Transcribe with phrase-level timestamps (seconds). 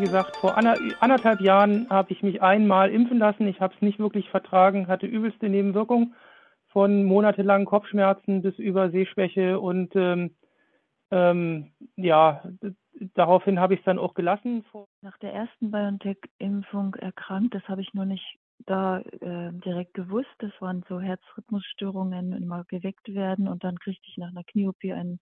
[0.00, 3.46] gesagt, vor anderthalb Jahren habe ich mich einmal impfen lassen.
[3.48, 6.14] Ich habe es nicht wirklich vertragen, hatte übelste Nebenwirkungen
[6.68, 10.36] von monatelangen Kopfschmerzen bis über Sehschwäche und ähm,
[11.10, 12.42] ähm, ja,
[13.14, 14.64] daraufhin habe ich es dann auch gelassen.
[15.02, 20.30] Nach der ersten BioNTech-Impfung erkrankt, das habe ich nur nicht da äh, direkt gewusst.
[20.38, 25.18] Das waren so Herzrhythmusstörungen, immer geweckt werden und dann kriegte ich nach einer Knie-OP einen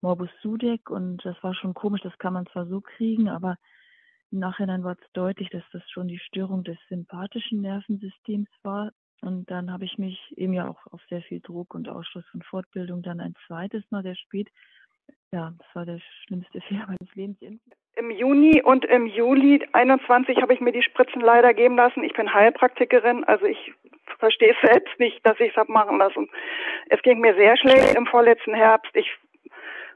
[0.00, 3.56] Morbus Sudeck und das war schon komisch, das kann man zwar so kriegen, aber
[4.32, 8.90] im Nachhinein war es deutlich, dass das schon die Störung des sympathischen Nervensystems war.
[9.22, 12.42] Und dann habe ich mich eben ja auch auf sehr viel Druck und Ausschluss von
[12.42, 14.48] Fortbildung dann ein zweites Mal sehr spät.
[15.32, 17.38] Ja, das war der schlimmste Fehler meines Lebens.
[17.96, 22.04] Im Juni und im Juli 21 habe ich mir die Spritzen leider geben lassen.
[22.04, 23.72] Ich bin Heilpraktikerin, also ich
[24.18, 26.28] verstehe es selbst nicht, dass ich es habe machen lassen.
[26.90, 28.94] Es ging mir sehr schlecht im vorletzten Herbst.
[28.94, 29.10] Ich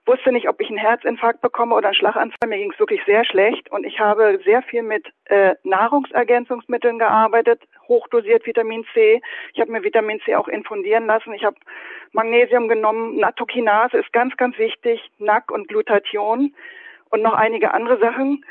[0.07, 2.49] wusste nicht, ob ich einen Herzinfarkt bekomme oder einen Schlaganfall.
[2.49, 7.63] Mir ging es wirklich sehr schlecht und ich habe sehr viel mit äh, Nahrungsergänzungsmitteln gearbeitet,
[7.89, 9.21] hochdosiert Vitamin C.
[9.55, 11.33] Ich habe mir Vitamin C auch infundieren lassen.
[11.35, 11.57] Ich habe
[12.13, 13.17] Magnesium genommen.
[13.17, 15.01] Nattokinase ist ganz, ganz wichtig.
[15.19, 16.55] NAC und Glutathion
[17.11, 18.45] und noch einige andere Sachen.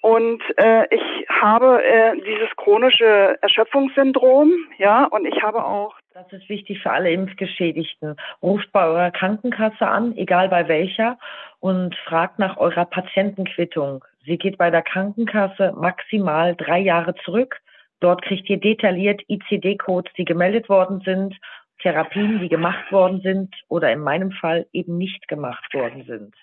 [0.00, 5.96] Und äh, ich habe äh, dieses chronische Erschöpfungssyndrom, ja, und ich habe auch.
[6.14, 8.16] Das ist wichtig für alle Impfgeschädigten.
[8.42, 11.18] Ruft bei eurer Krankenkasse an, egal bei welcher,
[11.60, 14.04] und fragt nach eurer Patientenquittung.
[14.24, 17.60] Sie geht bei der Krankenkasse maximal drei Jahre zurück.
[18.00, 21.34] Dort kriegt ihr detailliert ICD-Codes, die gemeldet worden sind,
[21.80, 26.34] Therapien, die gemacht worden sind oder in meinem Fall eben nicht gemacht worden sind.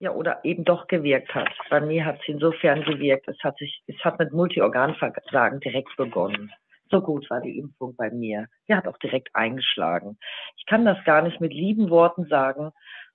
[0.00, 1.48] Ja, oder eben doch gewirkt hat.
[1.70, 3.26] Bei mir hat es insofern gewirkt.
[3.26, 6.52] Es hat sich, es hat mit Multiorganversagen direkt begonnen.
[6.90, 8.46] So gut war die Impfung bei mir.
[8.68, 10.16] Die hat auch direkt eingeschlagen.
[10.56, 12.70] Ich kann das gar nicht mit lieben Worten sagen,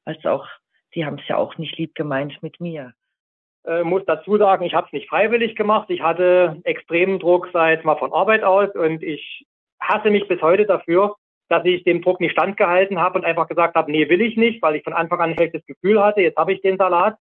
[0.05, 0.47] als auch,
[0.93, 2.93] die haben es ja auch nicht lieb gemeint mit mir.
[3.66, 5.89] Äh, muss dazu sagen, ich habe es nicht freiwillig gemacht.
[5.89, 9.47] Ich hatte extremen Druck seit mal von Arbeit aus und ich
[9.79, 11.16] hasse mich bis heute dafür,
[11.49, 14.61] dass ich dem Druck nicht standgehalten habe und einfach gesagt habe, nee, will ich nicht,
[14.61, 16.21] weil ich von Anfang an ein schlechtes Gefühl hatte.
[16.21, 17.17] Jetzt habe ich den Salat,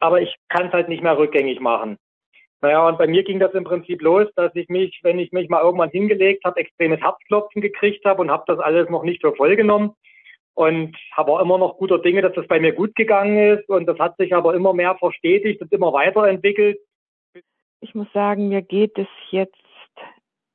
[0.00, 1.98] aber ich kann es halt nicht mehr rückgängig machen.
[2.60, 5.48] Naja, und bei mir ging das im Prinzip los, dass ich mich, wenn ich mich
[5.48, 9.34] mal irgendwann hingelegt habe, extremes Herzklopfen gekriegt habe und habe das alles noch nicht für
[9.34, 9.96] voll genommen
[10.54, 13.86] und habe auch immer noch guter Dinge, dass das bei mir gut gegangen ist und
[13.86, 16.78] das hat sich aber immer mehr verstetigt und immer weiterentwickelt.
[17.80, 19.61] Ich muss sagen, mir geht es jetzt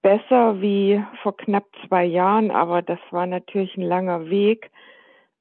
[0.01, 4.71] besser wie vor knapp zwei Jahren, aber das war natürlich ein langer Weg.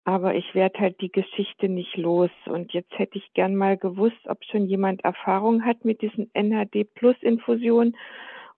[0.05, 2.31] Aber ich werde halt die Geschichte nicht los.
[2.47, 6.95] Und jetzt hätte ich gern mal gewusst, ob schon jemand Erfahrung hat mit diesen NHD
[6.95, 7.97] Plus Infusionen.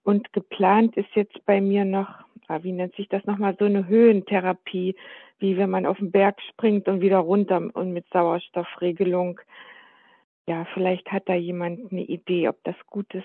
[0.02, 2.08] Und geplant ist jetzt bei mir noch,
[2.48, 4.94] ah, wie nennt sich das nochmal, so eine Höhentherapie,
[5.38, 9.40] wie wenn man auf den Berg springt und wieder runter und mit Sauerstoffregelung.
[10.46, 13.24] Ja, vielleicht hat da jemand eine Idee, ob das gut ist.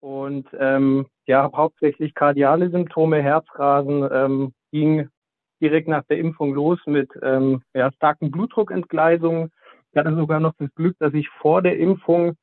[0.00, 5.08] Und ähm, ja, hauptsächlich kardiale Symptome, Herzrasen, ähm, ging
[5.60, 9.50] direkt nach der Impfung los mit ähm, ja, starken Blutdruckentgleisungen.
[9.90, 12.36] Ich hatte sogar noch das Glück, dass ich vor der Impfung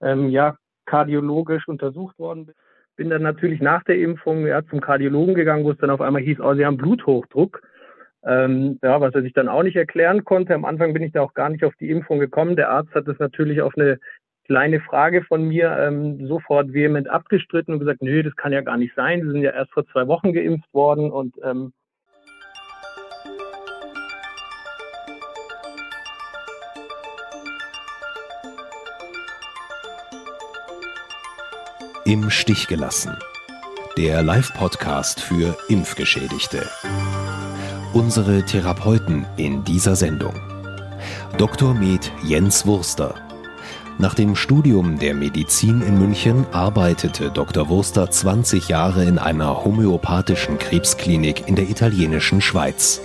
[0.00, 0.56] ähm, ja
[0.86, 2.54] kardiologisch untersucht worden bin.
[2.96, 6.22] Bin dann natürlich nach der Impfung ja, zum Kardiologen gegangen, wo es dann auf einmal
[6.22, 7.62] hieß, oh, Sie haben Bluthochdruck.
[8.24, 10.54] Ähm, ja, was er sich dann auch nicht erklären konnte.
[10.54, 12.56] Am Anfang bin ich da auch gar nicht auf die Impfung gekommen.
[12.56, 14.00] Der Arzt hat das natürlich auf eine
[14.46, 18.76] kleine Frage von mir ähm, sofort vehement abgestritten und gesagt, nö, das kann ja gar
[18.76, 19.22] nicht sein.
[19.22, 21.72] Sie sind ja erst vor zwei Wochen geimpft worden und ähm,
[32.04, 33.18] Im Stich gelassen.
[33.98, 36.64] Der Live-Podcast für Impfgeschädigte.
[37.94, 40.34] Unsere Therapeuten in dieser Sendung.
[41.36, 41.74] Dr.
[41.74, 43.25] Med Jens Wurster
[43.98, 47.70] nach dem Studium der Medizin in München arbeitete Dr.
[47.70, 53.00] Wurster 20 Jahre in einer homöopathischen Krebsklinik in der italienischen Schweiz.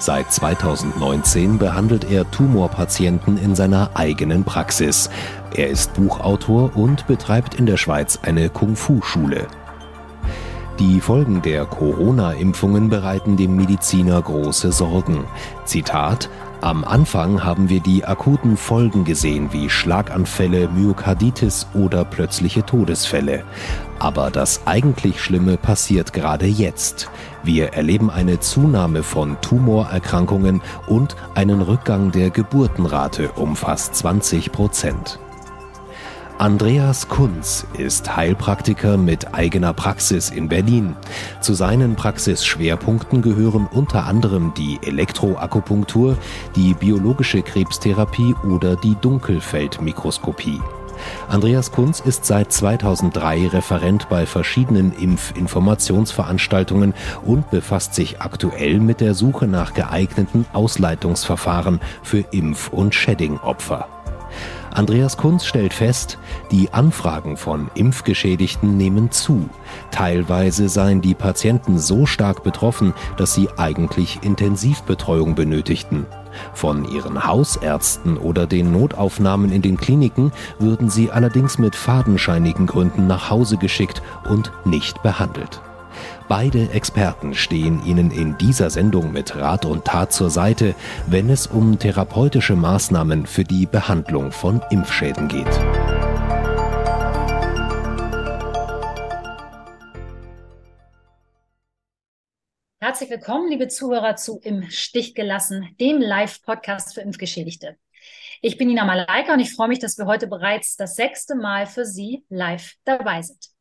[0.00, 5.10] Seit 2019 behandelt er Tumorpatienten in seiner eigenen Praxis.
[5.54, 9.46] Er ist Buchautor und betreibt in der Schweiz eine Kung-Fu-Schule.
[10.80, 15.24] Die Folgen der Corona-Impfungen bereiten dem Mediziner große Sorgen.
[15.66, 16.28] Zitat
[16.62, 23.44] am Anfang haben wir die akuten Folgen gesehen wie Schlaganfälle, Myokarditis oder plötzliche Todesfälle.
[23.98, 27.10] Aber das eigentlich Schlimme passiert gerade jetzt.
[27.42, 35.18] Wir erleben eine Zunahme von Tumorerkrankungen und einen Rückgang der Geburtenrate um fast 20 Prozent.
[36.42, 40.96] Andreas Kunz ist Heilpraktiker mit eigener Praxis in Berlin.
[41.40, 46.18] Zu seinen Praxisschwerpunkten gehören unter anderem die Elektroakupunktur,
[46.56, 50.60] die biologische Krebstherapie oder die Dunkelfeldmikroskopie.
[51.28, 56.92] Andreas Kunz ist seit 2003 Referent bei verschiedenen Impfinformationsveranstaltungen
[57.24, 64.01] und befasst sich aktuell mit der Suche nach geeigneten Ausleitungsverfahren für Impf- und Shedding-Opfer.
[64.74, 66.18] Andreas Kunz stellt fest,
[66.50, 69.48] die Anfragen von Impfgeschädigten nehmen zu.
[69.90, 76.06] Teilweise seien die Patienten so stark betroffen, dass sie eigentlich Intensivbetreuung benötigten.
[76.54, 83.06] Von ihren Hausärzten oder den Notaufnahmen in den Kliniken würden sie allerdings mit fadenscheinigen Gründen
[83.06, 85.60] nach Hause geschickt und nicht behandelt.
[86.34, 90.74] Beide Experten stehen Ihnen in dieser Sendung mit Rat und Tat zur Seite,
[91.06, 95.46] wenn es um therapeutische Maßnahmen für die Behandlung von Impfschäden geht.
[102.80, 107.76] Herzlich willkommen, liebe Zuhörer, zu Im Stich gelassen, dem Live-Podcast für Impfgeschädigte.
[108.40, 111.66] Ich bin Nina Malaika und ich freue mich, dass wir heute bereits das sechste Mal
[111.66, 113.51] für Sie live dabei sind.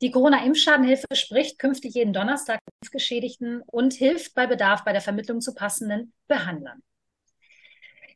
[0.00, 5.40] Die Corona-Impfschadenhilfe spricht künftig jeden Donnerstag mit Impfgeschädigten und hilft bei Bedarf bei der Vermittlung
[5.40, 6.82] zu passenden Behandlern.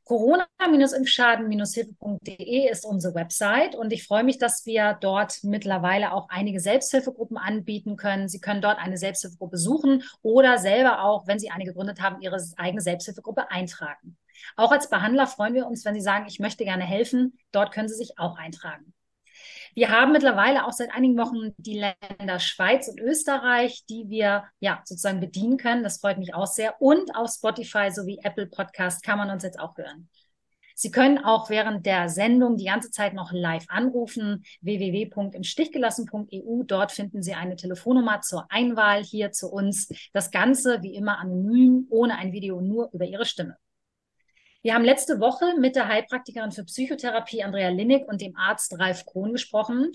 [0.08, 7.36] Corona-Impfschaden-hilfe.de ist unsere Website und ich freue mich, dass wir dort mittlerweile auch einige Selbsthilfegruppen
[7.36, 8.26] anbieten können.
[8.26, 12.42] Sie können dort eine Selbsthilfegruppe suchen oder selber auch, wenn Sie eine gegründet haben, Ihre
[12.56, 14.16] eigene Selbsthilfegruppe eintragen.
[14.56, 17.38] Auch als Behandler freuen wir uns, wenn Sie sagen, ich möchte gerne helfen.
[17.52, 18.94] Dort können Sie sich auch eintragen.
[19.78, 24.82] Wir haben mittlerweile auch seit einigen Wochen die Länder Schweiz und Österreich, die wir ja
[24.84, 25.84] sozusagen bedienen können.
[25.84, 26.82] Das freut mich auch sehr.
[26.82, 30.08] Und auf Spotify sowie Apple Podcast kann man uns jetzt auch hören.
[30.75, 34.42] Sie können auch während der Sendung die ganze Zeit noch live anrufen.
[34.62, 36.64] www.imstichgelassen.eu.
[36.64, 39.88] Dort finden Sie eine Telefonnummer zur Einwahl hier zu uns.
[40.12, 43.56] Das Ganze wie immer anonym, ohne ein Video, nur über Ihre Stimme.
[44.69, 49.06] Wir haben letzte Woche mit der Heilpraktikerin für Psychotherapie Andrea Linnig und dem Arzt Ralf
[49.06, 49.93] Krohn gesprochen.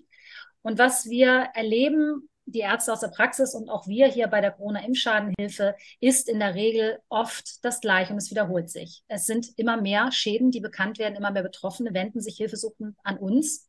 [0.64, 4.50] Und was wir erleben, die Ärzte aus der Praxis und auch wir hier bei der
[4.50, 9.04] Corona-Impfschadenhilfe, ist in der Regel oft das Gleiche und es wiederholt sich.
[9.08, 13.20] Es sind immer mehr Schäden, die bekannt werden, immer mehr Betroffene wenden sich Hilfesuchend an
[13.20, 13.68] uns.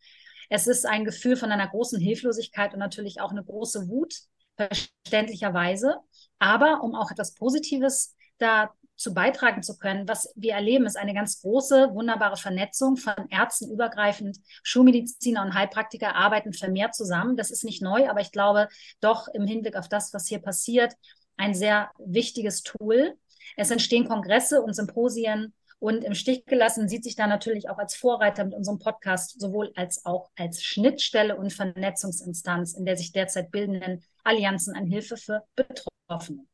[0.49, 4.15] Es ist ein Gefühl von einer großen Hilflosigkeit und natürlich auch eine große Wut,
[4.57, 5.97] verständlicherweise.
[6.39, 8.73] Aber um auch etwas Positives da
[9.05, 10.09] zu beitragen zu können.
[10.09, 14.39] Was wir erleben, ist eine ganz große, wunderbare Vernetzung von Ärzten übergreifend.
[14.63, 17.37] Schulmediziner und Heilpraktiker arbeiten vermehrt zusammen.
[17.37, 18.69] Das ist nicht neu, aber ich glaube
[19.01, 20.95] doch im Hinblick auf das, was hier passiert,
[21.37, 23.15] ein sehr wichtiges Tool.
[23.57, 27.95] Es entstehen Kongresse und Symposien und im Stich gelassen sieht sich da natürlich auch als
[27.95, 33.51] Vorreiter mit unserem Podcast sowohl als auch als Schnittstelle und Vernetzungsinstanz in der sich derzeit
[33.51, 36.47] bildenden Allianzen an Hilfe für Betroffene.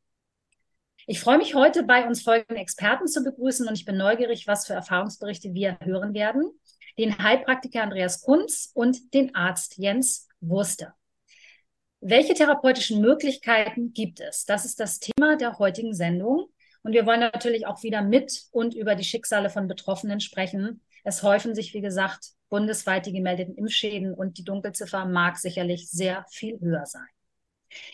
[1.11, 4.65] Ich freue mich heute bei uns folgenden Experten zu begrüßen und ich bin neugierig, was
[4.65, 6.57] für Erfahrungsberichte wir hören werden.
[6.97, 10.95] Den Heilpraktiker Andreas Kunz und den Arzt Jens Wurster.
[11.99, 14.45] Welche therapeutischen Möglichkeiten gibt es?
[14.45, 16.47] Das ist das Thema der heutigen Sendung.
[16.81, 20.81] Und wir wollen natürlich auch wieder mit und über die Schicksale von Betroffenen sprechen.
[21.03, 26.25] Es häufen sich, wie gesagt, bundesweit die gemeldeten Impfschäden und die Dunkelziffer mag sicherlich sehr
[26.29, 27.09] viel höher sein.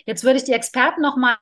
[0.06, 1.38] Jetzt würde ich die Experten nochmal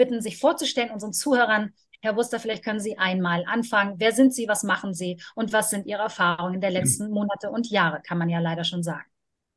[0.00, 1.74] bitten, sich vorzustellen, unseren Zuhörern.
[2.00, 3.96] Herr Wuster, vielleicht können Sie einmal anfangen.
[3.98, 7.68] Wer sind Sie, was machen Sie und was sind Ihre Erfahrungen der letzten Monate und
[7.68, 9.04] Jahre, kann man ja leider schon sagen.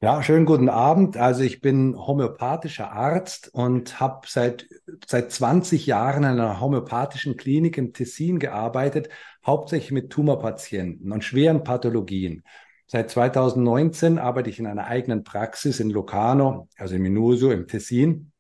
[0.02, 1.16] Ja, schönen guten Abend.
[1.16, 4.68] Also ich bin homöopathischer Arzt und habe seit,
[5.08, 9.08] seit 20 Jahren in einer homöopathischen Klinik im Tessin gearbeitet,
[9.46, 12.44] hauptsächlich mit Tumorpatienten und schweren Pathologien.
[12.88, 18.33] Seit 2019 arbeite ich in einer eigenen Praxis in Locarno, also in Minusio im Tessin.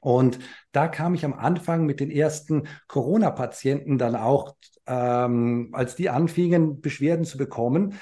[0.00, 0.38] Und
[0.72, 6.80] da kam ich am Anfang mit den ersten Corona-Patienten dann auch, ähm, als die anfingen,
[6.80, 7.94] Beschwerden zu bekommen,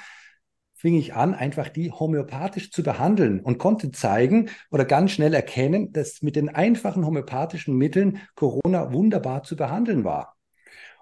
[0.77, 5.91] fing ich an, einfach die homöopathisch zu behandeln und konnte zeigen oder ganz schnell erkennen,
[5.91, 10.36] dass mit den einfachen homöopathischen Mitteln Corona wunderbar zu behandeln war.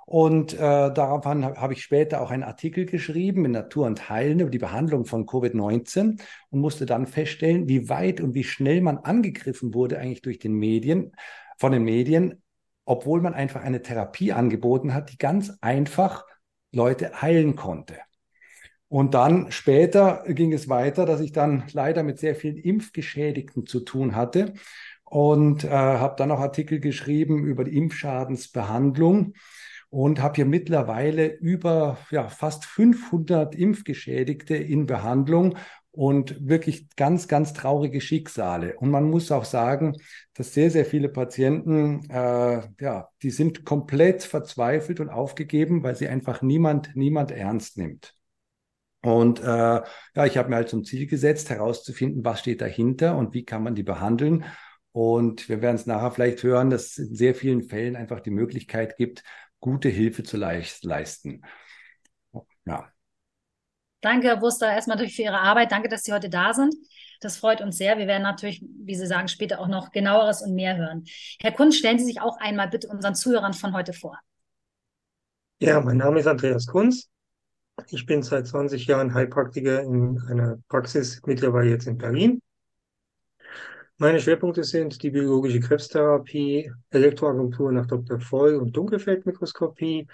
[0.05, 4.39] Und äh, daraufhin habe hab ich später auch einen Artikel geschrieben in Natur und Heilen
[4.39, 6.21] über die Behandlung von Covid-19
[6.51, 10.53] und musste dann feststellen, wie weit und wie schnell man angegriffen wurde eigentlich durch den
[10.53, 11.13] Medien,
[11.57, 12.43] von den Medien,
[12.85, 16.23] obwohl man einfach eine Therapie angeboten hat, die ganz einfach
[16.71, 17.95] Leute heilen konnte.
[18.87, 23.79] Und dann später ging es weiter, dass ich dann leider mit sehr vielen Impfgeschädigten zu
[23.79, 24.53] tun hatte
[25.03, 29.33] und äh, habe dann auch Artikel geschrieben über die Impfschadensbehandlung
[29.95, 35.55] und habe hier mittlerweile über ja, fast 500 Impfgeschädigte in Behandlung
[35.91, 38.75] und wirklich ganz, ganz traurige Schicksale.
[38.77, 39.95] Und man muss auch sagen,
[40.33, 46.09] dass sehr, sehr viele Patienten, äh, ja, die sind komplett verzweifelt und aufgegeben, weil sie
[46.09, 48.15] einfach niemand, niemand ernst nimmt.
[49.01, 53.33] Und äh, ja, ich habe mir halt zum Ziel gesetzt, herauszufinden, was steht dahinter und
[53.33, 54.43] wie kann man die behandeln.
[54.91, 58.31] Und wir werden es nachher vielleicht hören, dass es in sehr vielen Fällen einfach die
[58.31, 59.23] Möglichkeit gibt,
[59.65, 61.41] gute Hilfe zu leisten.
[62.65, 62.87] Ja.
[63.99, 65.71] Danke, Herr Wuster, erstmal für Ihre Arbeit.
[65.71, 66.75] Danke, dass Sie heute da sind.
[67.19, 67.97] Das freut uns sehr.
[67.97, 71.05] Wir werden natürlich, wie Sie sagen, später auch noch genaueres und mehr hören.
[71.41, 74.19] Herr Kunz, stellen Sie sich auch einmal bitte unseren Zuhörern von heute vor.
[75.59, 77.09] Ja, mein Name ist Andreas Kunz.
[77.89, 82.39] Ich bin seit 20 Jahren Heilpraktiker in einer Praxis, mittlerweile jetzt in Berlin.
[83.97, 88.19] Meine Schwerpunkte sind die biologische Krebstherapie, Elektroagentur nach Dr.
[88.19, 90.07] Voll und Dunkelfeldmikroskopie,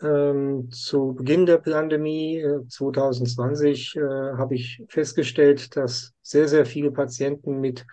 [0.00, 6.92] ähm, zu Beginn der Pandemie äh, 2020 äh, habe ich festgestellt, dass sehr, sehr viele
[6.92, 7.84] Patienten mit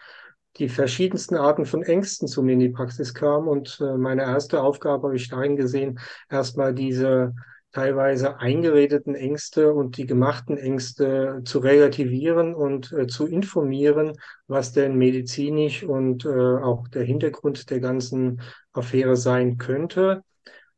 [0.57, 3.47] die verschiedensten Arten von Ängsten zu mir in die Praxis kamen.
[3.47, 7.33] Und äh, meine erste Aufgabe habe ich darin gesehen, erstmal diese
[7.75, 14.13] teilweise eingeredeten Ängste und die gemachten Ängste zu relativieren und äh, zu informieren,
[14.47, 18.39] was denn medizinisch und äh, auch der Hintergrund der ganzen
[18.71, 20.23] Affäre sein könnte.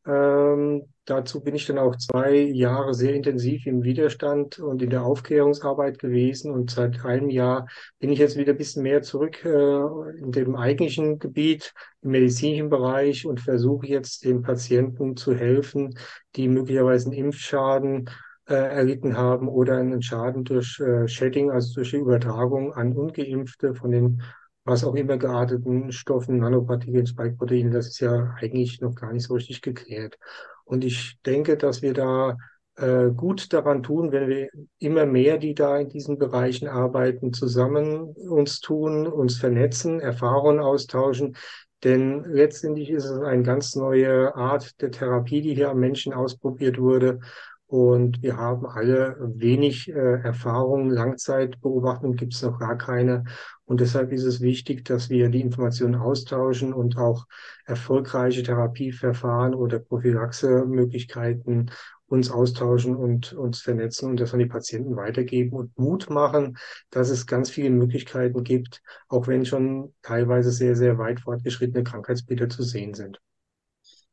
[0.07, 5.03] Ähm, dazu bin ich dann auch zwei Jahre sehr intensiv im Widerstand und in der
[5.03, 6.51] Aufklärungsarbeit gewesen.
[6.51, 7.67] Und seit einem Jahr
[7.99, 12.69] bin ich jetzt wieder ein bisschen mehr zurück äh, in dem eigentlichen Gebiet, im medizinischen
[12.69, 15.97] Bereich und versuche jetzt den Patienten zu helfen,
[16.35, 18.09] die möglicherweise einen Impfschaden
[18.47, 23.73] äh, erlitten haben oder einen Schaden durch äh, Shedding, also durch die Übertragung an Ungeimpfte
[23.73, 24.21] von den
[24.67, 29.35] was auch immer gearteten Stoffen, Nanopartikeln, Spike-Proteine, das ist ja eigentlich noch gar nicht so
[29.35, 30.17] richtig geklärt.
[30.67, 32.37] Und ich denke, dass wir da
[32.75, 38.13] äh, gut daran tun, wenn wir immer mehr, die da in diesen Bereichen arbeiten, zusammen
[38.29, 41.35] uns tun, uns vernetzen, Erfahrungen austauschen.
[41.83, 46.79] Denn letztendlich ist es eine ganz neue Art der Therapie, die hier am Menschen ausprobiert
[46.79, 47.19] wurde.
[47.67, 50.89] Und wir haben alle wenig äh, Erfahrung.
[50.89, 53.25] Langzeitbeobachtung gibt es noch gar keine.
[53.65, 57.25] Und deshalb ist es wichtig, dass wir die Informationen austauschen und auch
[57.65, 61.69] erfolgreiche Therapieverfahren oder Prophylaxe-Möglichkeiten
[62.07, 66.57] uns austauschen und uns vernetzen und das an die Patienten weitergeben und Mut machen,
[66.89, 72.47] dass es ganz viele Möglichkeiten gibt, auch wenn schon teilweise sehr, sehr weit fortgeschrittene Krankheitsbilder
[72.47, 73.19] zu sehen sind.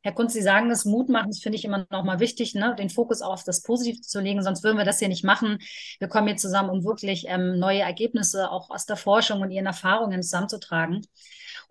[0.05, 2.75] Herr Kunz, Sie sagen das Mut machen, das finde ich immer noch mal wichtig, ne?
[2.79, 5.59] den Fokus auf das Positive zu legen, sonst würden wir das hier nicht machen.
[5.99, 9.65] Wir kommen hier zusammen, um wirklich ähm, neue Ergebnisse auch aus der Forschung und Ihren
[9.65, 11.07] Erfahrungen zusammenzutragen.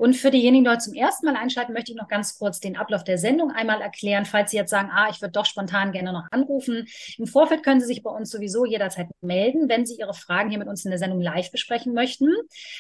[0.03, 2.75] Und für diejenigen, die heute zum ersten Mal einschalten, möchte ich noch ganz kurz den
[2.75, 6.11] Ablauf der Sendung einmal erklären, falls Sie jetzt sagen, ah, ich würde doch spontan gerne
[6.11, 6.89] noch anrufen.
[7.17, 10.59] Im Vorfeld können Sie sich bei uns sowieso jederzeit melden, wenn Sie Ihre Fragen hier
[10.59, 12.27] mit uns in der Sendung live besprechen möchten.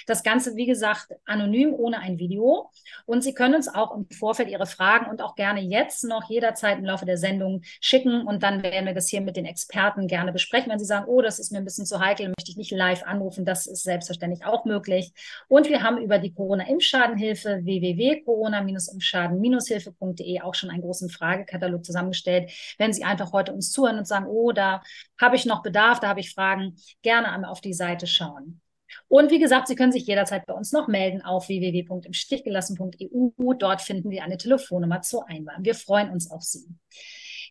[0.05, 2.69] Das Ganze, wie gesagt, anonym, ohne ein Video.
[3.05, 6.77] Und Sie können uns auch im Vorfeld Ihre Fragen und auch gerne jetzt noch jederzeit
[6.77, 8.27] im Laufe der Sendung schicken.
[8.27, 10.69] Und dann werden wir das hier mit den Experten gerne besprechen.
[10.69, 13.03] Wenn Sie sagen, oh, das ist mir ein bisschen zu heikel, möchte ich nicht live
[13.03, 15.13] anrufen, das ist selbstverständlich auch möglich.
[15.47, 22.51] Und wir haben über die Corona-Impfschaden Umschadenhilfe www.corona-umschaden-hilfe.de auch schon einen großen Fragekatalog zusammengestellt.
[22.77, 24.81] Wenn Sie einfach heute uns zuhören und sagen, oh, da
[25.19, 28.59] habe ich noch Bedarf, da habe ich Fragen, gerne einmal auf die Seite schauen.
[29.07, 33.53] Und wie gesagt, Sie können sich jederzeit bei uns noch melden auf www.imstichgelassen.eu.
[33.57, 35.57] Dort finden Sie eine Telefonnummer zur Einwahl.
[35.59, 36.67] Wir freuen uns auf Sie.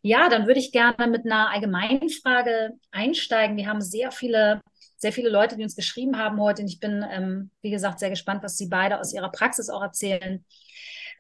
[0.02, 3.56] Ja, dann würde ich gerne mit einer allgemeinen Frage einsteigen.
[3.56, 4.60] Wir haben sehr viele
[5.02, 6.62] sehr viele Leute, die uns geschrieben haben heute.
[6.62, 9.82] Und ich bin, ähm, wie gesagt, sehr gespannt, was Sie beide aus Ihrer Praxis auch
[9.82, 10.44] erzählen.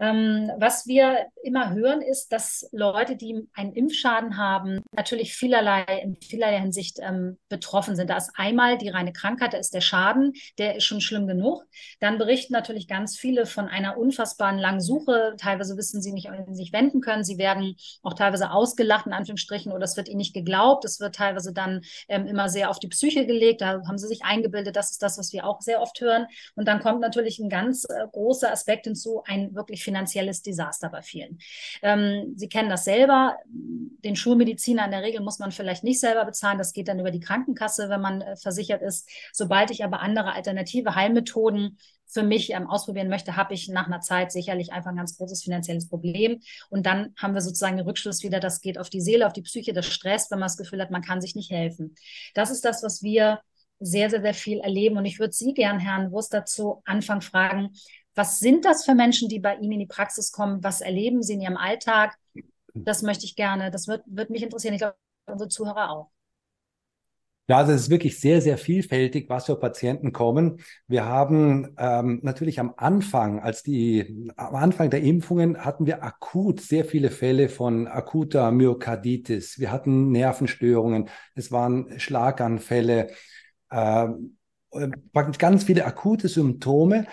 [0.02, 6.16] Ähm, was wir immer hören, ist, dass Leute, die einen Impfschaden haben, natürlich vielerlei, in
[6.16, 8.10] vielerlei Hinsicht ähm, betroffen sind.
[8.10, 11.62] Da ist einmal die reine Krankheit, da ist der Schaden, der ist schon schlimm genug.
[12.00, 15.36] Dann berichten natürlich ganz viele von einer unfassbaren langen Suche.
[15.38, 17.22] Teilweise wissen sie nicht, an wen sie sich wenden können.
[17.22, 20.84] Sie werden auch teilweise ausgelacht, in Anführungsstrichen, oder es wird ihnen nicht geglaubt.
[20.84, 23.60] Es wird teilweise dann ähm, immer sehr auf die Psyche gelegt.
[23.60, 24.74] Da haben sie sich eingebildet.
[24.74, 26.26] Das ist das, was wir auch sehr oft hören.
[26.56, 31.02] Und dann kommt natürlich ein ganz äh, großer Aspekt hinzu, ein wirklich finanzielles Desaster bei
[31.02, 31.38] vielen.
[31.82, 33.36] Ähm, Sie kennen das selber.
[33.46, 36.58] Den Schulmediziner in der Regel muss man vielleicht nicht selber bezahlen.
[36.58, 39.08] Das geht dann über die Krankenkasse, wenn man äh, versichert ist.
[39.32, 44.00] Sobald ich aber andere alternative Heilmethoden für mich ähm, ausprobieren möchte, habe ich nach einer
[44.00, 46.40] Zeit sicherlich einfach ein ganz großes finanzielles Problem.
[46.70, 49.42] Und dann haben wir sozusagen den Rückschluss wieder, das geht auf die Seele, auf die
[49.42, 51.94] Psyche, das Stress, wenn man das Gefühl hat, man kann sich nicht helfen.
[52.34, 53.40] Das ist das, was wir
[53.80, 54.96] sehr, sehr, sehr viel erleben.
[54.96, 57.70] Und ich würde Sie gern, Herrn Wurst, dazu Anfang fragen,
[58.14, 60.62] was sind das für Menschen, die bei Ihnen in die Praxis kommen?
[60.62, 62.16] Was erleben Sie in Ihrem Alltag?
[62.74, 64.74] Das möchte ich gerne, das wird, wird mich interessieren.
[64.74, 66.10] Ich glaube, unsere Zuhörer auch.
[67.48, 70.60] Ja, also es ist wirklich sehr, sehr vielfältig, was für Patienten kommen.
[70.86, 76.60] Wir haben ähm, natürlich am Anfang, als die am Anfang der Impfungen hatten wir akut
[76.60, 79.58] sehr viele Fälle von akuter Myokarditis.
[79.58, 83.10] Wir hatten Nervenstörungen, es waren Schlaganfälle,
[83.70, 84.06] äh,
[85.38, 87.06] ganz viele akute Symptome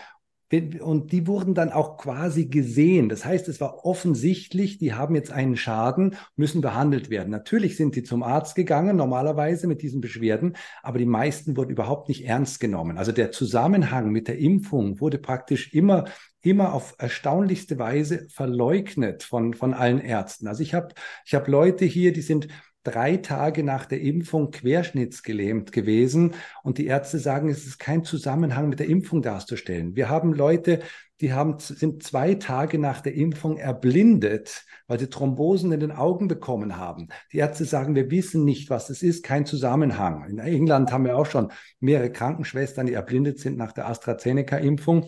[0.51, 3.07] und die wurden dann auch quasi gesehen.
[3.07, 7.29] Das heißt, es war offensichtlich, die haben jetzt einen Schaden, müssen behandelt werden.
[7.29, 12.09] Natürlich sind sie zum Arzt gegangen, normalerweise mit diesen Beschwerden, aber die meisten wurden überhaupt
[12.09, 12.97] nicht ernst genommen.
[12.97, 16.05] Also der Zusammenhang mit der Impfung wurde praktisch immer
[16.41, 20.47] immer auf erstaunlichste Weise verleugnet von, von allen Ärzten.
[20.47, 20.93] Also ich habe
[21.25, 22.47] ich hab Leute hier, die sind
[22.83, 28.69] drei Tage nach der Impfung querschnittsgelähmt gewesen und die Ärzte sagen, es ist kein Zusammenhang
[28.69, 29.95] mit der Impfung darzustellen.
[29.95, 30.79] Wir haben Leute,
[31.21, 36.29] die haben, sind zwei Tage nach der Impfung erblindet, weil sie Thrombosen in den Augen
[36.29, 37.09] bekommen haben.
[37.33, 40.29] Die Ärzte sagen, wir wissen nicht, was es ist, kein Zusammenhang.
[40.29, 45.07] In England haben wir auch schon mehrere Krankenschwestern, die erblindet sind nach der AstraZeneca-Impfung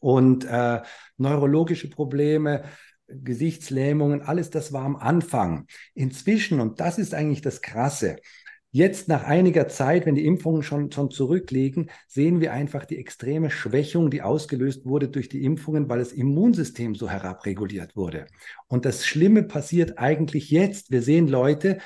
[0.00, 0.82] und äh,
[1.16, 2.64] neurologische Probleme,
[3.08, 5.66] Gesichtslähmungen, alles das war am Anfang.
[5.94, 8.16] Inzwischen, und das ist eigentlich das Krasse,
[8.70, 13.50] Jetzt nach einiger Zeit, wenn die Impfungen schon, schon zurückliegen, sehen wir einfach die extreme
[13.50, 18.26] Schwächung, die ausgelöst wurde durch die Impfungen, weil das Immunsystem so herabreguliert wurde.
[18.66, 20.90] Und das Schlimme passiert eigentlich jetzt.
[20.90, 21.78] Wir sehen Leute,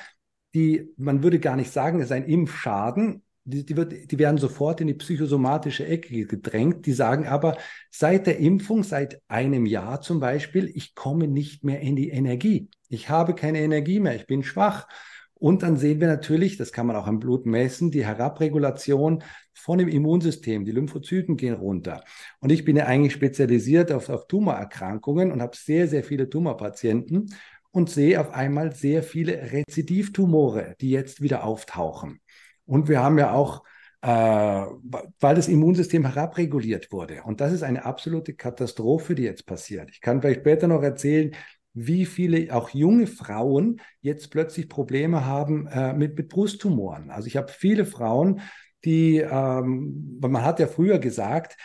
[0.53, 4.37] die, man würde gar nicht sagen, es ist ein Impfschaden, die, die, wird, die werden
[4.37, 6.85] sofort in die psychosomatische Ecke gedrängt.
[6.85, 7.57] Die sagen aber,
[7.89, 12.69] seit der Impfung, seit einem Jahr zum Beispiel, ich komme nicht mehr in die Energie.
[12.89, 14.87] Ich habe keine Energie mehr, ich bin schwach.
[15.35, 19.23] Und dann sehen wir natürlich, das kann man auch im Blut messen, die Herabregulation
[19.53, 20.63] von dem Immunsystem.
[20.63, 22.01] Die Lymphozyten gehen runter.
[22.39, 27.35] Und ich bin ja eigentlich spezialisiert auf, auf Tumorerkrankungen und habe sehr, sehr viele Tumorpatienten
[27.71, 32.21] und sehe auf einmal sehr viele Rezidivtumore, die jetzt wieder auftauchen.
[32.65, 33.63] Und wir haben ja auch,
[34.01, 37.23] äh, weil das Immunsystem herabreguliert wurde.
[37.23, 39.89] Und das ist eine absolute Katastrophe, die jetzt passiert.
[39.91, 41.35] Ich kann vielleicht später noch erzählen,
[41.73, 47.09] wie viele auch junge Frauen jetzt plötzlich Probleme haben äh, mit, mit Brusttumoren.
[47.09, 48.41] Also ich habe viele Frauen,
[48.85, 51.57] die, ähm, man hat ja früher gesagt,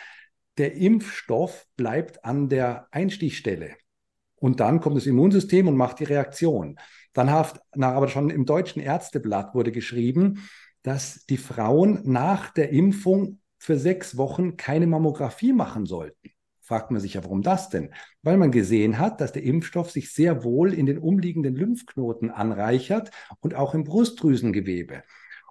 [0.57, 3.75] der Impfstoff bleibt an der Einstichstelle.
[4.35, 6.79] Und dann kommt das Immunsystem und macht die Reaktion.
[7.13, 10.47] Dann hat, na, aber schon im deutschen Ärzteblatt wurde geschrieben,
[10.83, 16.31] dass die Frauen nach der Impfung für sechs Wochen keine Mammographie machen sollten.
[16.61, 17.93] Fragt man sich ja, warum das denn?
[18.21, 23.11] Weil man gesehen hat, dass der Impfstoff sich sehr wohl in den umliegenden Lymphknoten anreichert
[23.39, 25.03] und auch im Brustdrüsengewebe.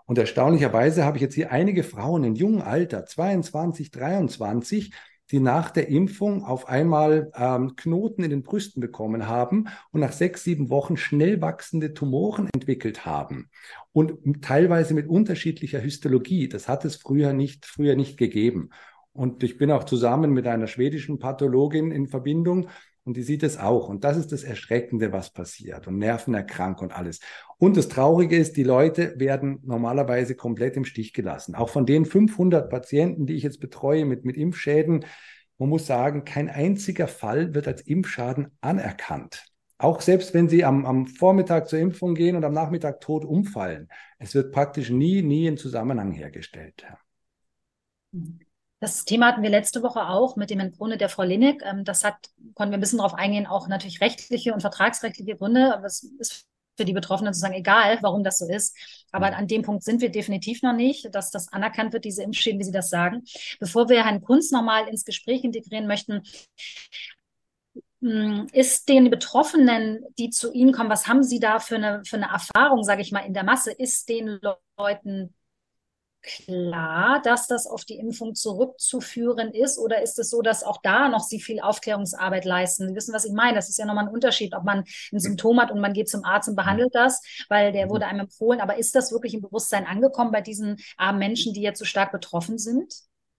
[0.06, 4.94] Und erstaunlicherweise habe ich jetzt hier einige Frauen in jungem Alter, 22, 23,
[5.30, 10.12] die nach der Impfung auf einmal ähm, Knoten in den Brüsten bekommen haben und nach
[10.12, 13.50] sechs, sieben Wochen schnell wachsende Tumoren entwickelt haben
[13.92, 16.48] und teilweise mit unterschiedlicher Histologie.
[16.48, 18.70] Das hat es früher nicht, früher nicht gegeben.
[19.12, 22.68] Und ich bin auch zusammen mit einer schwedischen Pathologin in Verbindung
[23.04, 23.88] und die sieht es auch.
[23.88, 25.86] Und das ist das Erschreckende, was passiert.
[25.86, 27.20] Und Nervenerkrankung und alles.
[27.58, 31.54] Und das Traurige ist, die Leute werden normalerweise komplett im Stich gelassen.
[31.54, 35.04] Auch von den 500 Patienten, die ich jetzt betreue mit, mit Impfschäden,
[35.58, 39.44] man muss sagen, kein einziger Fall wird als Impfschaden anerkannt.
[39.78, 43.88] Auch selbst wenn Sie am, am Vormittag zur Impfung gehen und am Nachmittag tot umfallen,
[44.18, 46.84] es wird praktisch nie, nie ein Zusammenhang hergestellt.
[48.80, 51.62] Das Thema hatten wir letzte Woche auch mit dem Entgrunde der Frau Linneck.
[51.64, 52.16] Ähm, das hat,
[52.54, 55.74] konnten wir ein bisschen darauf eingehen, auch natürlich rechtliche und vertragsrechtliche Gründe.
[55.74, 58.76] Aber es ist für die Betroffenen sozusagen egal, warum das so ist.
[59.10, 62.60] Aber an dem Punkt sind wir definitiv noch nicht, dass das anerkannt wird, diese Impfschäden,
[62.60, 63.24] wie Sie das sagen.
[63.58, 66.22] Bevor wir Herrn Kunz nochmal ins Gespräch integrieren möchten,
[68.00, 72.16] hm, ist den Betroffenen, die zu Ihnen kommen, was haben Sie da für eine, für
[72.16, 73.72] eine Erfahrung, sage ich mal, in der Masse?
[73.72, 74.38] Ist den
[74.78, 75.34] Leuten
[76.22, 79.78] klar, dass das auf die Impfung zurückzuführen ist?
[79.78, 82.88] Oder ist es so, dass auch da noch Sie viel Aufklärungsarbeit leisten?
[82.88, 83.54] Sie wissen, was ich meine.
[83.54, 86.24] Das ist ja nochmal ein Unterschied, ob man ein Symptom hat und man geht zum
[86.24, 88.60] Arzt und behandelt das, weil der wurde einem empfohlen.
[88.60, 92.12] Aber ist das wirklich im Bewusstsein angekommen bei diesen armen Menschen, die jetzt so stark
[92.12, 92.94] betroffen sind?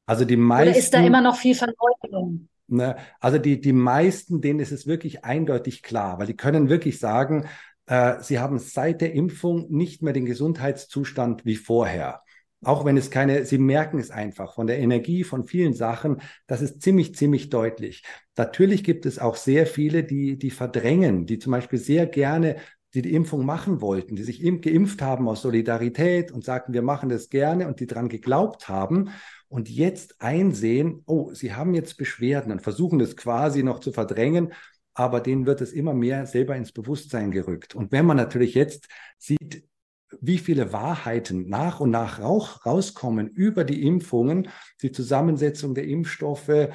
[0.06, 0.70] Also die meisten.
[0.70, 2.50] Oder ist da immer noch viel Verleugnung?
[2.72, 7.00] Ne, also die, die meisten, denen ist es wirklich eindeutig klar, weil die können wirklich
[7.00, 7.48] sagen,
[7.88, 12.22] äh, sie haben seit der Impfung nicht mehr den Gesundheitszustand wie vorher.
[12.64, 16.62] Auch wenn es keine, sie merken es einfach von der Energie, von vielen Sachen, das
[16.62, 18.04] ist ziemlich, ziemlich deutlich.
[18.36, 22.58] Natürlich gibt es auch sehr viele, die, die verdrängen, die zum Beispiel sehr gerne
[22.94, 27.10] die die Impfung machen wollten, die sich geimpft haben aus Solidarität und sagten, wir machen
[27.10, 29.12] das gerne und die dran geglaubt haben
[29.48, 34.54] und jetzt einsehen, oh, sie haben jetzt Beschwerden und versuchen das quasi noch zu verdrängen,
[34.96, 37.76] aber denen wird es immer mehr selber ins Bewusstsein gerückt.
[37.76, 39.64] Und wenn man natürlich jetzt sieht,
[40.22, 44.50] wie viele Wahrheiten nach und nach rauskommen über die Impfungen,
[44.82, 46.70] die Zusammensetzung der Impfstoffe,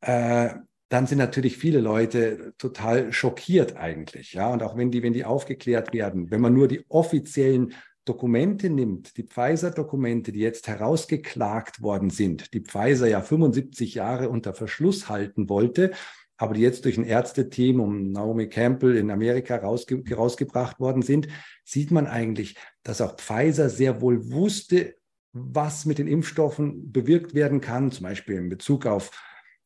[0.00, 0.50] äh,
[0.88, 4.34] dann sind natürlich viele Leute total schockiert eigentlich.
[4.34, 8.70] Ja, und auch wenn die, wenn die aufgeklärt werden, wenn man nur die offiziellen Dokumente
[8.70, 15.08] nimmt, die Pfizer-Dokumente, die jetzt herausgeklagt worden sind, die Pfizer ja 75 Jahre unter Verschluss
[15.08, 15.90] halten wollte,
[16.38, 21.28] aber die jetzt durch ein Ärzteteam um Naomi Campbell in Amerika rausge rausgebracht worden sind,
[21.64, 24.96] sieht man eigentlich, dass auch Pfizer sehr wohl wusste,
[25.32, 29.10] was mit den Impfstoffen bewirkt werden kann, zum Beispiel in Bezug auf,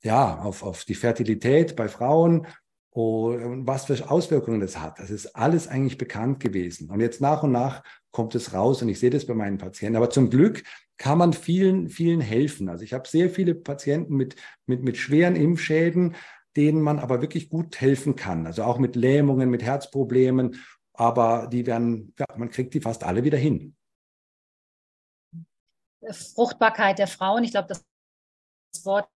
[0.02, 2.46] ja, auf, auf die Fertilität bei Frauen
[2.90, 4.98] und was für Auswirkungen das hat.
[4.98, 6.90] Das ist alles eigentlich bekannt gewesen.
[6.90, 9.96] Und jetzt nach und nach kommt es raus und ich sehe das bei meinen Patienten.
[9.96, 10.64] Aber zum Glück
[10.96, 12.68] kann man vielen, vielen helfen.
[12.68, 14.34] Also ich habe sehr viele Patienten mit,
[14.66, 16.16] mit, mit schweren Impfschäden,
[16.56, 18.46] denen man aber wirklich gut helfen kann.
[18.46, 20.56] Also auch mit Lähmungen, mit Herzproblemen.
[20.92, 23.76] Aber die werden, ja, man kriegt die fast alle wieder hin.
[26.34, 27.84] Fruchtbarkeit der Frauen, ich glaube, das
[28.84, 29.08] Wort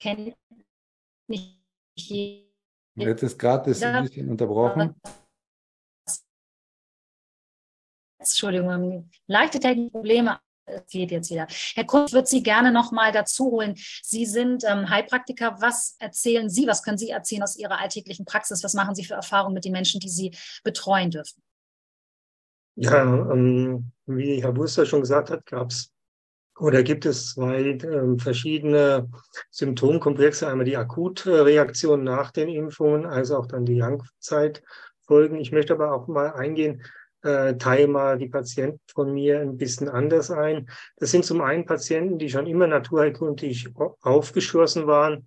[0.00, 0.36] kennt
[1.26, 1.60] nicht
[1.96, 2.44] jeder.
[2.96, 4.94] Jetzt ist gerade das ein bisschen unterbrochen.
[8.18, 10.40] Entschuldigung, leichte technische Probleme.
[10.90, 11.46] Geht jetzt wieder.
[11.74, 13.74] Herr Kurz wird Sie gerne noch mal dazu holen.
[14.02, 15.56] Sie sind ähm, Heilpraktiker.
[15.60, 16.66] Was erzählen Sie?
[16.66, 18.64] Was können Sie erzählen aus Ihrer alltäglichen Praxis?
[18.64, 21.42] Was machen Sie für Erfahrungen mit den Menschen, die Sie betreuen dürfen?
[22.76, 25.90] Ja, ähm, wie Herr Buster schon gesagt hat, gab es
[26.58, 29.08] oder gibt es zwei ähm, verschiedene
[29.50, 30.46] Symptomkomplexe.
[30.46, 35.38] Einmal die Akutreaktion nach den Impfungen, also auch dann die Langzeitfolgen.
[35.40, 36.82] Ich möchte aber auch mal eingehen,
[37.24, 40.68] äh, teile mal die Patienten von mir ein bisschen anders ein.
[40.98, 43.68] Das sind zum einen Patienten, die schon immer naturheilkundlich
[44.02, 45.26] aufgeschlossen waren,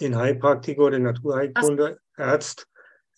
[0.00, 2.68] den Heilpraktiker oder den Naturheilkunde-Arzt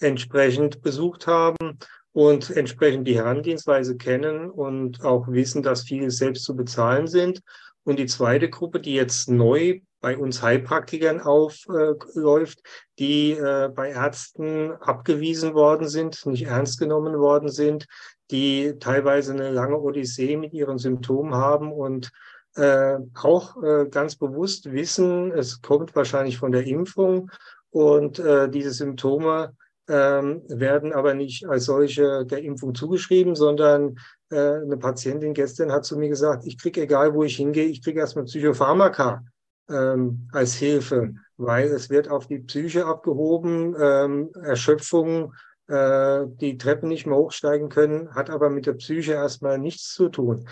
[0.01, 1.79] entsprechend besucht haben
[2.13, 7.43] und entsprechend die Herangehensweise kennen und auch wissen, dass viele selbst zu bezahlen sind.
[7.85, 12.63] Und die zweite Gruppe, die jetzt neu bei uns Heilpraktikern aufläuft,
[12.99, 17.87] die äh, bei Ärzten abgewiesen worden sind, nicht ernst genommen worden sind,
[18.31, 22.11] die teilweise eine lange Odyssee mit ihren Symptomen haben und
[22.57, 27.31] äh, auch äh, ganz bewusst wissen, es kommt wahrscheinlich von der Impfung
[27.71, 29.55] und äh, diese Symptome
[29.89, 33.99] ähm, werden aber nicht als solche der Impfung zugeschrieben, sondern
[34.31, 37.83] äh, eine Patientin gestern hat zu mir gesagt, ich kriege egal, wo ich hingehe, ich
[37.83, 39.23] kriege erstmal Psychopharmaka
[39.71, 45.35] ähm, als Hilfe, weil es wird auf die Psyche abgehoben, ähm, Erschöpfung,
[45.69, 50.09] äh, die Treppen nicht mehr hochsteigen können, hat aber mit der Psyche erstmal nichts zu
[50.09, 50.47] tun.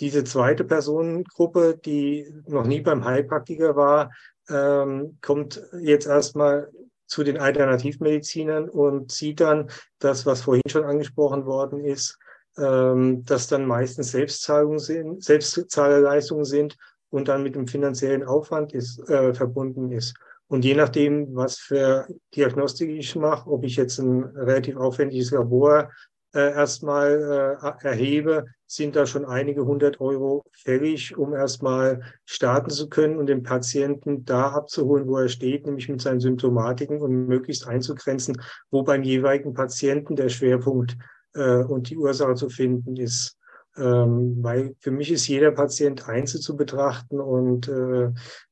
[0.00, 4.10] Diese zweite Personengruppe, die noch nie beim Heilpraktiker war,
[4.48, 6.70] ähm, kommt jetzt erstmal
[7.06, 12.18] zu den Alternativmedizinern und sieht dann das, was vorhin schon angesprochen worden ist,
[12.58, 16.76] ähm, dass dann meistens Selbstzahlungen sind, Selbstzahlerleistungen sind
[17.10, 20.14] und dann mit dem finanziellen Aufwand ist, äh, verbunden ist.
[20.46, 25.90] Und je nachdem, was für Diagnostik ich mache, ob ich jetzt ein relativ aufwendiges Labor
[26.34, 32.88] äh, erstmal äh, erhebe, sind da schon einige hundert Euro fällig, um erstmal starten zu
[32.88, 37.66] können und den Patienten da abzuholen, wo er steht, nämlich mit seinen Symptomatiken und möglichst
[37.66, 38.40] einzugrenzen,
[38.70, 40.96] wo beim jeweiligen Patienten der Schwerpunkt
[41.34, 43.33] äh, und die Ursache zu finden ist.
[43.76, 48.04] Ähm, weil für mich ist jeder Patient einzeln zu betrachten und äh,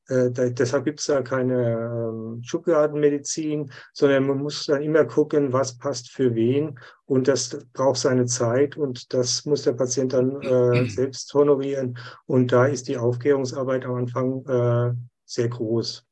[0.09, 5.77] äh, deshalb gibt es da keine ähm, Schubladenmedizin, sondern man muss dann immer gucken, was
[5.77, 10.85] passt für wen und das braucht seine Zeit und das muss der Patient dann äh,
[10.89, 16.03] selbst honorieren und da ist die Aufklärungsarbeit am Anfang äh, sehr groß.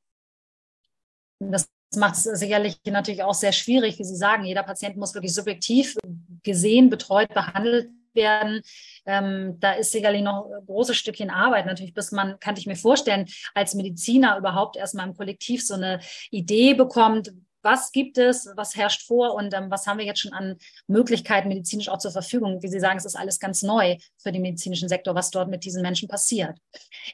[1.40, 4.46] Das macht es sicherlich natürlich auch sehr schwierig, wie Sie sagen.
[4.46, 5.98] Jeder Patient muss wirklich subjektiv
[6.44, 8.62] gesehen, betreut, behandelt werden.
[9.06, 12.76] Ähm, da ist sicherlich noch ein großes Stückchen Arbeit natürlich, bis man, kann ich mir
[12.76, 18.76] vorstellen, als Mediziner überhaupt erstmal im Kollektiv so eine Idee bekommt, was gibt es, was
[18.76, 22.62] herrscht vor und ähm, was haben wir jetzt schon an Möglichkeiten medizinisch auch zur Verfügung.
[22.62, 25.64] Wie Sie sagen, es ist alles ganz neu für den medizinischen Sektor, was dort mit
[25.66, 26.58] diesen Menschen passiert.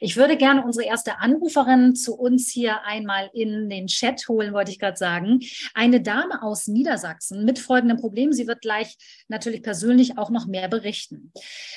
[0.00, 4.70] Ich würde gerne unsere erste Anruferin zu uns hier einmal in den Chat holen, wollte
[4.70, 5.40] ich gerade sagen.
[5.74, 8.32] Eine Dame aus Niedersachsen mit folgendem Problem.
[8.32, 8.96] Sie wird gleich
[9.28, 11.32] natürlich persönlich auch noch mehr berichten.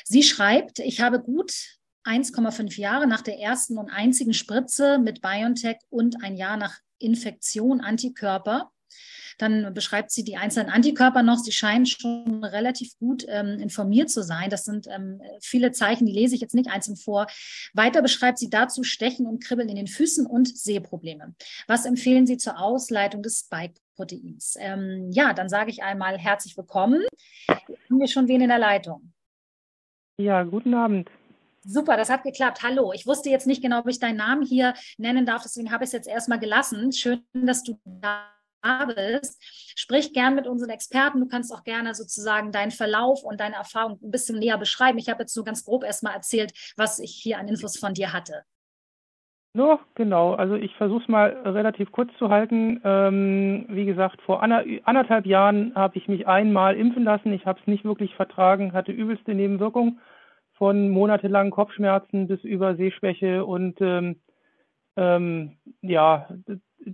[0.05, 1.53] Sie schreibt, ich habe gut
[2.03, 7.81] 1,5 Jahre nach der ersten und einzigen Spritze mit BioNTech und ein Jahr nach Infektion,
[7.81, 8.71] Antikörper.
[9.37, 11.37] Dann beschreibt sie die einzelnen Antikörper noch.
[11.37, 14.49] Sie scheinen schon relativ gut ähm, informiert zu sein.
[14.49, 17.27] Das sind ähm, viele Zeichen, die lese ich jetzt nicht einzeln vor.
[17.73, 21.33] Weiter beschreibt sie dazu Stechen und Kribbeln in den Füßen und Sehprobleme.
[21.67, 23.73] Was empfehlen Sie zur Ausleitung des Spike?
[24.01, 24.57] Spike-Proteins.
[24.59, 27.03] Ähm, ja, dann sage ich einmal herzlich willkommen.
[27.47, 29.13] Haben wir schon wen in der Leitung?
[30.17, 31.09] Ja, guten Abend.
[31.63, 32.63] Super, das hat geklappt.
[32.63, 32.91] Hallo.
[32.93, 35.89] Ich wusste jetzt nicht genau, ob ich deinen Namen hier nennen darf, deswegen habe ich
[35.89, 36.91] es jetzt erstmal gelassen.
[36.91, 38.25] Schön, dass du da
[38.85, 39.41] bist.
[39.75, 41.19] Sprich gern mit unseren Experten.
[41.19, 44.97] Du kannst auch gerne sozusagen deinen Verlauf und deine Erfahrung ein bisschen näher beschreiben.
[44.97, 48.13] Ich habe jetzt nur ganz grob erstmal erzählt, was ich hier an Infos von dir
[48.13, 48.43] hatte.
[49.53, 50.33] So, genau.
[50.33, 52.81] Also ich versuche es mal relativ kurz zu halten.
[52.83, 57.33] Ähm, wie gesagt, vor ander, anderthalb Jahren habe ich mich einmal impfen lassen.
[57.33, 59.99] Ich habe es nicht wirklich vertragen, hatte übelste Nebenwirkungen
[60.61, 64.17] von monatelangen Kopfschmerzen bis über Sehschwäche und ähm,
[64.95, 66.29] ähm, ja,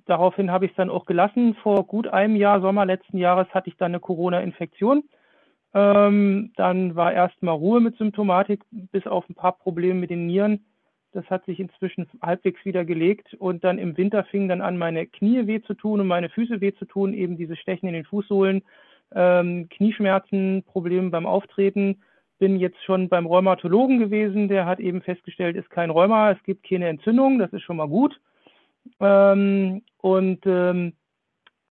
[0.05, 1.53] daraufhin habe ich es dann auch gelassen.
[1.55, 5.03] Vor gut einem Jahr, Sommer letzten Jahres, hatte ich dann eine Corona-Infektion.
[5.73, 10.65] Ähm, dann war erstmal Ruhe mit Symptomatik, bis auf ein paar Probleme mit den Nieren.
[11.11, 15.07] Das hat sich inzwischen halbwegs wieder gelegt und dann im Winter fing dann an, meine
[15.07, 18.05] Knie weh zu tun und meine Füße weh zu tun, eben diese Stechen in den
[18.05, 18.61] Fußsohlen,
[19.13, 21.97] ähm, Knieschmerzen, Probleme beim Auftreten.
[22.39, 26.67] Bin jetzt schon beim Rheumatologen gewesen, der hat eben festgestellt, ist kein Rheuma, es gibt
[26.67, 28.19] keine Entzündung, das ist schon mal gut.
[28.99, 30.93] Ähm, und ähm,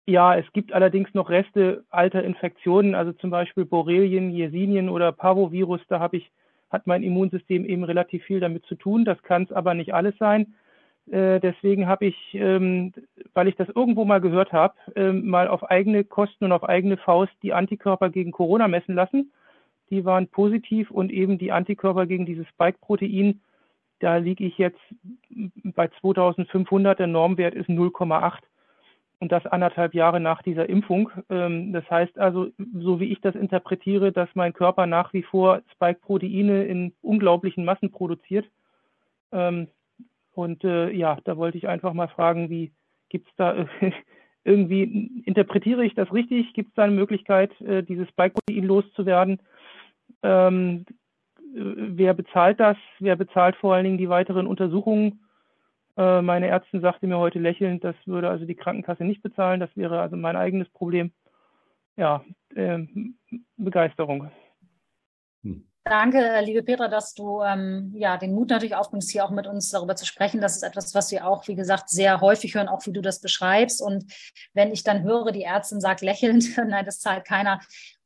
[0.07, 5.81] ja, es gibt allerdings noch Reste alter Infektionen, also zum Beispiel Borrelien, Yersinien oder Parvovirus.
[5.89, 6.31] Da habe ich
[6.71, 9.05] hat mein Immunsystem eben relativ viel damit zu tun.
[9.05, 10.55] Das kann es aber nicht alles sein.
[11.11, 12.93] Äh, deswegen habe ich, ähm,
[13.33, 16.99] weil ich das irgendwo mal gehört habe, ähm, mal auf eigene Kosten und auf eigene
[16.99, 19.33] Faust die Antikörper gegen Corona messen lassen.
[19.91, 23.41] Die waren positiv und eben die Antikörper gegen dieses Spike-Protein
[24.01, 24.81] da liege ich jetzt
[25.65, 28.39] bei 2500, der Normwert ist 0,8
[29.21, 31.11] und das anderthalb Jahre nach dieser Impfung.
[31.29, 35.63] Ähm, das heißt also, so wie ich das interpretiere, dass mein Körper nach wie vor
[35.75, 38.47] Spike-Proteine in unglaublichen Massen produziert.
[39.33, 39.69] Ähm,
[40.35, 42.71] und äh, ja, da wollte ich einfach mal fragen, wie
[43.09, 43.67] gibt es da
[44.45, 46.55] irgendwie, interpretiere ich das richtig?
[46.55, 49.41] Gibt es da eine Möglichkeit, äh, dieses Spike-Protein loszuwerden?
[50.23, 50.85] Ähm,
[51.53, 52.77] wer bezahlt das?
[52.99, 55.25] Wer bezahlt vor allen Dingen die weiteren Untersuchungen?
[55.97, 59.61] Äh, meine Ärztin sagte mir heute lächelnd, das würde also die Krankenkasse nicht bezahlen.
[59.61, 61.13] Das wäre also mein eigenes Problem.
[61.97, 62.79] Ja, äh,
[63.57, 64.31] Begeisterung.
[65.43, 65.67] Hm.
[65.89, 69.71] Danke, liebe Petra, dass du ähm, ja den Mut natürlich aufbringst, hier auch mit uns
[69.71, 70.41] darüber zu sprechen.
[70.41, 73.21] Das ist etwas, was wir auch, wie gesagt, sehr häufig hören, auch wie du das
[73.21, 73.81] beschreibst.
[73.81, 74.05] Und
[74.53, 77.61] wenn ich dann höre, die Ärztin sagt lächelnd, nein, das zahlt keiner,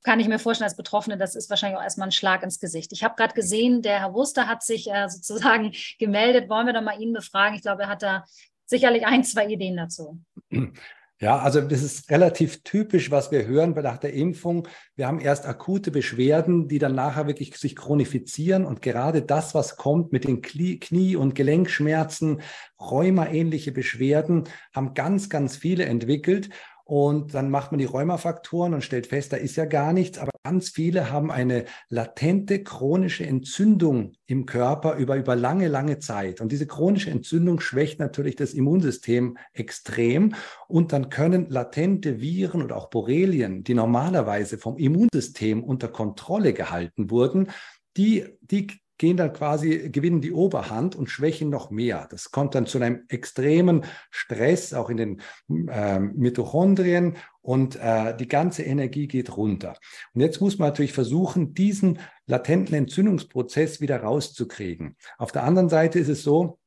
[0.04, 2.92] kann ich mir vorstellen, als Betroffene, das ist wahrscheinlich auch erstmal ein Schlag ins Gesicht.
[2.92, 6.48] Ich habe gerade gesehen, der Herr Wuster hat sich äh, sozusagen gemeldet.
[6.48, 7.56] Wollen wir doch mal ihn befragen?
[7.56, 8.24] Ich glaube, er hat da
[8.64, 10.20] sicherlich ein, zwei Ideen dazu.
[11.22, 14.66] Ja, also das ist relativ typisch, was wir hören nach der Impfung.
[14.96, 19.76] Wir haben erst akute Beschwerden, die dann nachher wirklich sich chronifizieren und gerade das, was
[19.76, 22.40] kommt mit den Knie- und Gelenkschmerzen,
[22.80, 26.50] Rheuma-ähnliche Beschwerden, haben ganz, ganz viele entwickelt.
[26.94, 30.18] Und dann macht man die Rheumafaktoren und stellt fest, da ist ja gar nichts.
[30.18, 36.42] Aber ganz viele haben eine latente chronische Entzündung im Körper über, über lange, lange Zeit.
[36.42, 40.34] Und diese chronische Entzündung schwächt natürlich das Immunsystem extrem.
[40.68, 47.10] Und dann können latente Viren oder auch Borrelien, die normalerweise vom Immunsystem unter Kontrolle gehalten
[47.10, 47.48] wurden,
[47.96, 52.06] die, die gehen dann quasi, gewinnen die Oberhand und schwächen noch mehr.
[52.12, 55.20] Das kommt dann zu einem extremen Stress, auch in den
[55.68, 59.74] äh, Mitochondrien und äh, die ganze Energie geht runter.
[60.14, 64.96] Und jetzt muss man natürlich versuchen, diesen latenten Entzündungsprozess wieder rauszukriegen.
[65.18, 66.60] Auf der anderen Seite ist es so,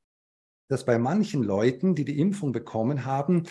[0.67, 3.43] dass bei manchen Leuten, die die Impfung bekommen haben,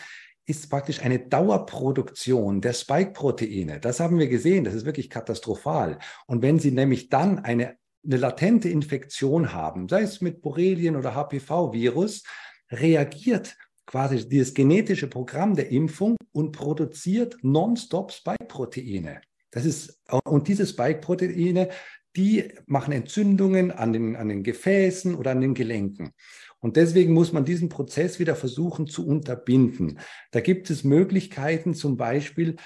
[0.44, 3.81] ist praktisch eine Dauerproduktion der Spike-Proteine.
[3.81, 5.99] Das haben wir gesehen, das ist wirklich katastrophal.
[6.27, 11.14] Und wenn Sie nämlich dann eine eine latente Infektion haben, sei es mit Borrelien oder
[11.14, 12.25] HPV-Virus,
[12.71, 19.21] reagiert quasi dieses genetische Programm der Impfung und produziert nonstop Spike-Proteine.
[19.51, 21.69] Das ist, und diese Spike-Proteine,
[22.17, 26.12] die machen Entzündungen an den, an den Gefäßen oder an den Gelenken.
[26.61, 29.99] Und deswegen muss man diesen Prozess wieder versuchen zu unterbinden.
[30.31, 32.57] Da gibt es Möglichkeiten, zum Beispiel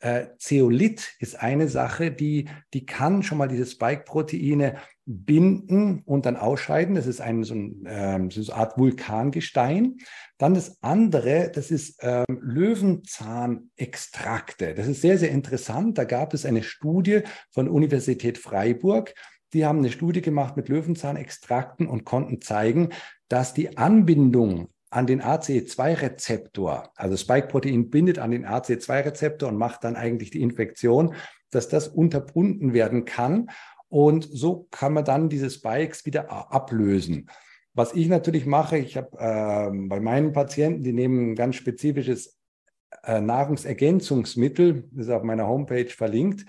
[0.00, 4.76] äh, Zeolit ist eine Sache, die, die kann schon mal diese Spike-Proteine
[5.06, 6.94] binden und dann ausscheiden.
[6.94, 9.96] Das ist ein, so, ein, ähm, so eine Art Vulkangestein.
[10.38, 14.74] Dann das andere, das ist ähm, Löwenzahnextrakte.
[14.74, 15.98] Das ist sehr, sehr interessant.
[15.98, 19.14] Da gab es eine Studie von Universität Freiburg.
[19.52, 22.88] Die haben eine Studie gemacht mit Löwenzahnextrakten und konnten zeigen,
[23.28, 29.96] dass die Anbindung an den ACE2-Rezeptor, also Spike-Protein bindet an den ACE2-Rezeptor und macht dann
[29.96, 31.14] eigentlich die Infektion,
[31.50, 33.50] dass das unterbunden werden kann.
[33.88, 37.28] Und so kann man dann diese Spikes wieder ablösen.
[37.72, 42.38] Was ich natürlich mache, ich habe äh, bei meinen Patienten, die nehmen ein ganz spezifisches
[43.02, 46.46] äh, Nahrungsergänzungsmittel, das ist auf meiner Homepage verlinkt.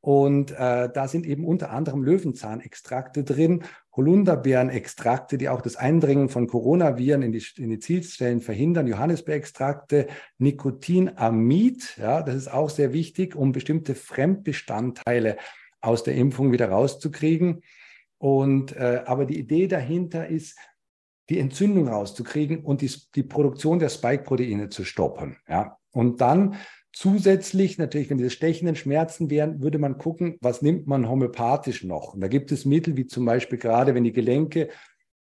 [0.00, 3.64] Und äh, da sind eben unter anderem Löwenzahnextrakte drin,
[3.96, 10.06] Holunderbeerenextrakte, die auch das Eindringen von Coronaviren in die, in die Zielstellen verhindern, Johannisbeerextrakte,
[10.38, 15.36] Nikotinamid, ja, das ist auch sehr wichtig, um bestimmte Fremdbestandteile
[15.80, 17.62] aus der Impfung wieder rauszukriegen.
[18.18, 20.56] Und äh, aber die Idee dahinter ist,
[21.28, 25.36] die Entzündung rauszukriegen und die, die Produktion der Spike-Proteine zu stoppen.
[25.48, 25.76] Ja.
[25.92, 26.56] Und dann
[26.98, 32.14] Zusätzlich natürlich, wenn diese stechenden Schmerzen wären, würde man gucken, was nimmt man homöopathisch noch.
[32.14, 34.68] Und da gibt es Mittel wie zum Beispiel gerade, wenn die Gelenke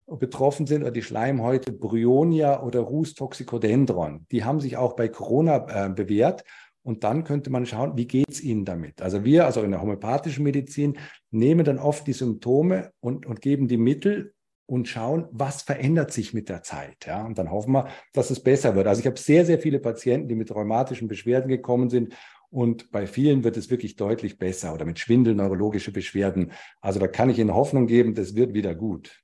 [0.06, 4.24] betroffen sind oder die Schleimhäute Bryonia oder Rus toxicodendron.
[4.32, 6.44] Die haben sich auch bei Corona äh, bewährt.
[6.82, 9.02] Und dann könnte man schauen, wie geht's Ihnen damit?
[9.02, 10.96] Also wir, also in der homöopathischen Medizin,
[11.30, 14.32] nehmen dann oft die Symptome und, und geben die Mittel
[14.66, 17.06] und schauen, was verändert sich mit der Zeit.
[17.06, 17.24] Ja?
[17.24, 18.86] Und dann hoffen wir, dass es besser wird.
[18.86, 22.14] Also ich habe sehr, sehr viele Patienten, die mit rheumatischen Beschwerden gekommen sind.
[22.50, 26.52] Und bei vielen wird es wirklich deutlich besser oder mit Schwindel, neurologische Beschwerden.
[26.80, 29.22] Also da kann ich Ihnen Hoffnung geben, das wird wieder gut.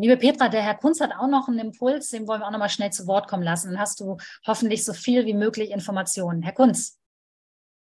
[0.00, 2.60] Liebe Petra, der Herr Kunz hat auch noch einen Impuls, den wollen wir auch noch
[2.60, 3.70] mal schnell zu Wort kommen lassen.
[3.72, 6.42] Dann hast du hoffentlich so viel wie möglich Informationen.
[6.42, 6.98] Herr Kunz.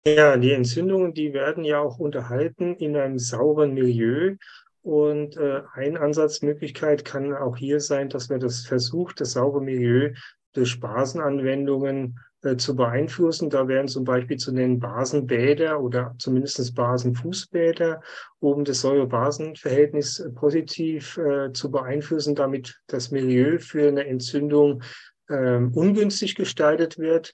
[0.06, 4.36] Ja, die Entzündungen, die werden ja auch unterhalten in einem sauren Milieu.
[4.84, 10.12] Und äh, eine Ansatzmöglichkeit kann auch hier sein, dass man das versucht, das saure Milieu
[10.52, 13.50] durch Basenanwendungen äh, zu beeinflussen.
[13.50, 18.02] Da wären zum Beispiel zu nennen Basenbäder oder zumindest Basenfußbäder,
[18.40, 24.84] um das Säure-Basen-Verhältnis positiv äh, zu beeinflussen, damit das Milieu für eine Entzündung
[25.30, 27.34] äh, ungünstig gestaltet wird.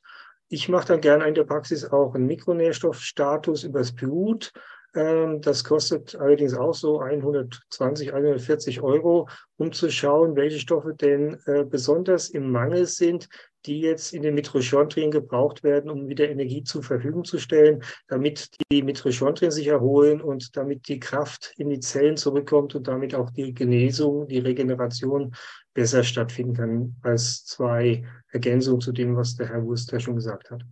[0.49, 4.51] Ich mache dann gerne in der Praxis auch einen Mikronährstoffstatus übers Blut
[4.93, 11.63] das kostet allerdings auch so 120, 140 Euro, um zu schauen, welche Stoffe denn äh,
[11.63, 13.29] besonders im Mangel sind,
[13.65, 18.49] die jetzt in den Mitochondrien gebraucht werden, um wieder Energie zur Verfügung zu stellen, damit
[18.71, 23.29] die Mitochondrien sich erholen und damit die Kraft in die Zellen zurückkommt und damit auch
[23.29, 25.35] die Genesung, die Regeneration
[25.73, 30.63] besser stattfinden kann, als zwei Ergänzungen zu dem, was der Herr Wurster schon gesagt hat.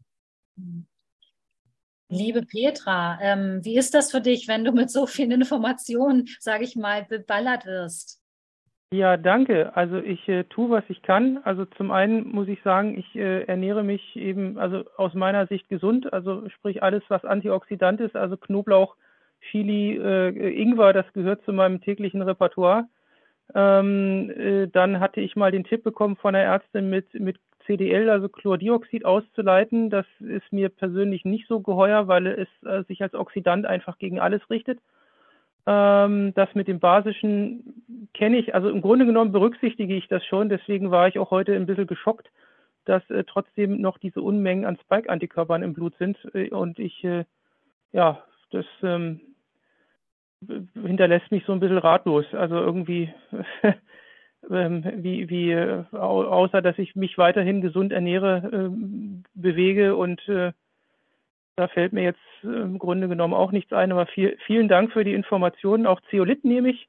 [0.55, 0.87] Mhm.
[2.09, 6.63] Liebe Petra, ähm, wie ist das für dich, wenn du mit so vielen Informationen, sage
[6.63, 8.21] ich mal, beballert wirst?
[8.93, 9.75] Ja, danke.
[9.75, 11.39] Also ich äh, tue, was ich kann.
[11.43, 15.67] Also zum einen muss ich sagen, ich äh, ernähre mich eben, also aus meiner Sicht
[15.67, 18.95] gesund, also sprich alles, was Antioxidant ist, also Knoblauch,
[19.51, 22.85] Chili, äh, Ingwer, das gehört zu meinem täglichen Repertoire.
[23.53, 28.09] Ähm, äh, dann hatte ich mal den Tipp bekommen von einer Ärztin mit, mit CDL,
[28.09, 29.89] also Chlordioxid, auszuleiten.
[29.89, 34.19] Das ist mir persönlich nicht so geheuer, weil es äh, sich als Oxidant einfach gegen
[34.19, 34.79] alles richtet.
[35.67, 40.49] Ähm, das mit dem basischen kenne ich, also im Grunde genommen berücksichtige ich das schon.
[40.49, 42.29] Deswegen war ich auch heute ein bisschen geschockt,
[42.85, 46.17] dass äh, trotzdem noch diese Unmengen an Spike-Antikörpern im Blut sind.
[46.33, 47.25] Äh, und ich, äh,
[47.91, 49.19] ja, das ähm,
[50.73, 52.25] hinterlässt mich so ein bisschen ratlos.
[52.33, 53.13] Also irgendwie
[54.49, 58.69] ähm, wie, wie äh, außer dass ich mich weiterhin gesund ernähre, äh,
[59.33, 60.51] bewege und äh,
[61.55, 65.03] da fällt mir jetzt im Grunde genommen auch nichts ein, aber viel, vielen Dank für
[65.03, 65.87] die Informationen.
[65.87, 66.87] Auch Zeolit nehme ich.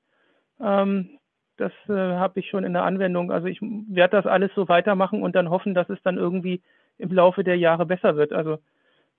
[0.60, 1.18] Ähm,
[1.56, 3.32] das äh, habe ich schon in der Anwendung.
[3.32, 6.60] Also ich werde das alles so weitermachen und dann hoffen, dass es dann irgendwie
[6.98, 8.34] im Laufe der Jahre besser wird.
[8.34, 8.58] Also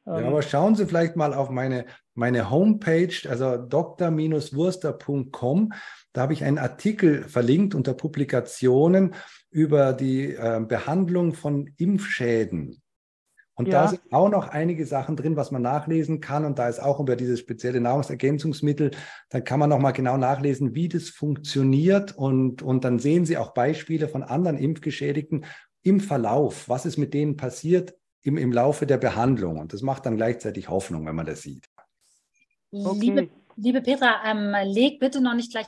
[0.05, 5.73] ja, aber schauen Sie vielleicht mal auf meine, meine Homepage, also dr-wurster.com.
[6.13, 9.13] Da habe ich einen Artikel verlinkt unter Publikationen
[9.51, 12.81] über die äh, Behandlung von Impfschäden.
[13.59, 13.81] Und ja.
[13.83, 16.45] da sind auch noch einige Sachen drin, was man nachlesen kann.
[16.45, 18.91] Und da ist auch über dieses spezielle Nahrungsergänzungsmittel,
[19.27, 22.17] da kann man nochmal genau nachlesen, wie das funktioniert.
[22.17, 25.45] Und, und dann sehen Sie auch Beispiele von anderen Impfgeschädigten
[25.83, 26.69] im Verlauf.
[26.69, 29.59] Was ist mit denen passiert im, im Laufe der Behandlung?
[29.59, 31.65] Und das macht dann gleichzeitig Hoffnung, wenn man das sieht.
[32.71, 32.97] Okay.
[32.97, 35.67] Liebe, liebe Petra, ähm, leg bitte noch nicht gleich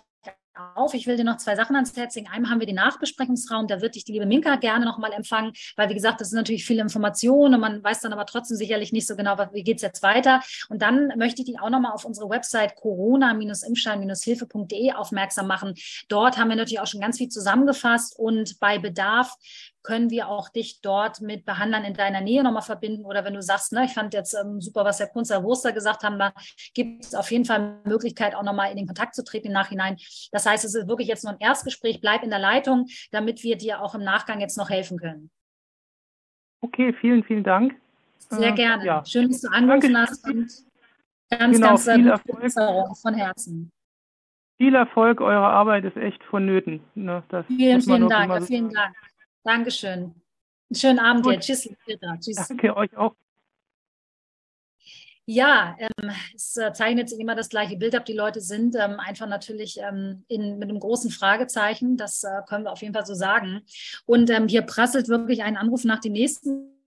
[0.76, 0.94] auf.
[0.94, 2.28] Ich will dir noch zwei Sachen ans Herz legen.
[2.28, 5.90] Einmal haben wir den Nachbesprechungsraum, da wird dich die liebe Minka gerne nochmal empfangen, weil
[5.90, 9.08] wie gesagt, das sind natürlich viele Informationen und man weiß dann aber trotzdem sicherlich nicht
[9.08, 10.42] so genau, wie geht es jetzt weiter.
[10.70, 15.76] Und dann möchte ich dich auch nochmal auf unsere Website corona-impfstein-hilfe.de aufmerksam machen.
[16.08, 19.36] Dort haben wir natürlich auch schon ganz viel zusammengefasst und bei Bedarf
[19.84, 23.06] können wir auch dich dort mit Behandlern in deiner Nähe nochmal verbinden.
[23.06, 26.04] Oder wenn du sagst, ne, ich fand jetzt ähm, super, was Herr Kunzer Wurster gesagt
[26.04, 26.34] haben, da
[26.74, 29.98] gibt es auf jeden Fall Möglichkeit, auch nochmal in den Kontakt zu treten im Nachhinein.
[30.32, 32.02] Das heißt, es ist wirklich jetzt nur ein Erstgespräch.
[32.02, 35.32] Bleib in der Leitung, damit wir dir auch im Nachgang jetzt noch helfen können.
[36.62, 37.76] Okay, vielen, vielen Dank.
[38.30, 38.86] Sehr äh, gerne.
[38.86, 39.06] Ja.
[39.06, 40.52] Schön, dass du angerufen hast und
[41.30, 42.98] ganz, genau, ganz viel Erfolg.
[42.98, 43.72] von Herzen.
[44.58, 46.82] Viel Erfolg, eure Arbeit ist echt vonnöten.
[46.94, 48.46] Ne, vielen, vielen Dank.
[48.46, 48.96] vielen Dank.
[49.44, 50.16] Dankeschön.
[50.72, 51.40] schönen Abend dir.
[51.40, 51.70] Tschüss.
[52.20, 52.48] Tschüss.
[52.48, 53.16] Danke euch auch.
[55.26, 58.06] Ja, ähm, es äh, zeichnet sich immer das gleiche Bild ab.
[58.06, 61.96] Die Leute sind ähm, einfach natürlich ähm, in, mit einem großen Fragezeichen.
[61.96, 63.62] Das äh, können wir auf jeden Fall so sagen.
[64.06, 66.81] Und ähm, hier prasselt wirklich ein Anruf nach dem nächsten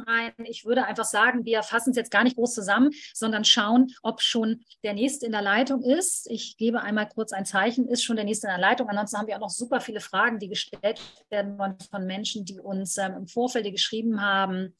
[0.00, 0.32] rein.
[0.44, 4.20] Ich würde einfach sagen, wir fassen es jetzt gar nicht groß zusammen, sondern schauen, ob
[4.20, 6.30] schon der Nächste in der Leitung ist.
[6.30, 8.88] Ich gebe einmal kurz ein Zeichen, ist schon der Nächste in der Leitung.
[8.88, 11.58] Ansonsten haben wir auch noch super viele Fragen, die gestellt werden
[11.90, 14.74] von Menschen, die uns ähm, im Vorfeld geschrieben haben.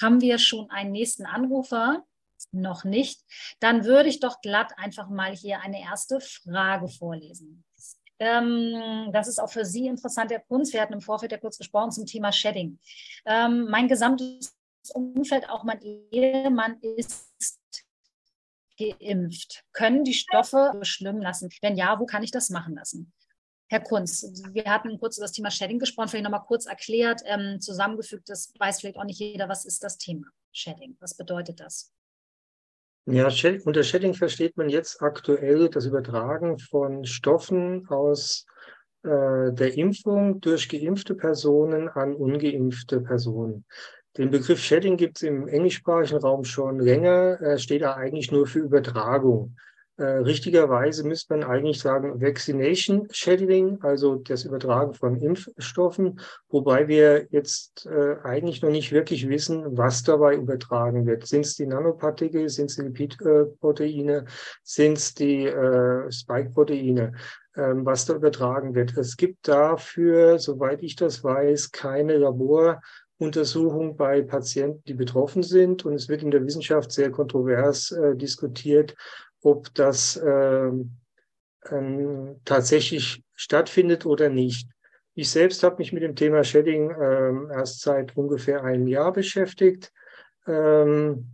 [0.00, 2.04] Haben wir schon einen nächsten Anrufer?
[2.52, 3.20] Noch nicht.
[3.60, 7.64] Dann würde ich doch glatt einfach mal hier eine erste Frage vorlesen.
[8.20, 10.72] Ähm, das ist auch für Sie interessant, Herr Kunz.
[10.72, 12.78] Wir hatten im Vorfeld ja kurz gesprochen zum Thema Shedding.
[13.24, 14.57] Ähm, mein gesamtes
[14.94, 17.28] Umfeld, auch mein Ehemann ist
[18.78, 19.64] geimpft.
[19.72, 21.50] Können die Stoffe beschlimmen lassen?
[21.60, 23.12] Wenn ja, wo kann ich das machen lassen?
[23.70, 27.60] Herr Kunz, wir hatten kurz über das Thema Shedding gesprochen, vielleicht nochmal kurz erklärt, ähm,
[27.60, 30.96] zusammengefügt, das weiß vielleicht auch nicht jeder, was ist das Thema Shedding?
[31.00, 31.92] Was bedeutet das?
[33.04, 33.28] Ja,
[33.64, 38.46] unter Shedding versteht man jetzt aktuell das Übertragen von Stoffen aus
[39.02, 43.64] äh, der Impfung durch geimpfte Personen an ungeimpfte Personen.
[44.18, 48.48] Den Begriff Shedding gibt es im englischsprachigen Raum schon länger, Er steht da eigentlich nur
[48.48, 49.54] für Übertragung.
[49.96, 57.28] Äh, richtigerweise müsste man eigentlich sagen Vaccination Shedding, also das Übertragen von Impfstoffen, wobei wir
[57.30, 61.26] jetzt äh, eigentlich noch nicht wirklich wissen, was dabei übertragen wird.
[61.26, 64.24] Sind es die Nanopartikel, sind es die Lipidproteine,
[64.64, 67.12] sind es die äh, Spike-Proteine?
[67.58, 68.96] Ähm, was da übertragen wird.
[68.96, 72.80] Es gibt dafür, soweit ich das weiß, keine Labor
[73.18, 75.84] Untersuchung bei Patienten, die betroffen sind.
[75.84, 78.94] Und es wird in der Wissenschaft sehr kontrovers äh, diskutiert,
[79.42, 80.70] ob das äh,
[81.70, 84.68] ähm, tatsächlich stattfindet oder nicht.
[85.14, 89.92] Ich selbst habe mich mit dem Thema Shedding äh, erst seit ungefähr einem Jahr beschäftigt
[90.46, 91.32] ähm,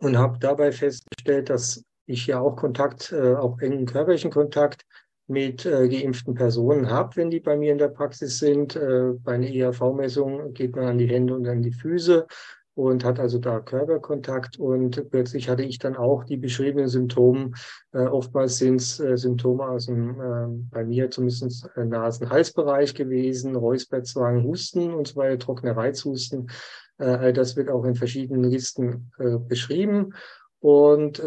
[0.00, 4.86] und habe dabei festgestellt, dass ich ja auch Kontakt, äh, auch engen körperlichen Kontakt
[5.28, 8.76] mit äh, geimpften Personen habe, wenn die bei mir in der Praxis sind.
[8.76, 12.26] Äh, bei einer IAV-Messung geht man an die Hände und an die Füße
[12.78, 17.50] und hat also da Körperkontakt und plötzlich hatte ich dann auch die beschriebenen Symptome.
[17.92, 23.56] Äh, oftmals sind es äh, Symptome aus dem, äh, bei mir zumindest äh, Nasen-Halsbereich gewesen,
[23.56, 26.50] Räusperzwang, Husten und so weiter, trockene Reizhusten.
[26.98, 30.14] Äh, das wird auch in verschiedenen Listen äh, beschrieben
[30.60, 31.20] und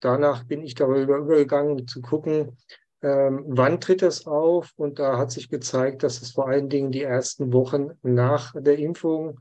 [0.00, 2.56] danach bin ich darüber übergegangen zu gucken,
[3.02, 4.72] ähm, wann tritt das auf?
[4.76, 8.78] Und da hat sich gezeigt, dass es vor allen Dingen die ersten Wochen nach der
[8.78, 9.38] Impfung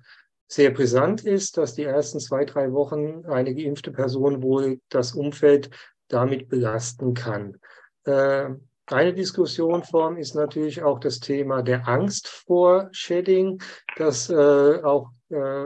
[0.47, 5.69] sehr brisant ist, dass die ersten zwei, drei Wochen eine geimpfte Person wohl das Umfeld
[6.07, 7.57] damit belasten kann.
[8.05, 8.49] Äh,
[8.89, 13.61] eine Diskussionsform ist natürlich auch das Thema der Angst vor Shedding,
[13.97, 15.65] dass äh, auch äh,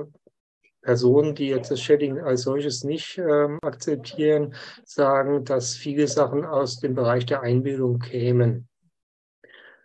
[0.82, 6.80] Personen, die jetzt das Shedding als solches nicht ähm, akzeptieren, sagen, dass viele Sachen aus
[6.80, 8.68] dem Bereich der Einbildung kämen.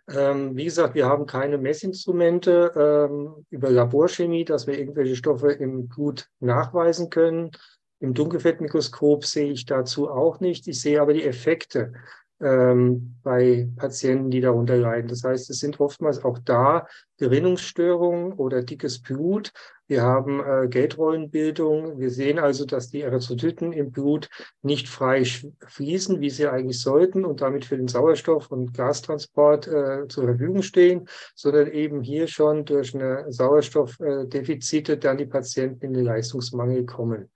[0.09, 5.87] Ähm, wie gesagt, wir haben keine Messinstrumente ähm, über Laborchemie, dass wir irgendwelche Stoffe im
[5.87, 7.51] Blut nachweisen können.
[7.99, 10.67] Im Dunkelfeldmikroskop sehe ich dazu auch nicht.
[10.67, 11.93] Ich sehe aber die Effekte
[12.39, 15.07] ähm, bei Patienten, die darunter leiden.
[15.07, 19.51] Das heißt, es sind oftmals auch da Gerinnungsstörungen oder dickes Blut.
[19.87, 21.99] Wir haben äh, Geldrollenbildung.
[21.99, 24.29] Wir sehen also, dass die Erythrozyten im Blut
[24.61, 30.07] nicht frei fließen, wie sie eigentlich sollten und damit für den Sauerstoff- und Gastransport äh,
[30.07, 36.05] zur Verfügung stehen, sondern eben hier schon durch eine Sauerstoffdefizite dann die Patienten in den
[36.05, 37.29] Leistungsmangel kommen.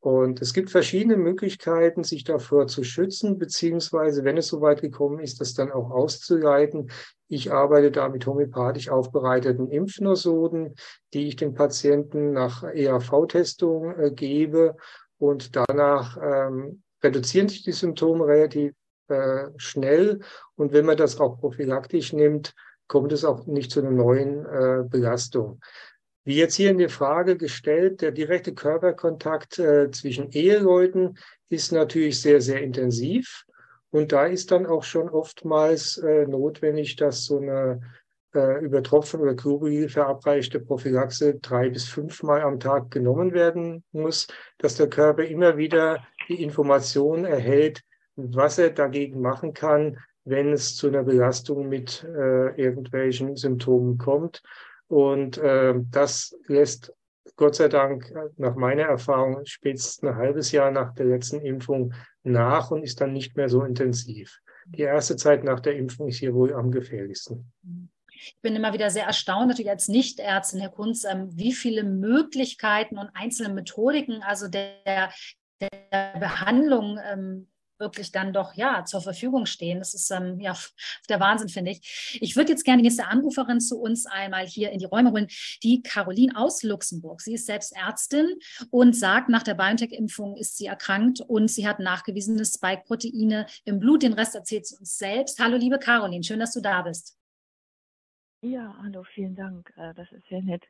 [0.00, 5.40] Und es gibt verschiedene Möglichkeiten, sich davor zu schützen, beziehungsweise, wenn es soweit gekommen ist,
[5.40, 6.90] das dann auch auszuleiten.
[7.28, 10.74] Ich arbeite da mit homöopathisch aufbereiteten Impfnosoden,
[11.12, 14.76] die ich den Patienten nach EAV-Testung äh, gebe.
[15.18, 18.74] Und danach ähm, reduzieren sich die Symptome relativ
[19.08, 20.20] äh, schnell.
[20.56, 22.54] Und wenn man das auch prophylaktisch nimmt,
[22.86, 25.60] kommt es auch nicht zu einer neuen äh, Belastung.
[26.26, 31.18] Wie jetzt hier in die Frage gestellt, der direkte Körperkontakt äh, zwischen Eheleuten
[31.48, 33.44] ist natürlich sehr, sehr intensiv.
[33.90, 37.80] Und da ist dann auch schon oftmals äh, notwendig, dass so eine
[38.34, 44.26] äh, über Tropfen oder Klobril verabreichte Prophylaxe drei bis fünfmal am Tag genommen werden muss,
[44.58, 47.82] dass der Körper immer wieder die Information erhält,
[48.16, 54.42] was er dagegen machen kann, wenn es zu einer Belastung mit äh, irgendwelchen Symptomen kommt.
[54.88, 56.92] Und äh, das lässt
[57.36, 62.70] Gott sei Dank nach meiner Erfahrung spätestens ein halbes Jahr nach der letzten Impfung nach
[62.70, 64.38] und ist dann nicht mehr so intensiv.
[64.66, 67.52] Die erste Zeit nach der Impfung ist hier wohl am gefährlichsten.
[68.10, 72.96] Ich bin immer wieder sehr erstaunt, natürlich als Nichtärztin, Herr Kunz, ähm, wie viele Möglichkeiten
[72.96, 75.12] und einzelne Methodiken, also der,
[75.60, 77.48] der Behandlung ähm,
[77.78, 79.78] wirklich dann doch ja zur Verfügung stehen.
[79.78, 80.56] Das ist ähm, ja
[81.08, 82.18] der Wahnsinn, finde ich.
[82.20, 85.28] Ich würde jetzt gerne die nächste Anruferin zu uns einmal hier in die Räume holen,
[85.62, 87.20] die Caroline aus Luxemburg.
[87.20, 88.38] Sie ist selbst Ärztin
[88.70, 94.02] und sagt, nach der BioNTech-Impfung ist sie erkrankt und sie hat nachgewiesene Spike-Proteine im Blut.
[94.02, 95.38] Den Rest erzählt sie uns selbst.
[95.38, 97.18] Hallo, liebe Caroline, schön, dass du da bist.
[98.42, 99.72] Ja, hallo, vielen Dank.
[99.76, 100.62] Äh, das ist sehr nett,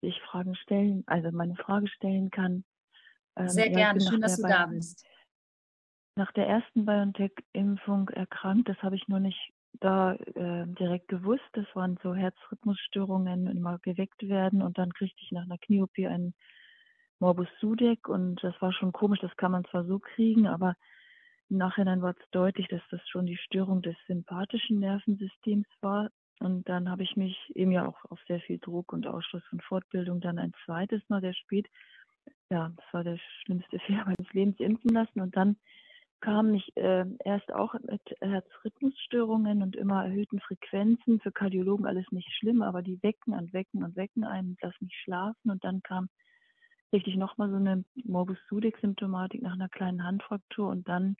[0.00, 2.64] dass ich Fragen stellen, also meine Frage stellen kann.
[3.36, 5.04] Ähm, sehr ja, gerne, schön, dass du da bist
[6.16, 8.68] nach der ersten BioNTech-Impfung erkrankt.
[8.68, 11.44] Das habe ich nur nicht da äh, direkt gewusst.
[11.52, 16.34] Das waren so Herzrhythmusstörungen, immer geweckt werden und dann kriegte ich nach einer Knie-OP einen
[17.18, 19.20] Morbus Sudeck und das war schon komisch.
[19.20, 20.74] Das kann man zwar so kriegen, aber
[21.48, 26.10] im Nachhinein war es deutlich, dass das schon die Störung des sympathischen Nervensystems war.
[26.40, 29.60] Und dann habe ich mich eben ja auch auf sehr viel Druck und Ausschluss von
[29.60, 31.66] Fortbildung dann ein zweites Mal sehr spät,
[32.50, 35.20] ja, das war der schlimmste Fehler meines Lebens, impfen lassen.
[35.20, 35.56] Und dann
[36.20, 41.20] kam ich äh, erst auch mit Herzrhythmusstörungen und immer erhöhten Frequenzen.
[41.20, 44.84] Für Kardiologen alles nicht schlimm, aber die wecken und wecken und wecken einen und lassen
[44.84, 45.50] mich schlafen.
[45.50, 46.08] Und dann kam
[46.92, 51.16] richtig nochmal so eine Morbus Sudeck-Symptomatik nach einer kleinen Handfraktur und dann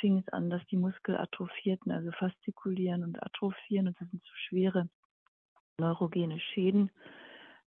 [0.00, 4.32] fing es an, dass die Muskel atrophierten, also fastikulieren und atrophieren und das sind so
[4.48, 4.88] schwere
[5.78, 6.90] neurogene Schäden,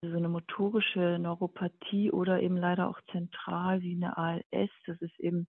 [0.00, 4.70] also so eine motorische Neuropathie oder eben leider auch zentral wie eine ALS.
[4.86, 5.46] Das ist eben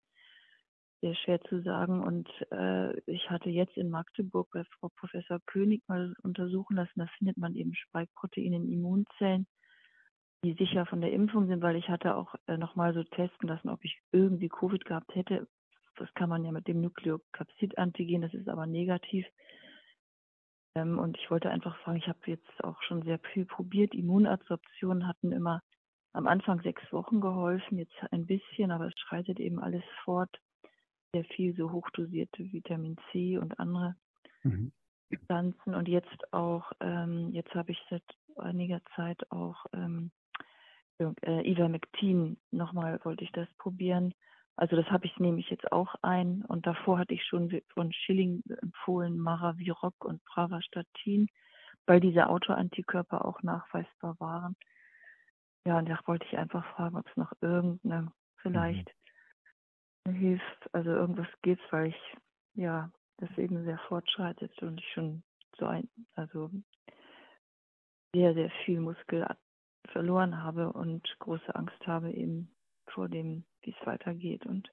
[1.05, 2.03] sehr schwer zu sagen.
[2.03, 7.07] Und äh, ich hatte jetzt in Magdeburg bei Frau Professor König mal untersuchen lassen, da
[7.19, 9.47] findet man eben Spike-Proteine in Immunzellen,
[10.45, 13.69] die sicher von der Impfung sind, weil ich hatte auch äh, nochmal so testen lassen,
[13.69, 15.47] ob ich irgendwie Covid gehabt hätte.
[15.97, 19.27] Das kann man ja mit dem Nukleokapsid-Antigen, das ist aber negativ.
[20.75, 23.95] Ähm, und ich wollte einfach fragen, ich habe jetzt auch schon sehr viel probiert.
[23.95, 25.61] Immunabsorptionen hatten immer
[26.15, 30.35] am Anfang sechs Wochen geholfen, jetzt ein bisschen, aber es schreitet eben alles fort
[31.15, 33.97] sehr viel so hochdosierte Vitamin C und andere
[34.43, 34.73] mhm.
[35.11, 35.75] Substanzen.
[35.75, 38.03] Und jetzt auch, ähm, jetzt habe ich seit
[38.37, 40.11] einiger Zeit auch ähm,
[40.99, 44.13] äh, Ivermectin nochmal, wollte ich das probieren.
[44.57, 46.45] Also das habe ich, nehme ich jetzt auch ein.
[46.47, 51.29] Und davor hatte ich schon von Schilling empfohlen Maraviroc und Pravastatin,
[51.87, 54.57] weil diese Autoantikörper auch nachweisbar waren.
[55.67, 58.13] Ja, und da wollte ich einfach fragen, ob es noch irgendeine mhm.
[58.37, 58.95] vielleicht
[60.13, 62.17] hilft, also irgendwas gibt, weil ich
[62.55, 65.23] ja das eben sehr fortschreitet und ich schon
[65.59, 66.51] so ein, also
[68.15, 69.27] sehr, sehr viel Muskel
[69.91, 72.55] verloren habe und große Angst habe eben
[72.87, 74.71] vor dem, wie es weitergeht und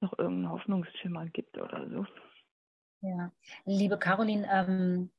[0.00, 2.06] noch irgendeinen Hoffnungsschimmer gibt oder so.
[3.00, 3.32] Ja,
[3.64, 5.10] liebe Caroline, ähm,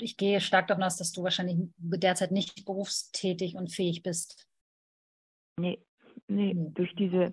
[0.00, 4.48] ich gehe stark davon aus, dass du wahrscheinlich derzeit nicht berufstätig und fähig bist.
[5.58, 5.84] Nee,
[6.26, 7.30] nee, durch diese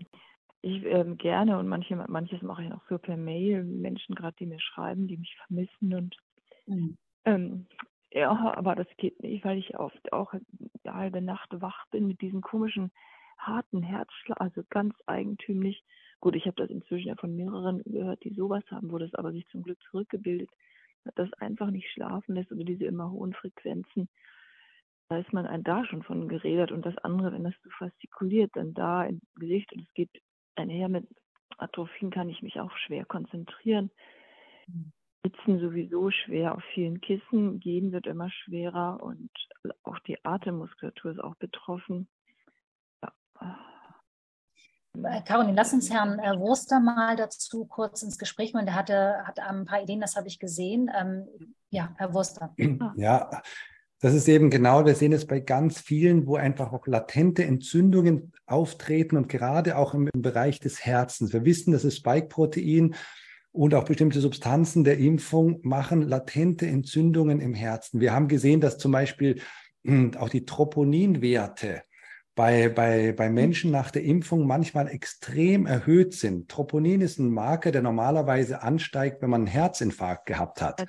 [0.61, 4.45] ich ähm, gerne und manche, manches mache ich auch so per Mail, Menschen gerade, die
[4.45, 6.17] mir schreiben, die mich vermissen und
[6.65, 6.97] mhm.
[7.25, 7.67] ähm,
[8.11, 12.21] ja, aber das geht nicht, weil ich oft auch die halbe Nacht wach bin mit
[12.21, 12.91] diesen komischen
[13.37, 15.83] harten Herzschlag, also ganz eigentümlich.
[16.19, 19.31] Gut, ich habe das inzwischen ja von mehreren gehört, die sowas haben, wo das aber
[19.31, 20.49] sich zum Glück zurückgebildet
[21.05, 24.09] hat, das einfach nicht schlafen lässt oder diese immer hohen Frequenzen.
[25.09, 28.73] Da ist man da schon von geredet und das andere, wenn das so fastikuliert, dann
[28.73, 30.09] da im Gesicht und es geht
[30.57, 31.07] einher mit
[31.57, 33.91] Atrophien kann ich mich auch schwer konzentrieren.
[35.23, 39.31] Sitzen sowieso schwer auf vielen Kissen, gehen wird immer schwerer und
[39.83, 42.07] auch die Atemmuskulatur ist auch betroffen.
[43.01, 43.13] Ja.
[45.03, 48.65] Äh, Caroline, lass uns Herrn äh, Wurster mal dazu kurz ins Gespräch holen.
[48.65, 50.89] Der hatte, hatte ein paar Ideen, das habe ich gesehen.
[50.95, 51.27] Ähm,
[51.69, 52.53] ja, Herr Wurster.
[52.95, 53.41] Ja,
[53.99, 58.33] das ist eben genau, wir sehen es bei ganz vielen, wo einfach auch latente Entzündungen
[58.45, 61.33] auftreten und gerade auch im, im Bereich des Herzens.
[61.33, 62.95] Wir wissen, dass das Spike-Protein
[63.51, 67.99] und auch bestimmte Substanzen der Impfung machen latente Entzündungen im Herzen.
[67.99, 69.41] Wir haben gesehen, dass zum Beispiel
[69.83, 71.81] hm, auch die Troponinwerte
[72.37, 76.49] bei, bei, bei Menschen nach der Impfung manchmal extrem erhöht sind.
[76.49, 80.85] Troponin ist ein Marker, der normalerweise ansteigt, wenn man einen Herzinfarkt gehabt hat.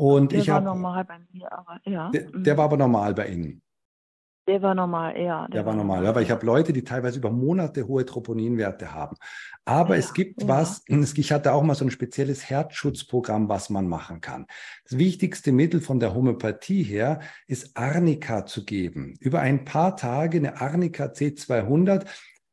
[0.00, 2.10] Und der ich war hab, normal bei mir, aber ja.
[2.10, 3.60] Der, der, war aber normal bei Ihnen.
[4.48, 5.46] Der war normal, ja.
[5.48, 9.16] Der, der war normal, aber ich habe Leute, die teilweise über Monate hohe Troponinwerte haben.
[9.66, 10.48] Aber ja, es gibt ja.
[10.48, 14.46] was, ich hatte auch mal so ein spezielles Herzschutzprogramm, was man machen kann.
[14.84, 19.16] Das wichtigste Mittel von der Homöopathie her ist Arnika zu geben.
[19.20, 22.06] Über ein paar Tage eine Arnika C200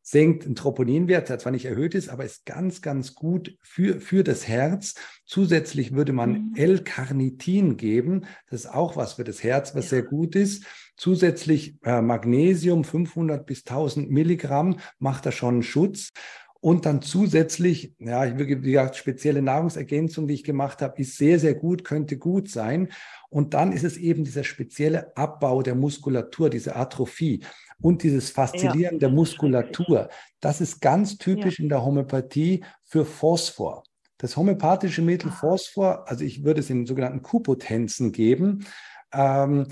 [0.10, 4.24] senkt einen Troponinwert, der zwar nicht erhöht ist, aber ist ganz, ganz gut für, für
[4.24, 4.96] das Herz.
[5.26, 6.54] Zusätzlich würde man mhm.
[6.56, 8.26] L-Carnitin geben.
[8.50, 9.90] Das ist auch was für das Herz, was ja.
[9.90, 10.66] sehr gut ist.
[10.96, 16.14] Zusätzlich äh, Magnesium 500 bis 1000 Milligramm macht da schon einen Schutz.
[16.62, 21.38] Und dann zusätzlich, ja, ich wie gesagt, spezielle Nahrungsergänzung, die ich gemacht habe, ist sehr,
[21.38, 22.90] sehr gut, könnte gut sein.
[23.30, 27.42] Und dann ist es eben dieser spezielle Abbau der Muskulatur, diese Atrophie
[27.82, 29.00] und dieses Faszinieren ja.
[29.00, 30.10] der Muskulatur.
[30.40, 31.64] Das ist ganz typisch ja.
[31.64, 33.84] in der Homöopathie für Phosphor.
[34.18, 35.38] Das homöopathische Mittel ah.
[35.40, 38.66] Phosphor, also ich würde es in sogenannten Kupotenzen geben,
[39.14, 39.68] ähm,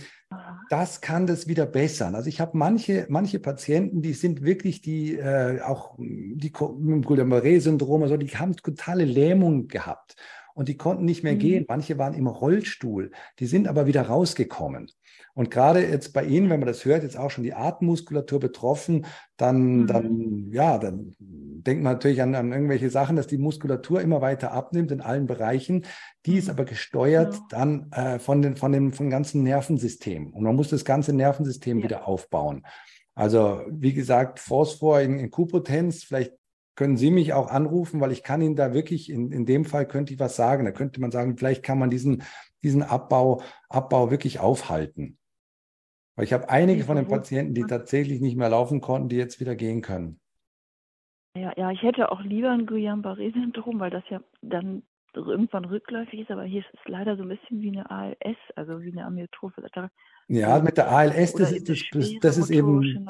[0.70, 2.16] das kann das wieder bessern.
[2.16, 7.02] Also ich habe manche, manche Patienten, die sind wirklich die, äh, auch die mit dem
[7.02, 10.16] Guillain-Barré-Syndrom, also die haben totale Lähmung gehabt
[10.54, 11.40] und die konnten nicht mehr mhm.
[11.40, 11.66] gehen.
[11.68, 14.90] Manche waren im Rollstuhl, die sind aber wieder rausgekommen.
[15.36, 19.06] Und gerade jetzt bei Ihnen, wenn man das hört, jetzt auch schon die Atemmuskulatur betroffen,
[19.36, 19.88] dann, mhm.
[19.88, 24.54] dann, ja, dann denkt man natürlich an, an irgendwelche Sachen, dass die Muskulatur immer weiter
[24.54, 25.86] abnimmt in allen Bereichen.
[26.26, 26.52] Die ist mhm.
[26.52, 27.42] aber gesteuert ja.
[27.50, 30.32] dann äh, von den, von dem, von ganzen Nervensystem.
[30.32, 31.84] Und man muss das ganze Nervensystem ja.
[31.84, 32.66] wieder aufbauen.
[33.14, 36.34] Also, wie gesagt, Phosphor in, in Q-Potenz, vielleicht
[36.76, 39.86] können Sie mich auch anrufen, weil ich kann Ihnen da wirklich, in, in dem Fall
[39.86, 40.64] könnte ich was sagen.
[40.64, 42.24] Da könnte man sagen, vielleicht kann man diesen,
[42.64, 45.18] diesen Abbau, Abbau wirklich aufhalten.
[46.16, 49.40] Weil ich habe einige von den Patienten, die tatsächlich nicht mehr laufen konnten, die jetzt
[49.40, 50.20] wieder gehen können.
[51.36, 56.32] Ja, ja, ich hätte auch lieber ein Guillain-Barré-Syndrom, weil das ja dann irgendwann rückläufig ist,
[56.32, 59.66] aber hier ist es leider so ein bisschen wie eine ALS, also wie eine Amyotrophe.
[60.28, 63.08] Ja, mit der ALS, das ist, das, das, das ist eben,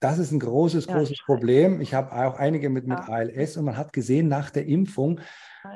[0.00, 1.80] das ist ein großes, großes ja, Problem.
[1.80, 3.08] Ich habe auch einige mit, mit ja.
[3.08, 5.20] ALS und man hat gesehen, nach der Impfung,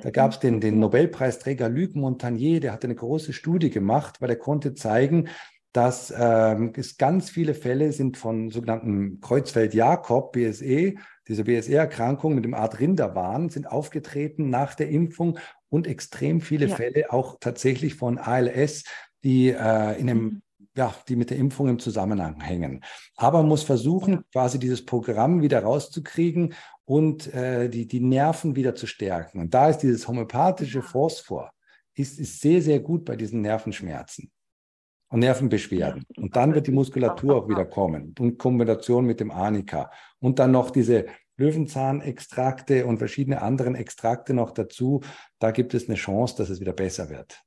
[0.02, 4.30] da gab es den, den Nobelpreisträger Luc Montagnier, der hatte eine große Studie gemacht, weil
[4.30, 5.28] er konnte zeigen,
[5.74, 10.94] dass ähm, es ganz viele Fälle sind von sogenannten Kreuzfeld-Jakob, BSE,
[11.26, 15.36] diese BSE-Erkrankung mit dem Art Rinderwahn, sind aufgetreten nach der Impfung
[15.68, 16.76] und extrem viele ja.
[16.76, 18.84] Fälle auch tatsächlich von ALS,
[19.24, 20.42] die äh, in einem mhm.
[20.76, 22.84] ja, die mit der Impfung im Zusammenhang hängen.
[23.16, 26.54] Aber man muss versuchen, quasi dieses Programm wieder rauszukriegen
[26.84, 29.40] und äh, die, die Nerven wieder zu stärken.
[29.40, 31.50] Und da ist dieses homöopathische Phosphor,
[31.94, 34.30] ist, ist sehr, sehr gut bei diesen Nervenschmerzen
[35.08, 36.04] und Nervenbeschwerden.
[36.16, 39.90] Und dann wird die Muskulatur auch wieder kommen in Kombination mit dem Anika.
[40.18, 45.00] Und dann noch diese Löwenzahnextrakte und verschiedene anderen Extrakte noch dazu.
[45.38, 47.42] Da gibt es eine Chance, dass es wieder besser wird.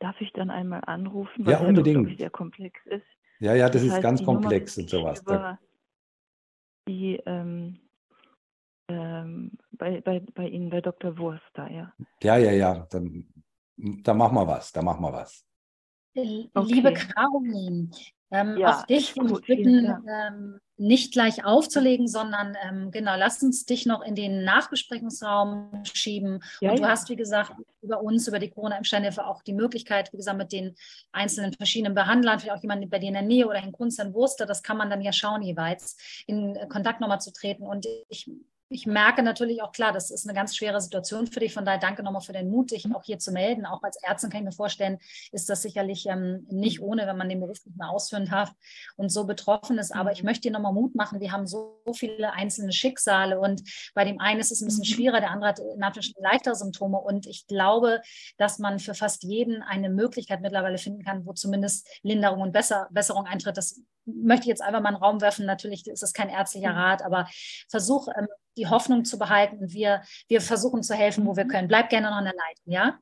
[0.00, 2.10] Darf ich dann einmal anrufen, weil ja, unbedingt.
[2.10, 3.06] Das sehr komplex ist?
[3.40, 5.24] Ja, ja, das, das ist heißt, ganz komplex und sowas.
[6.88, 7.80] Die ähm,
[8.88, 11.16] ähm, bei, bei, bei Ihnen, bei Dr.
[11.18, 11.92] Wurst da, ja.
[12.22, 12.86] Ja, ja, ja.
[12.90, 13.28] Dann,
[13.76, 15.46] da machen wir was, da machen wir was.
[16.54, 16.74] Okay.
[16.74, 17.90] Liebe Caroline,
[18.30, 23.64] ähm, ja, auch dich ich bitten, ähm, nicht gleich aufzulegen, sondern ähm, genau, lass uns
[23.64, 26.40] dich noch in den Nachbesprechungsraum schieben.
[26.60, 27.52] Ja, und du hast, wie gesagt,
[27.82, 30.74] über uns, über die Corona-Impfsteinhilfe auch die Möglichkeit, wie gesagt, mit den
[31.10, 34.14] einzelnen verschiedenen Behandlern, vielleicht auch jemanden bei dir in der Nähe oder in Kunst in
[34.14, 35.96] Wurster, das kann man dann ja schauen jeweils,
[36.26, 37.64] in Kontakt nochmal zu treten.
[37.64, 38.30] Und ich
[38.70, 41.54] ich merke natürlich auch klar, das ist eine ganz schwere Situation für dich.
[41.54, 43.64] Von daher danke nochmal für den Mut, dich auch hier zu melden.
[43.64, 44.98] Auch als Ärztin kann ich mir vorstellen,
[45.32, 48.52] ist das sicherlich ähm, nicht ohne, wenn man den Beruf nicht mehr ausführen darf
[48.96, 49.94] und so betroffen ist.
[49.94, 50.26] Aber ich mhm.
[50.26, 51.20] möchte dir nochmal Mut machen.
[51.20, 53.62] Wir haben so viele einzelne Schicksale und
[53.94, 54.94] bei dem einen ist es ein bisschen mhm.
[54.94, 56.98] schwieriger, der andere hat natürlich leichtere Symptome.
[56.98, 58.02] Und ich glaube,
[58.36, 62.88] dass man für fast jeden eine Möglichkeit mittlerweile finden kann, wo zumindest Linderung und Besser
[62.90, 63.56] Besserung eintritt.
[63.56, 65.46] Das möchte ich jetzt einfach mal in den Raum werfen.
[65.46, 66.78] Natürlich ist es kein ärztlicher mhm.
[66.78, 67.28] Rat, aber
[67.68, 68.26] versuch ähm,
[68.58, 69.72] die Hoffnung zu behalten.
[69.72, 71.68] Wir, wir versuchen zu helfen, wo wir können.
[71.68, 72.98] Bleib gerne noch in der Leitung, ja?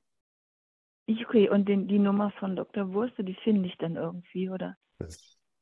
[1.08, 2.92] Okay, und den, die Nummer von Dr.
[2.92, 4.76] Wurste, die finde ich dann irgendwie, oder?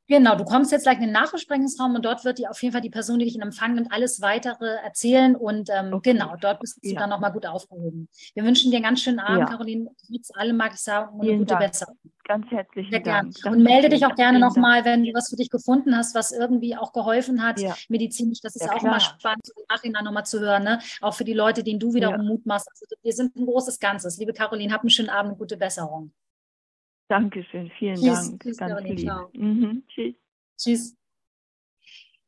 [0.07, 2.82] Genau, du kommst jetzt gleich in den Nachbesprechungsraum und dort wird dir auf jeden Fall
[2.82, 6.12] die Person, die dich in Empfang nimmt, alles weitere erzählen und ähm, okay.
[6.12, 7.00] genau, dort bist du ja.
[7.00, 8.09] dann nochmal gut aufgehoben.
[8.34, 9.46] Wir wünschen dir einen ganz schönen Abend, ja.
[9.46, 9.88] Caroline.
[10.07, 11.70] Trotz allem mag ich sagen, eine gute Dank.
[11.70, 11.96] Besserung.
[12.26, 13.34] Ganz herzlichen Sehr Dank.
[13.34, 13.55] Gern.
[13.55, 16.76] Und melde dich auch gerne nochmal, wenn du was für dich gefunden hast, was irgendwie
[16.76, 17.74] auch geholfen hat, ja.
[17.88, 18.40] medizinisch.
[18.42, 18.92] Das ist ja, auch klar.
[18.92, 20.80] immer spannend, im Nachhinein nochmal zu hören, ne?
[21.00, 22.68] auch für die Leute, denen du wiederum Mut machst.
[22.70, 24.18] Also, wir sind ein großes Ganzes.
[24.18, 26.12] Liebe Caroline, hab einen schönen Abend, eine gute Besserung.
[27.09, 28.30] Dankeschön, vielen Tschüss.
[28.30, 28.42] Dank.
[28.42, 29.11] Tschüss, ganz lieb.
[29.34, 29.84] Mhm.
[29.88, 30.14] Tschüss.
[30.57, 30.96] Tschüss.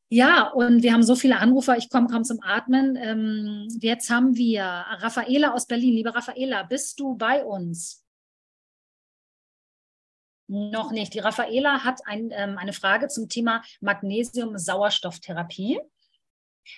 [0.09, 2.95] Ja, und wir haben so viele Anrufer, ich komme kaum zum Atmen.
[2.95, 5.95] Ähm, jetzt haben wir Raffaela aus Berlin.
[5.95, 8.05] Liebe Raffaela, bist du bei uns?
[10.49, 11.13] Noch nicht.
[11.13, 15.81] Die Raffaela hat ein, ähm, eine Frage zum Thema Magnesium-Sauerstofftherapie.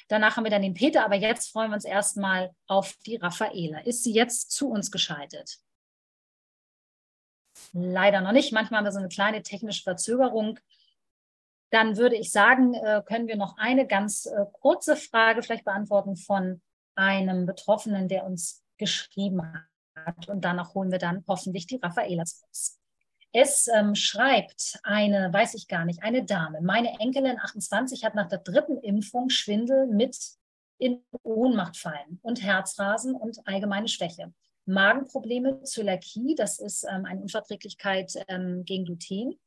[0.07, 3.85] Danach haben wir dann den Peter, aber jetzt freuen wir uns erstmal auf die Raffaela.
[3.85, 5.59] Ist sie jetzt zu uns geschaltet?
[7.73, 8.51] Leider noch nicht.
[8.51, 10.59] Manchmal haben wir so eine kleine technische Verzögerung.
[11.71, 16.15] Dann würde ich sagen, äh, können wir noch eine ganz äh, kurze Frage vielleicht beantworten
[16.15, 16.61] von
[16.95, 19.41] einem Betroffenen, der uns geschrieben
[19.95, 20.29] hat.
[20.29, 22.79] Und danach holen wir dann hoffentlich die Raffaela zu uns.
[23.31, 26.61] Es ähm, schreibt eine, weiß ich gar nicht, eine Dame.
[26.61, 30.17] Meine Enkelin 28 hat nach der dritten Impfung Schwindel mit
[30.79, 34.33] in Ohnmacht fallen und Herzrasen und allgemeine Schwäche.
[34.69, 39.39] Magenprobleme, Zöliakie, das ist ähm, eine Unverträglichkeit ähm, gegen Gluten.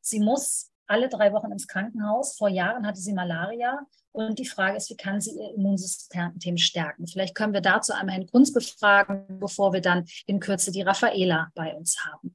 [0.00, 2.36] Sie muss alle drei Wochen ins Krankenhaus.
[2.36, 3.80] Vor Jahren hatte sie Malaria.
[4.12, 7.06] Und die Frage ist, wie kann sie ihr Immunsystem stärken?
[7.06, 11.52] Vielleicht können wir dazu einmal Herrn Kunz befragen, bevor wir dann in Kürze die Raffaela
[11.54, 12.34] bei uns haben.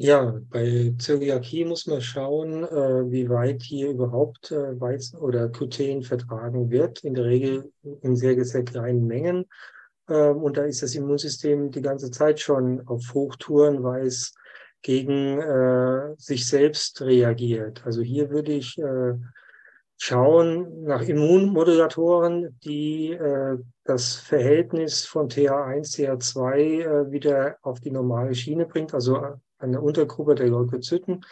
[0.00, 6.04] Ja, bei Zöliakie muss man schauen, äh, wie weit hier überhaupt äh, Weizen oder Gluten
[6.04, 7.02] vertragen wird.
[7.02, 7.72] In der Regel
[8.02, 9.46] in sehr, sehr kleinen Mengen.
[10.08, 14.32] Ähm, und da ist das Immunsystem die ganze Zeit schon auf Hochtouren, weil es
[14.82, 17.84] gegen äh, sich selbst reagiert.
[17.84, 19.14] Also hier würde ich äh,
[19.96, 28.36] schauen nach Immunmoderatoren, die äh, das Verhältnis von TH1, TH2 äh, wieder auf die normale
[28.36, 31.24] Schiene bringt, also eine Untergruppe der Leukozyten,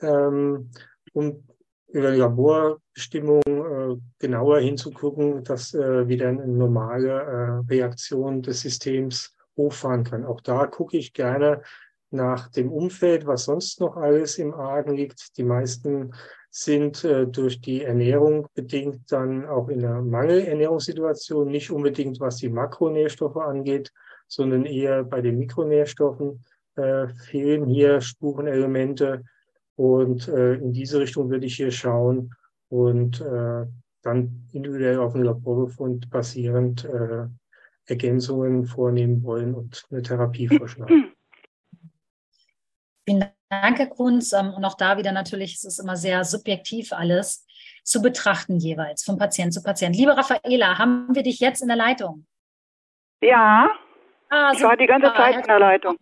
[0.00, 0.70] ähm,
[1.12, 1.44] um
[1.88, 10.04] über Laborbestimmung äh, genauer hinzugucken, dass äh, wieder eine normale äh, Reaktion des Systems hochfahren
[10.04, 10.24] kann.
[10.24, 11.62] Auch da gucke ich gerne
[12.10, 15.36] nach dem Umfeld, was sonst noch alles im Argen liegt.
[15.38, 16.12] Die meisten
[16.50, 22.48] sind äh, durch die Ernährung bedingt dann auch in einer Mangelernährungssituation, nicht unbedingt was die
[22.48, 23.92] Makronährstoffe angeht,
[24.26, 26.44] sondern eher bei den Mikronährstoffen
[26.76, 29.22] äh, fehlen hier Spurenelemente.
[29.76, 32.34] Und äh, in diese Richtung würde ich hier schauen
[32.68, 33.66] und äh,
[34.02, 37.26] dann individuell auf den Laborbefund basierend äh,
[37.86, 41.12] Ergänzungen vornehmen wollen und eine Therapie vorschlagen.
[43.08, 44.32] Vielen Dank, Herr Kunz.
[44.32, 47.46] Ähm, und auch da wieder natürlich, es ist immer sehr subjektiv alles
[47.84, 49.94] zu betrachten jeweils, von Patient zu Patient.
[49.94, 52.26] Liebe Raffaela, haben wir dich jetzt in der Leitung?
[53.20, 53.70] Ja,
[54.28, 55.96] ah, ich war die ganze Zeit in der Leitung.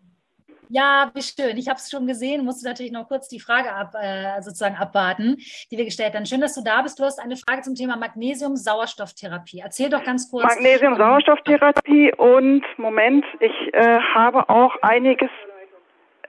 [0.68, 1.56] Ja, wie schön.
[1.56, 5.36] Ich habe es schon gesehen, musste natürlich noch kurz die Frage ab, äh, sozusagen abwarten,
[5.70, 6.26] die wir gestellt haben.
[6.26, 6.98] Schön, dass du da bist.
[6.98, 9.60] Du hast eine Frage zum Thema Magnesium-Sauerstofftherapie.
[9.60, 10.44] Erzähl doch ganz kurz.
[10.44, 15.30] Magnesium-Sauerstofftherapie und Moment, ich äh, habe auch einiges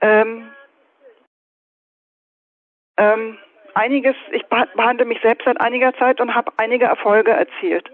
[0.00, 0.50] ähm,
[2.96, 3.38] ähm,
[3.74, 7.88] einiges, ich behandle mich selbst seit einiger Zeit und habe einige Erfolge erzielt.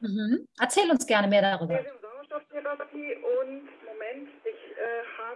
[0.00, 0.46] Mhm.
[0.60, 1.80] Erzähl uns gerne mehr darüber.
[2.02, 5.35] Sauerstofftherapie und Moment, ich äh, habe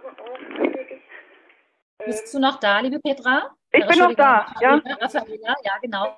[2.05, 3.51] Bist du noch da, liebe Petra?
[3.73, 4.81] Ich bin noch da, ja.
[4.99, 6.17] Raffaella, ja, genau.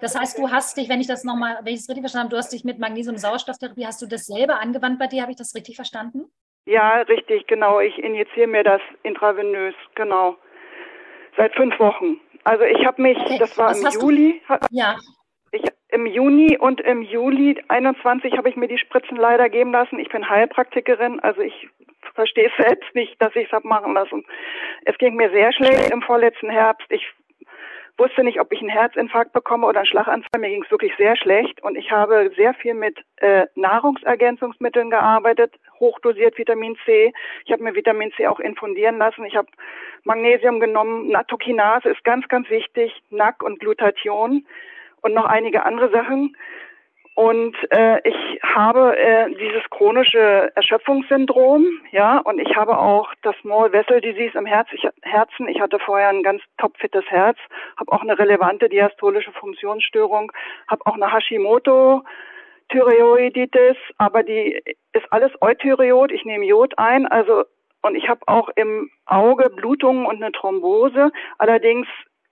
[0.00, 2.34] Das heißt, du hast dich, wenn ich das nochmal, wenn ich es richtig verstanden habe,
[2.34, 5.22] du hast dich mit Magnesium-Sauerstofftherapie, hast du das selber angewandt bei dir?
[5.22, 6.26] Habe ich das richtig verstanden?
[6.66, 7.80] Ja, richtig, genau.
[7.80, 10.36] Ich injiziere mir das intravenös, genau
[11.36, 12.20] seit fünf Wochen.
[12.44, 13.38] Also ich habe mich, okay.
[13.38, 14.42] das war Was im Juli.
[14.70, 14.96] Ja.
[15.52, 19.98] Ich, Im Juni und im Juli 21 habe ich mir die Spritzen leider geben lassen.
[19.98, 21.68] Ich bin Heilpraktikerin, also ich
[22.14, 24.24] verstehe selbst nicht, dass ich es habe machen lassen.
[24.84, 26.86] Es ging mir sehr schlecht im vorletzten Herbst.
[26.90, 27.06] Ich
[27.96, 30.40] wusste nicht, ob ich einen Herzinfarkt bekomme oder einen Schlaganfall.
[30.40, 35.52] Mir ging es wirklich sehr schlecht und ich habe sehr viel mit äh, Nahrungsergänzungsmitteln gearbeitet,
[35.78, 37.12] hochdosiert Vitamin C.
[37.44, 39.24] Ich habe mir Vitamin C auch infundieren lassen.
[39.24, 39.48] Ich habe
[40.02, 41.08] Magnesium genommen.
[41.08, 42.92] Nattokinase ist ganz, ganz wichtig.
[43.10, 44.44] NAC und Glutathion
[45.02, 46.36] und noch einige andere Sachen.
[47.14, 53.72] Und äh, ich habe äh, dieses chronische Erschöpfungssyndrom, ja, und ich habe auch das Small
[53.72, 55.48] Vessel Disease im Herz, ich, Herzen.
[55.48, 57.38] Ich hatte vorher ein ganz topfittes Herz,
[57.76, 60.32] habe auch eine relevante diastolische Funktionsstörung,
[60.66, 62.02] habe auch eine Hashimoto
[62.70, 64.60] Thyreoiditis, aber die
[64.92, 66.10] ist alles Euthyreot.
[66.10, 67.44] Ich nehme Jod ein, also
[67.82, 71.12] und ich habe auch im Auge Blutungen und eine Thrombose.
[71.38, 71.86] Allerdings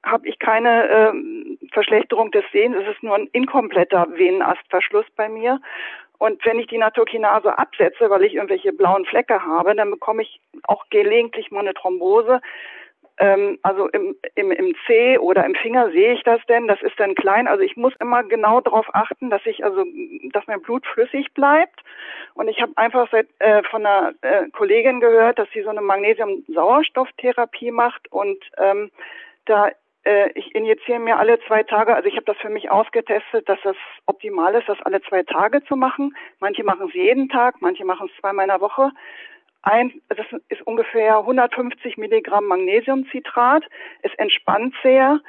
[0.04, 2.76] habe ich keine ähm, Verschlechterung des Sehens.
[2.76, 5.60] Es ist nur ein inkompletter Venenastverschluss bei mir.
[6.18, 10.40] Und wenn ich die Naturkinase absetze, weil ich irgendwelche blauen Flecke habe, dann bekomme ich
[10.64, 12.40] auch gelegentlich mal eine Thrombose.
[13.18, 16.68] Ähm, also im, im, im C oder im Finger sehe ich das denn.
[16.68, 17.48] Das ist dann klein.
[17.48, 19.84] Also ich muss immer genau darauf achten, dass ich also,
[20.32, 21.82] dass mein Blut flüssig bleibt.
[22.34, 25.82] Und ich habe einfach seit, äh, von einer äh, Kollegin gehört, dass sie so eine
[25.82, 28.90] Magnesium-Sauerstofftherapie macht und ähm,
[29.44, 29.70] da
[30.34, 33.76] ich injiziere mir alle zwei Tage, also ich habe das für mich ausgetestet, dass es
[34.06, 36.16] optimal ist, das alle zwei Tage zu machen.
[36.40, 38.90] Manche machen es jeden Tag, manche machen es zweimal in der Woche.
[39.62, 43.62] Ein, das ist ungefähr 150 Milligramm Magnesiumcitrat.
[44.02, 45.20] Es entspannt sehr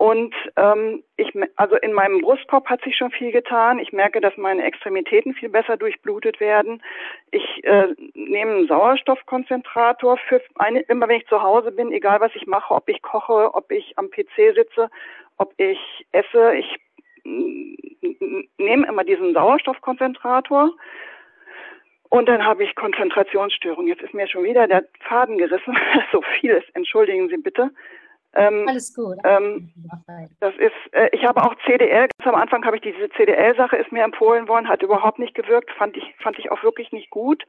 [0.00, 3.78] Und ähm, ich, also in meinem Brustkorb hat sich schon viel getan.
[3.78, 6.82] Ich merke, dass meine Extremitäten viel besser durchblutet werden.
[7.32, 12.34] Ich äh, nehme einen Sauerstoffkonzentrator für eine, immer wenn ich zu Hause bin, egal was
[12.34, 14.88] ich mache, ob ich koche, ob ich am PC sitze,
[15.36, 15.78] ob ich
[16.12, 16.54] esse.
[16.54, 16.80] Ich
[17.22, 20.70] nehme immer diesen Sauerstoffkonzentrator.
[22.08, 23.86] Und dann habe ich Konzentrationsstörung.
[23.86, 25.76] Jetzt ist mir schon wieder der Faden gerissen.
[26.10, 26.74] so viel ist.
[26.74, 27.70] Entschuldigen Sie bitte.
[28.34, 29.18] Ähm, Alles gut.
[29.24, 29.72] Ähm,
[30.38, 33.90] das ist, äh, ich habe auch CDL, ganz am Anfang habe ich diese CDL-Sache, ist
[33.90, 37.44] mir empfohlen worden, hat überhaupt nicht gewirkt, fand ich, fand ich auch wirklich nicht gut.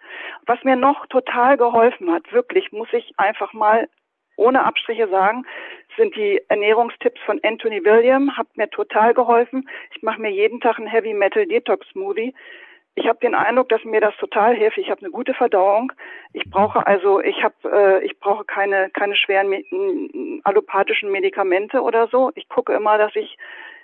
[0.47, 3.87] Was mir noch total geholfen hat, wirklich, muss ich einfach mal
[4.37, 5.45] ohne Abstriche sagen,
[5.97, 9.69] sind die Ernährungstipps von Anthony William, hat mir total geholfen.
[9.95, 12.33] Ich mache mir jeden Tag einen Heavy Metal Detox Smoothie
[12.95, 14.77] ich habe den Eindruck, dass mir das total hilft.
[14.77, 15.93] Ich habe eine gute Verdauung.
[16.33, 19.63] Ich brauche also, ich habe, äh, ich brauche keine keine schweren me
[20.43, 22.31] allopathischen Medikamente oder so.
[22.35, 23.37] Ich gucke immer, dass ich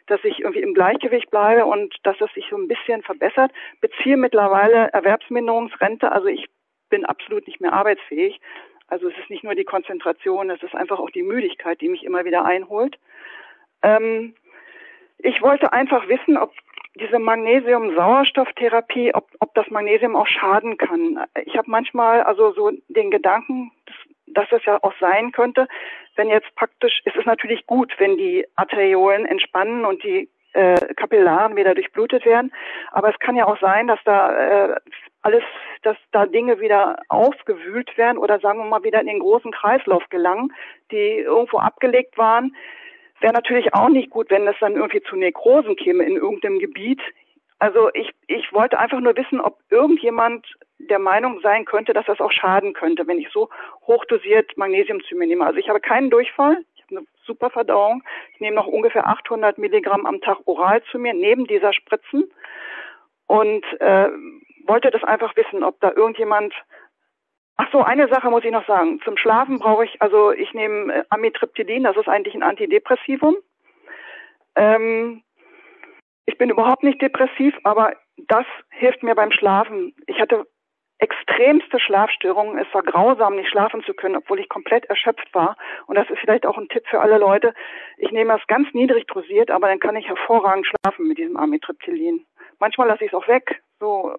[0.08, 3.52] dass ich irgendwie im Gleichgewicht bleibe und dass es sich so ein bisschen verbessert.
[3.82, 6.48] Beziehe mittlerweile Erwerbsminderungsrente, also ich
[6.90, 8.40] bin absolut nicht mehr arbeitsfähig.
[8.88, 12.06] Also es ist nicht nur die Konzentration, es ist einfach auch die Müdigkeit, die mich
[12.06, 12.98] immer wieder einholt.
[13.84, 14.34] Ähm,
[15.18, 16.54] ich wollte einfach wissen, ob
[17.00, 21.24] diese Magnesium-Sauerstofftherapie, ob, ob das Magnesium auch schaden kann.
[21.46, 23.72] Ich habe manchmal also so den Gedanken,
[24.28, 25.68] dass es ja auch sein könnte,
[26.16, 31.56] wenn jetzt praktisch, es ist natürlich gut, wenn die Arteriolen entspannen und die äh, Kapillaren
[31.56, 32.52] wieder durchblutet werden,
[32.92, 34.76] aber es kann ja auch sein, dass da äh,
[35.22, 35.44] alles,
[35.84, 40.04] dass da Dinge wieder aufgewühlt werden oder sagen wir mal wieder in den großen Kreislauf
[40.10, 40.54] gelangen,
[40.92, 42.56] die irgendwo abgelegt waren
[43.20, 47.02] Wäre natürlich auch nicht gut, wenn das dann irgendwie zu Nekrosen käme in irgendeinem Gebiet.
[47.60, 50.46] Also ich, ich wollte einfach nur wissen, ob irgendjemand
[50.78, 53.50] der Meinung sein könnte, dass das auch schaden könnte, wenn ich so
[53.88, 55.46] hochdosiert Magnesium zu mir nehme.
[55.46, 58.04] Also ich habe keinen Durchfall, ich habe eine super Verdauung.
[58.34, 62.32] Ich nehme noch ungefähr 800 Milligramm am Tag oral zu mir, neben dieser Spritzen.
[63.26, 64.10] Und äh,
[64.68, 66.54] wollte das einfach wissen, ob da irgendjemand
[67.58, 69.02] Ach so, eine Sache muss ich noch sagen.
[69.04, 73.36] Zum Schlafen brauche ich, also ich nehme äh, Amitriptylin, das ist eigentlich ein Antidepressivum.
[74.56, 75.24] Ähm,
[76.26, 79.96] ich bin überhaupt nicht depressiv, aber das hilft mir beim Schlafen.
[80.06, 80.46] Ich hatte
[81.00, 82.58] extremste Schlafstörungen.
[82.58, 85.56] Es war grausam, nicht schlafen zu können, obwohl ich komplett erschöpft war.
[85.86, 87.54] Und das ist vielleicht auch ein Tipp für alle Leute.
[87.98, 92.26] Ich nehme das ganz niedrig dosiert, aber dann kann ich hervorragend schlafen mit diesem Amitriptylin.
[92.60, 93.62] Manchmal lasse ich es auch weg.
[93.80, 94.16] So,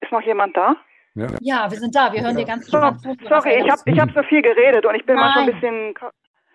[0.00, 0.76] ist noch jemand da?
[1.16, 1.28] Ja.
[1.40, 2.12] ja, wir sind da.
[2.12, 5.06] Wir hören dir ganz so, Sorry, ich habe ich hab so viel geredet und ich
[5.06, 5.24] bin Nein.
[5.24, 5.94] manchmal ein bisschen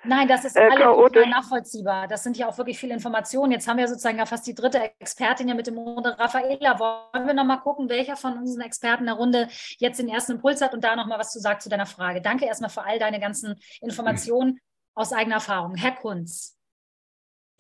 [0.04, 2.08] Nein, das ist äh, alles nachvollziehbar.
[2.08, 3.52] Das sind ja auch wirklich viele Informationen.
[3.52, 6.18] Jetzt haben wir sozusagen ja fast die dritte Expertin hier mit dem Runde.
[6.18, 9.48] Raffaela, wollen wir nochmal gucken, welcher von unseren Experten der Runde
[9.78, 12.22] jetzt den ersten Impuls hat und da nochmal was zu sagt zu deiner Frage.
[12.22, 14.60] Danke erstmal für all deine ganzen Informationen
[14.96, 15.76] aus eigener Erfahrung.
[15.76, 16.58] Herr Kunz.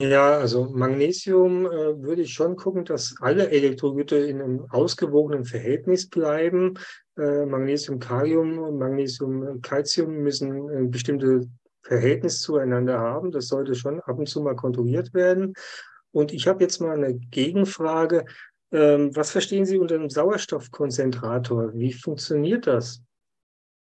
[0.02, 6.10] Ja, also Magnesium äh, würde ich schon gucken, dass alle Elektrolyte in einem ausgewogenen Verhältnis
[6.10, 6.74] bleiben.
[7.18, 11.48] Äh, Magnesium, Kalium und Magnesium, Calcium müssen ein bestimmtes
[11.84, 13.32] Verhältnis zueinander haben.
[13.32, 15.54] Das sollte schon ab und zu mal kontrolliert werden.
[16.12, 18.26] Und ich habe jetzt mal eine Gegenfrage.
[18.72, 21.74] Ähm, was verstehen Sie unter einem Sauerstoffkonzentrator?
[21.76, 23.04] Wie funktioniert das?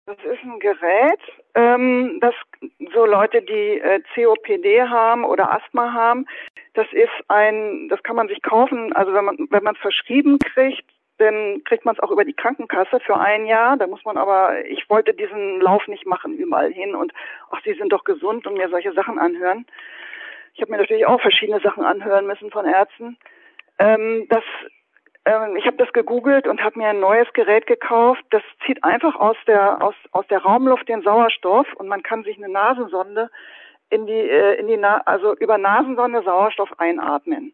[0.06, 1.20] Das ist ein Gerät,
[1.54, 2.34] ähm, das
[2.94, 6.26] so Leute, die äh, COPD haben oder Asthma haben,
[6.74, 8.92] das ist ein, das kann man sich kaufen.
[8.94, 10.84] Also wenn man wenn man es verschrieben kriegt,
[11.18, 13.76] dann kriegt man es auch über die Krankenkasse für ein Jahr.
[13.76, 17.12] Da muss man aber, ich wollte diesen Lauf nicht machen überall hin und
[17.50, 19.66] ach, sie sind doch gesund und mir solche Sachen anhören.
[20.54, 23.16] Ich habe mir natürlich auch verschiedene Sachen anhören müssen von Ärzten.
[23.78, 24.44] Ähm, das
[25.24, 28.24] ähm, ich habe das gegoogelt und habe mir ein neues Gerät gekauft.
[28.30, 32.36] Das zieht einfach aus der aus aus der Raumluft den Sauerstoff und man kann sich
[32.36, 33.30] eine Nasensonde
[33.90, 37.52] in die äh, in die Na also über Nasensonde Sauerstoff einatmen.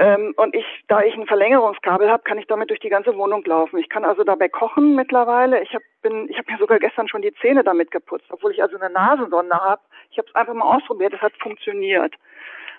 [0.00, 3.44] Ähm, und ich, da ich ein Verlängerungskabel habe, kann ich damit durch die ganze Wohnung
[3.44, 3.78] laufen.
[3.78, 5.60] Ich kann also dabei kochen mittlerweile.
[5.62, 5.84] Ich habe
[6.28, 9.56] ich habe mir sogar gestern schon die Zähne damit geputzt, obwohl ich also eine Nasensonde
[9.56, 9.82] habe.
[10.10, 11.14] Ich habe es einfach mal ausprobiert.
[11.14, 12.14] Es hat funktioniert.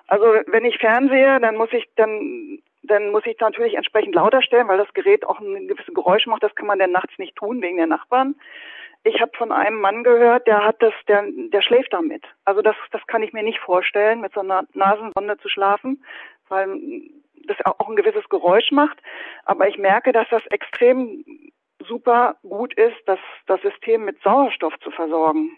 [0.07, 4.41] Also wenn ich fernsehe, dann muss ich dann dann muss ich es natürlich entsprechend lauter
[4.41, 6.43] stellen, weil das Gerät auch ein gewisses Geräusch macht.
[6.43, 8.35] Das kann man dann nachts nicht tun wegen der Nachbarn.
[9.03, 12.23] Ich habe von einem Mann gehört, der hat das, der, der schläft damit.
[12.45, 16.03] Also das, das kann ich mir nicht vorstellen, mit so einer Nasensonde zu schlafen,
[16.49, 16.69] weil
[17.47, 18.97] das auch ein gewisses Geräusch macht.
[19.45, 21.23] Aber ich merke, dass das extrem
[21.87, 25.57] super gut ist, das, das System mit Sauerstoff zu versorgen.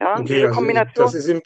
[0.00, 1.06] Ja, okay, diese also Kombination.
[1.06, 1.42] Das ist im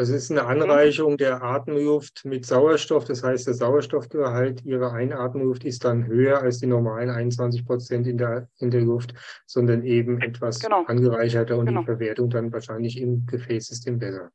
[0.00, 3.04] Das ist eine Anreicherung der Atemluft mit Sauerstoff.
[3.04, 8.16] Das heißt, der Sauerstoffgehalt ihrer Einatmenluft ist dann höher als die normalen 21 Prozent in
[8.16, 9.12] der, in der Luft,
[9.44, 10.84] sondern eben etwas genau.
[10.86, 11.80] angereicherter und genau.
[11.80, 14.30] die Verwertung dann wahrscheinlich im Gefäßsystem besser.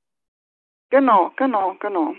[0.92, 2.14] Genau, genau, genau.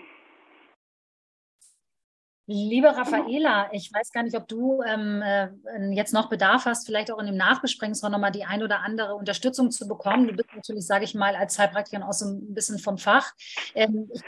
[2.49, 5.49] Liebe Raffaela, ich weiß gar nicht, ob du ähm, äh,
[5.91, 9.73] jetzt noch Bedarf hast, vielleicht auch in dem Nachbesprechungsraum nochmal die ein oder andere Unterstützung
[9.73, 10.29] zu bekommen.
[10.29, 13.33] Du bist natürlich, sage ich mal, als Heilpraktikerin auch so ein bisschen vom Fach.
[13.75, 14.23] Ähm, ich,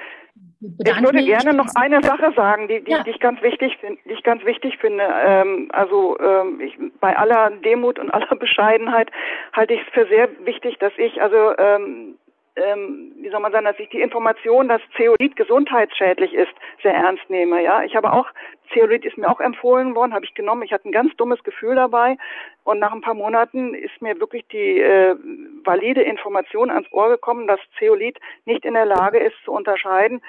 [0.61, 3.05] ich würde gerne noch eine Sache sagen, die, die, ja.
[3.05, 5.05] die ich ganz wichtig finde, die ich ganz wichtig finde.
[5.05, 9.11] Ähm, also ähm, ich, bei aller Demut und aller Bescheidenheit
[9.53, 12.19] halte ich es für sehr wichtig, dass ich also ähm,
[12.59, 16.53] ähm, wie soll man sagen, dass ich die Information, dass Zeolit gesundheitsschädlich ist,
[16.83, 17.63] sehr ernst nehme.
[17.63, 18.27] Ja, ich habe auch
[18.73, 20.63] Zeolit ist mir auch empfohlen worden, habe ich genommen.
[20.63, 22.17] Ich hatte ein ganz dummes Gefühl dabei
[22.65, 25.17] und nach ein paar Monaten ist mir wirklich die äh,
[25.65, 30.21] valide Information ans Ohr gekommen, dass Zeolit nicht in der Lage ist zu unterscheiden,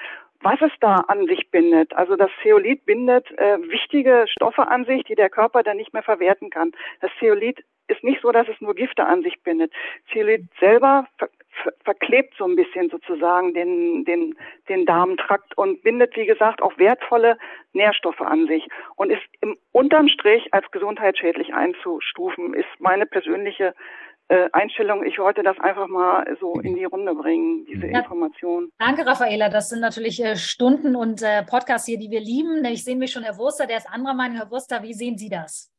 [0.42, 1.92] was es da an sich bindet.
[1.94, 6.02] Also das Zeolit bindet äh, wichtige Stoffe an sich, die der Körper dann nicht mehr
[6.02, 6.72] verwerten kann.
[7.00, 9.72] Das Zeolit ist nicht so, dass es nur Gifte an sich bindet.
[10.12, 11.28] Zeolit selber ver
[11.84, 14.34] verklebt so ein bisschen sozusagen den, den,
[14.68, 17.36] den Darmtrakt und bindet, wie gesagt, auch wertvolle
[17.72, 18.66] Nährstoffe an sich
[18.96, 23.74] und ist im unterm Strich als gesundheitsschädlich einzustufen, ist meine persönliche
[24.28, 25.04] äh, Einstellung.
[25.04, 27.98] Ich wollte das einfach mal so in die Runde bringen, diese ja.
[27.98, 28.70] Information.
[28.78, 29.48] Danke, Raffaela.
[29.48, 32.64] Das sind natürlich äh, Stunden und äh, Podcasts hier, die wir lieben.
[32.66, 34.36] Ich sehe mich schon, Herr Wurster, der ist anderer Meinung.
[34.36, 35.69] Herr Wurster, wie sehen Sie das?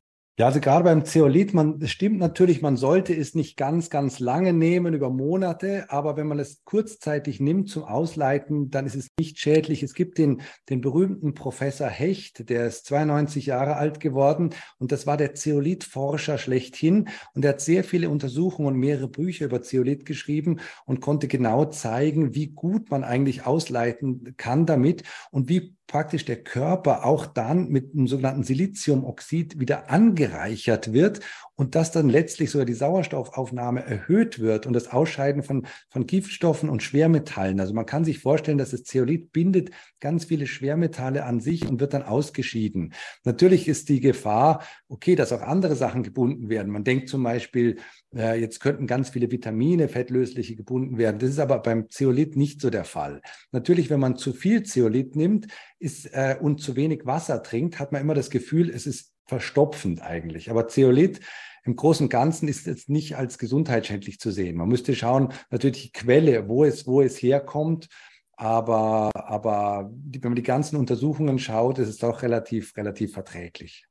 [0.42, 4.20] Ja, also gerade beim Zeolit, man, es stimmt natürlich, man sollte es nicht ganz, ganz
[4.20, 9.10] lange nehmen, über Monate, aber wenn man es kurzzeitig nimmt zum Ausleiten, dann ist es
[9.20, 9.84] nicht schädlich.
[9.84, 15.06] Es gibt den, den berühmten Professor Hecht, der ist 92 Jahre alt geworden und das
[15.06, 20.08] war der Zeolitforscher schlechthin und er hat sehr viele Untersuchungen und mehrere Bücher über Zeolit
[20.08, 26.24] geschrieben und konnte genau zeigen, wie gut man eigentlich ausleiten kann damit und wie praktisch
[26.24, 31.20] der Körper auch dann mit einem sogenannten Siliziumoxid wieder angereichert wird
[31.56, 36.70] und dass dann letztlich sogar die Sauerstoffaufnahme erhöht wird und das Ausscheiden von, von Giftstoffen
[36.70, 37.60] und Schwermetallen.
[37.60, 41.82] Also man kann sich vorstellen, dass das Zeolit bindet ganz viele Schwermetalle an sich und
[41.82, 42.94] wird dann ausgeschieden.
[43.26, 46.72] Natürlich ist die Gefahr, okay, dass auch andere Sachen gebunden werden.
[46.72, 47.80] Man denkt zum Beispiel,
[48.14, 51.20] jetzt könnten ganz viele Vitamine, fettlösliche gebunden werden.
[51.20, 53.22] Das ist aber beim Zeolit nicht so der Fall.
[53.52, 55.48] Natürlich, wenn man zu viel Zeolit nimmt
[55.80, 60.02] ist, äh, und zu wenig Wasser trinkt, hat man immer das Gefühl, es ist verstopfend
[60.02, 60.50] eigentlich.
[60.50, 61.22] Aber Zeolit
[61.64, 64.58] im Großen und Ganzen ist es nicht als gesundheitsschädlich zu sehen.
[64.58, 67.88] Man müsste schauen, natürlich die Quelle, wo es, wo es herkommt.
[68.36, 73.86] Aber, aber wenn man die ganzen Untersuchungen schaut, ist es doch relativ, relativ verträglich.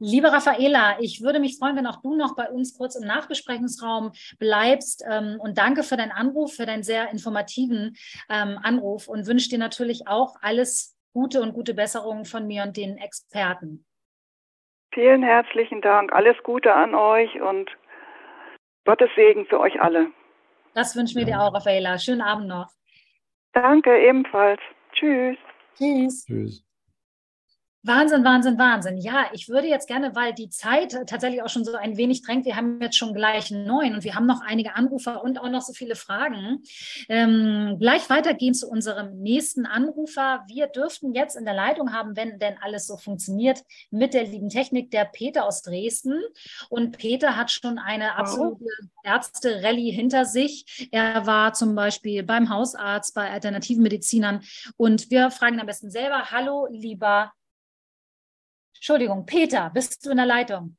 [0.00, 4.12] Liebe Raffaela, ich würde mich freuen, wenn auch du noch bei uns kurz im Nachbesprechungsraum
[4.38, 5.04] bleibst.
[5.08, 7.96] Ähm, und danke für deinen Anruf, für deinen sehr informativen
[8.28, 12.76] ähm, Anruf und wünsche dir natürlich auch alles Gute und gute Besserung von mir und
[12.76, 13.86] den Experten.
[14.92, 16.12] Vielen herzlichen Dank.
[16.12, 17.70] Alles Gute an euch und
[18.84, 20.08] Gottes Segen für euch alle.
[20.74, 21.98] Das wünschen wir dir auch, Raffaela.
[21.98, 22.68] Schönen Abend noch.
[23.52, 24.60] Danke, ebenfalls.
[24.92, 25.38] Tschüss.
[25.76, 26.26] Tschüss.
[26.26, 26.64] Tschüss.
[27.86, 28.96] Wahnsinn, Wahnsinn, Wahnsinn.
[28.96, 32.46] Ja, ich würde jetzt gerne, weil die Zeit tatsächlich auch schon so ein wenig drängt,
[32.46, 35.60] wir haben jetzt schon gleich neun und wir haben noch einige Anrufer und auch noch
[35.60, 36.62] so viele Fragen,
[37.10, 40.44] ähm, gleich weitergehen zu unserem nächsten Anrufer.
[40.48, 43.60] Wir dürften jetzt in der Leitung haben, wenn denn alles so funktioniert,
[43.90, 46.22] mit der lieben Technik, der Peter aus Dresden.
[46.70, 48.64] Und Peter hat schon eine absolute
[49.02, 50.88] Ärzte-Rallye hinter sich.
[50.90, 54.40] Er war zum Beispiel beim Hausarzt, bei alternativen Medizinern.
[54.78, 57.30] Und wir fragen am besten selber, hallo, lieber
[58.86, 60.76] Entschuldigung, Peter, bist du in der Leitung?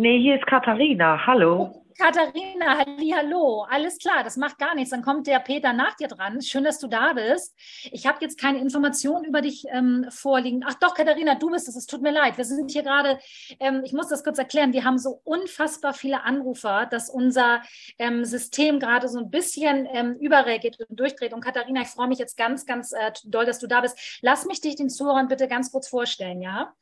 [0.00, 1.26] Nee, hier ist Katharina.
[1.26, 1.84] Hallo.
[2.00, 2.78] Katharina,
[3.16, 4.90] hallo, alles klar, das macht gar nichts.
[4.90, 6.40] Dann kommt der Peter nach dir dran.
[6.40, 7.56] Schön, dass du da bist.
[7.90, 10.64] Ich habe jetzt keine Informationen über dich ähm, vorliegen.
[10.64, 11.74] Ach doch, Katharina, du bist es.
[11.74, 12.38] Es tut mir leid.
[12.38, 13.18] Wir sind hier gerade,
[13.58, 17.62] ähm, ich muss das kurz erklären, wir haben so unfassbar viele Anrufer, dass unser
[17.98, 21.32] ähm, System gerade so ein bisschen ähm, überreagiert und durchdreht.
[21.32, 24.20] Und Katharina, ich freue mich jetzt ganz, ganz äh, doll, dass du da bist.
[24.22, 26.72] Lass mich dich den Zuhörern bitte ganz kurz vorstellen, ja?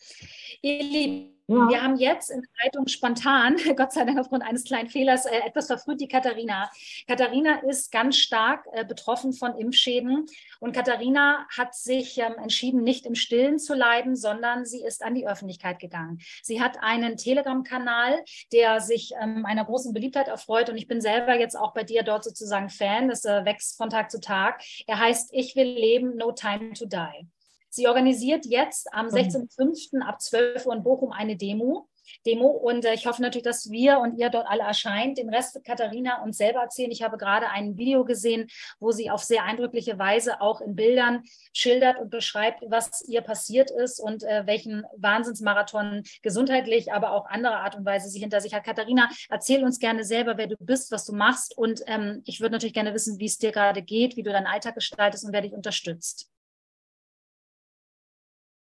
[0.62, 1.68] Ihr Lieben, ja.
[1.68, 5.38] Wir haben jetzt in der Leitung spontan, Gott sei Dank aufgrund eines kleinen Fehlers, äh,
[5.46, 6.68] etwas verfrüht die Katharina.
[7.06, 10.26] Katharina ist ganz stark äh, betroffen von Impfschäden
[10.58, 15.14] und Katharina hat sich ähm, entschieden, nicht im Stillen zu leiden, sondern sie ist an
[15.14, 16.18] die Öffentlichkeit gegangen.
[16.42, 21.38] Sie hat einen Telegram-Kanal, der sich ähm, einer großen Beliebtheit erfreut und ich bin selber
[21.38, 23.08] jetzt auch bei dir dort sozusagen Fan.
[23.08, 24.62] Das äh, wächst von Tag zu Tag.
[24.88, 27.28] Er heißt Ich will leben, no time to die.
[27.76, 30.00] Sie organisiert jetzt am 16.05.
[30.00, 31.88] ab 12 Uhr in Bochum eine Demo.
[32.24, 32.46] Demo.
[32.48, 35.18] Und äh, ich hoffe natürlich, dass wir und ihr dort alle erscheint.
[35.18, 36.90] Den Rest wird Katharina uns selber erzählen.
[36.90, 38.48] Ich habe gerade ein Video gesehen,
[38.80, 41.22] wo sie auf sehr eindrückliche Weise auch in Bildern
[41.52, 47.56] schildert und beschreibt, was ihr passiert ist und äh, welchen Wahnsinnsmarathon gesundheitlich, aber auch andere
[47.56, 48.64] Art und Weise sie hinter sich hat.
[48.64, 51.56] Katharina, erzähl uns gerne selber, wer du bist, was du machst.
[51.58, 54.46] Und ähm, ich würde natürlich gerne wissen, wie es dir gerade geht, wie du deinen
[54.46, 56.30] Alltag gestaltest und wer dich unterstützt.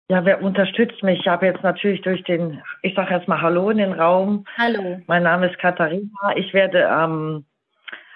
[0.09, 1.21] Ja, wer unterstützt mich?
[1.21, 4.45] Ich habe jetzt natürlich durch den, ich sage erstmal Hallo in den Raum.
[4.57, 5.01] Hallo.
[5.07, 6.35] Mein Name ist Katharina.
[6.35, 7.45] Ich werde ähm,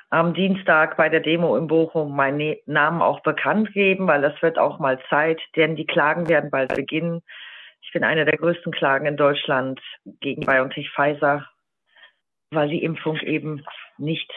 [0.09, 4.41] am Dienstag bei der Demo in Bochum meinen ne-, Namen auch bekannt geben, weil das
[4.41, 7.21] wird auch mal Zeit, denn die Klagen werden bald beginnen.
[7.81, 9.79] Ich bin eine der größten Klagen in Deutschland
[10.19, 11.47] gegen BioNTech Pfizer,
[12.51, 13.63] weil die Impfung eben
[13.97, 14.31] nicht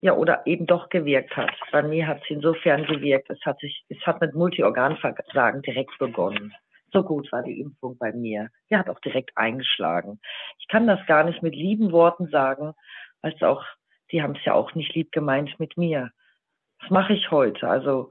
[0.00, 1.50] ja, oder eben doch gewirkt hat.
[1.72, 3.30] Bei mir hat es insofern gewirkt.
[3.30, 6.54] Es hat sich, es hat mit Multiorganversagen direkt begonnen.
[6.92, 8.48] So gut war die Impfung bei mir.
[8.70, 10.20] Die hat auch direkt eingeschlagen.
[10.58, 12.74] Ich kann das gar nicht mit lieben Worten sagen,
[13.22, 13.64] als auch,
[14.12, 16.10] die haben es ja auch nicht lieb gemeint mit mir.
[16.80, 17.68] Was mache ich heute?
[17.68, 18.10] Also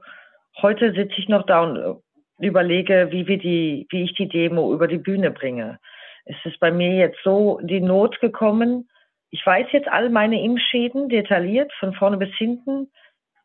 [0.60, 4.72] heute sitze ich noch da und äh, überlege, wie wir die, wie ich die Demo
[4.72, 5.78] über die Bühne bringe.
[6.26, 8.88] Es ist bei mir jetzt so die Not gekommen,
[9.30, 12.90] ich weiß jetzt all meine Impfschäden detailliert, von vorne bis hinten.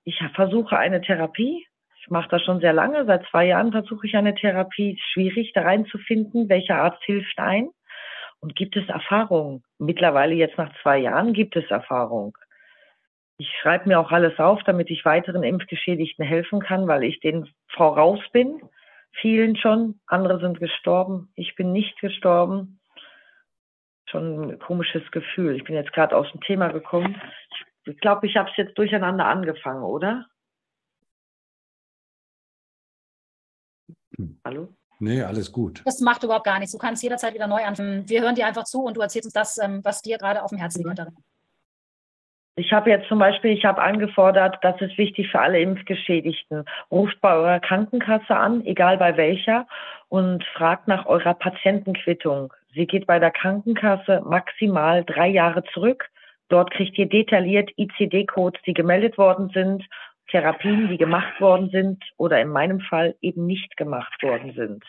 [0.05, 1.65] Ich versuche eine Therapie.
[2.01, 3.05] Ich mache das schon sehr lange.
[3.05, 4.99] Seit zwei Jahren versuche ich eine Therapie.
[5.11, 7.69] Schwierig, da reinzufinden, welcher Arzt hilft ein.
[8.39, 9.63] Und gibt es Erfahrung?
[9.77, 12.37] Mittlerweile jetzt nach zwei Jahren gibt es Erfahrung.
[13.37, 17.49] Ich schreibe mir auch alles auf, damit ich weiteren Impfgeschädigten helfen kann, weil ich den
[17.69, 18.61] voraus bin.
[19.13, 21.31] Vielen schon, andere sind gestorben.
[21.35, 22.79] Ich bin nicht gestorben
[24.13, 25.55] schon ein komisches Gefühl.
[25.57, 27.21] Ich bin jetzt gerade aus dem Thema gekommen.
[27.85, 30.25] Ich glaube, ich habe es jetzt durcheinander angefangen, oder?
[34.17, 34.39] Hm.
[34.45, 34.69] Hallo?
[34.99, 35.81] Nee, alles gut.
[35.85, 36.71] Das macht überhaupt gar nichts.
[36.71, 38.07] Du kannst jederzeit wieder neu anfangen.
[38.07, 40.49] Wir hören dir einfach zu und du erzählst uns das, ähm, was dir gerade auf
[40.49, 41.01] dem Herzen liegt.
[42.55, 46.65] Ich habe jetzt zum Beispiel, ich habe angefordert, das ist wichtig für alle Impfgeschädigten.
[46.91, 49.65] Ruft bei eurer Krankenkasse an, egal bei welcher,
[50.07, 52.53] und fragt nach eurer Patientenquittung.
[52.73, 56.09] Sie geht bei der Krankenkasse maximal drei Jahre zurück.
[56.49, 59.83] Dort kriegt ihr detailliert ICD-Codes, die gemeldet worden sind,
[60.29, 64.83] Therapien, die gemacht worden sind oder in meinem Fall eben nicht gemacht worden sind.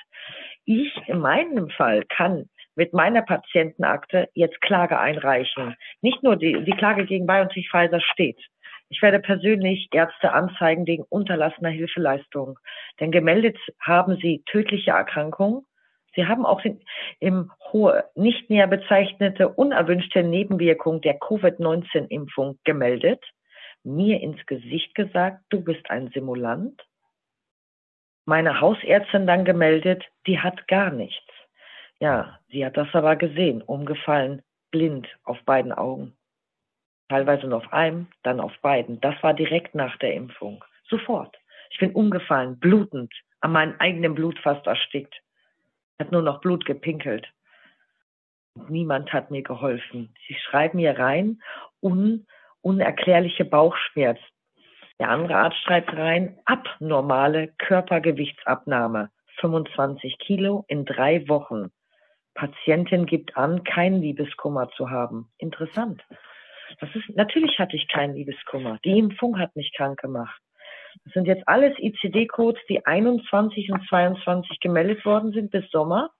[0.64, 5.76] Ich in meinem Fall kann mit meiner Patientenakte jetzt Klage einreichen.
[6.00, 8.40] Nicht nur die, die Klage gegen BioNTech Pfizer steht.
[8.88, 12.58] Ich werde persönlich Ärzte anzeigen wegen unterlassener Hilfeleistung.
[13.00, 15.64] Denn gemeldet haben sie tödliche Erkrankungen.
[16.14, 16.62] Sie haben auch
[17.18, 23.24] im hohe, nicht näher bezeichnete unerwünschte Nebenwirkung der Covid-19-Impfung gemeldet.
[23.82, 26.80] Mir ins Gesicht gesagt, du bist ein Simulant.
[28.26, 31.20] Meine Hausärztin dann gemeldet, die hat gar nichts.
[32.00, 36.16] Ja, sie hat das aber gesehen, umgefallen, blind auf beiden Augen.
[37.08, 39.00] Teilweise nur auf einem, dann auf beiden.
[39.00, 40.64] Das war direkt nach der Impfung.
[40.88, 41.36] Sofort.
[41.70, 45.14] Ich bin umgefallen, blutend, an meinem eigenen Blut fast erstickt.
[46.00, 47.32] Hat nur noch Blut gepinkelt.
[48.68, 50.14] Niemand hat mir geholfen.
[50.26, 51.40] Sie schreiben mir rein,
[51.80, 52.26] un,
[52.60, 54.18] unerklärliche Bauchschmerz.
[55.00, 59.10] Der andere Arzt schreibt rein, abnormale Körpergewichtsabnahme.
[59.40, 61.70] 25 Kilo in drei Wochen.
[62.34, 65.30] Patientin gibt an, keinen Liebeskummer zu haben.
[65.38, 66.02] Interessant.
[66.80, 68.78] Das ist, natürlich hatte ich keinen Liebeskummer.
[68.84, 70.40] Die Impfung hat mich krank gemacht.
[71.04, 76.10] Das sind jetzt alles ICD-Codes, die 21 und 22 gemeldet worden sind bis Sommer.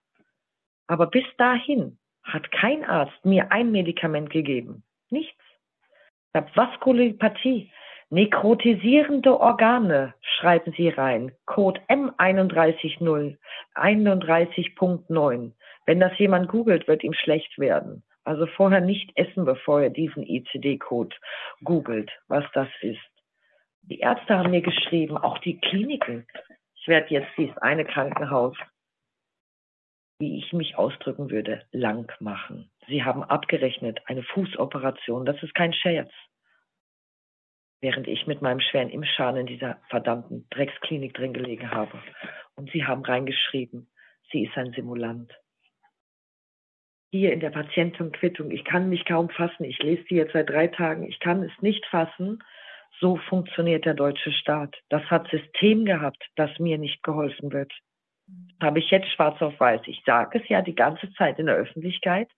[0.87, 4.83] Aber bis dahin hat kein Arzt mir ein Medikament gegeben.
[5.09, 5.41] Nichts.
[6.29, 7.71] Ich habe Vaskulopathie,
[8.09, 11.31] nekrotisierende Organe, schreiben Sie rein.
[11.45, 13.37] Code M310,
[13.75, 15.51] 31.9.
[15.85, 18.03] Wenn das jemand googelt, wird ihm schlecht werden.
[18.23, 21.15] Also vorher nicht essen, bevor er diesen ICD-Code
[21.63, 22.99] googelt, was das ist.
[23.87, 26.27] Die Ärzte haben mir geschrieben, auch die Kliniken.
[26.75, 28.57] Ich werde jetzt dieses eine Krankenhaus,
[30.19, 32.71] wie ich mich ausdrücken würde, lang machen.
[32.87, 36.11] Sie haben abgerechnet, eine Fußoperation, das ist kein Scherz.
[37.81, 42.01] Während ich mit meinem schweren Impfschaden in dieser verdammten Drecksklinik drin gelegen habe.
[42.55, 43.87] Und sie haben reingeschrieben,
[44.31, 45.31] sie ist ein Simulant
[47.15, 50.67] hier in der Patientenquittung, ich kann mich kaum fassen, ich lese die jetzt seit drei
[50.67, 52.43] Tagen, ich kann es nicht fassen,
[52.99, 54.75] so funktioniert der deutsche Staat.
[54.89, 57.71] Das hat System gehabt, das mir nicht geholfen wird.
[58.61, 59.81] Habe ich jetzt schwarz auf weiß.
[59.85, 62.29] Ich sage es ja die ganze Zeit in der Öffentlichkeit,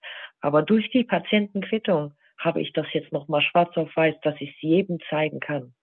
[0.41, 4.61] aber durch die Patientenquittung habe ich das jetzt nochmal schwarz auf weiß, dass ich es
[4.61, 5.73] jedem zeigen kann.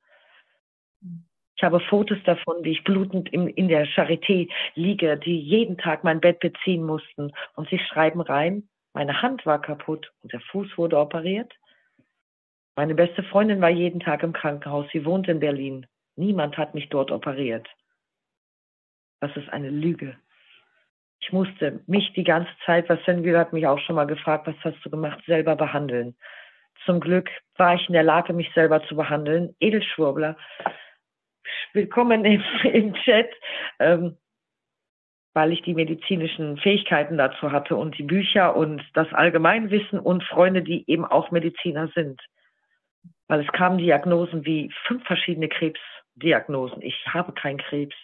[1.57, 6.03] Ich habe Fotos davon, wie ich blutend in, in der Charité liege, die jeden Tag
[6.03, 7.33] mein Bett beziehen mussten.
[7.55, 11.53] Und sie schreiben rein, Meine Hand war kaputt und der Fuß wurde operiert.
[12.77, 14.87] Meine beste Freundin war jeden Tag im Krankenhaus.
[14.93, 15.87] Sie wohnt in Berlin.
[16.17, 17.69] Niemand hat mich dort operiert.
[19.21, 20.17] Das ist eine Lüge.
[21.21, 24.57] Ich musste mich die ganze Zeit, was Senville hat mich auch schon mal gefragt, was
[24.63, 26.17] hast du gemacht, selber behandeln.
[26.85, 29.55] Zum Glück war ich in der Lage, mich selber zu behandeln.
[29.61, 30.37] Edelschwurbler,
[31.73, 33.31] willkommen im, im Chat,
[33.79, 34.19] ähm,
[35.33, 40.63] weil ich die medizinischen Fähigkeiten dazu hatte und die Bücher und das Allgemeinwissen und Freunde,
[40.63, 42.21] die eben auch Mediziner sind.
[43.29, 46.83] Weil es kamen Diagnosen wie fünf verschiedene Krebsdiagnosen.
[46.83, 47.97] Ich habe keinen Krebs.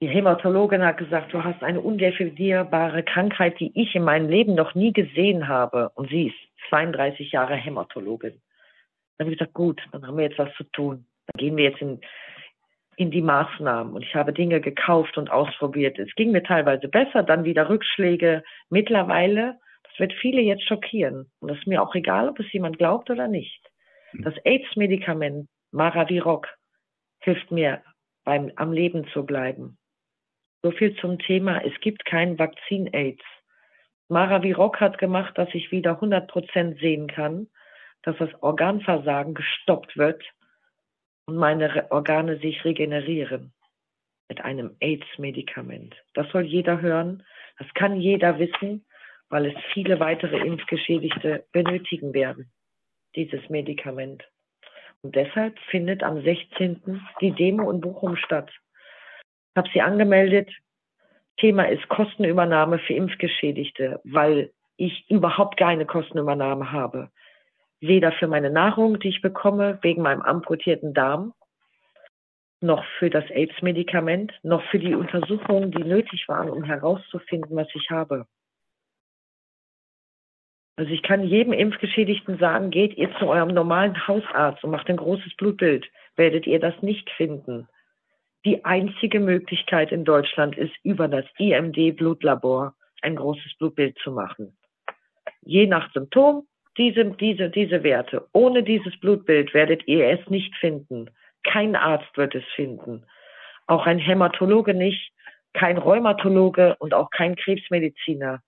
[0.00, 4.74] Die Hämatologin hat gesagt, du hast eine undefinierbare Krankheit, die ich in meinem Leben noch
[4.74, 5.90] nie gesehen habe.
[5.94, 8.40] Und sie ist 32 Jahre Hämatologin.
[9.16, 11.06] Dann habe ich gesagt, gut, dann haben wir jetzt was zu tun.
[11.26, 12.00] Dann gehen wir jetzt in,
[12.96, 13.94] in die Maßnahmen.
[13.94, 15.98] Und ich habe Dinge gekauft und ausprobiert.
[15.98, 18.42] Es ging mir teilweise besser, dann wieder Rückschläge.
[18.70, 19.58] Mittlerweile,
[19.94, 21.30] das wird viele jetzt schockieren.
[21.38, 23.64] Und das ist mir auch egal, ob es jemand glaubt oder nicht.
[24.12, 26.48] Das AIDS-Medikament Maraviroc
[27.20, 27.82] hilft mir,
[28.24, 29.78] beim, am Leben zu bleiben.
[30.62, 33.22] So viel zum Thema, es gibt kein Vakzin-AIDS.
[34.08, 37.48] Maraviroc hat gemacht, dass ich wieder 100 Prozent sehen kann,
[38.02, 40.24] dass das Organversagen gestoppt wird
[41.26, 43.52] und meine Organe sich regenerieren
[44.28, 45.94] mit einem AIDS-Medikament.
[46.14, 47.22] Das soll jeder hören,
[47.58, 48.84] das kann jeder wissen,
[49.34, 52.52] weil es viele weitere Impfgeschädigte benötigen werden,
[53.16, 54.22] dieses Medikament.
[55.02, 57.02] Und deshalb findet am 16.
[57.20, 58.52] die Demo in Bochum statt
[59.56, 60.52] habe sie angemeldet.
[61.38, 67.10] Thema ist Kostenübernahme für Impfgeschädigte, weil ich überhaupt keine Kostenübernahme habe.
[67.80, 71.34] Weder für meine Nahrung, die ich bekomme, wegen meinem amputierten Darm,
[72.60, 77.90] noch für das AIDS-Medikament, noch für die Untersuchungen, die nötig waren, um herauszufinden, was ich
[77.90, 78.26] habe.
[80.76, 84.96] Also ich kann jedem Impfgeschädigten sagen, geht ihr zu eurem normalen Hausarzt und macht ein
[84.96, 85.86] großes Blutbild,
[86.16, 87.68] werdet ihr das nicht finden
[88.44, 94.56] die einzige Möglichkeit in Deutschland ist, über das IMD-Blutlabor ein großes Blutbild zu machen.
[95.42, 96.46] Je nach Symptom
[96.76, 98.26] diese, diese, diese Werte.
[98.32, 101.10] Ohne dieses Blutbild werdet ihr es nicht finden.
[101.44, 103.06] Kein Arzt wird es finden.
[103.66, 105.12] Auch ein Hämatologe nicht,
[105.52, 108.42] kein Rheumatologe und auch kein Krebsmediziner.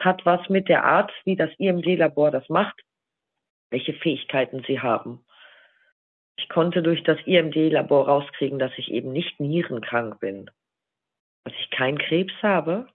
[0.00, 2.80] Hat was mit der Art, wie das IMD-Labor das macht,
[3.70, 5.24] welche Fähigkeiten sie haben.
[6.38, 10.50] Ich konnte durch das IMD-Labor rauskriegen, dass ich eben nicht nierenkrank bin,
[11.44, 12.88] dass ich keinen Krebs habe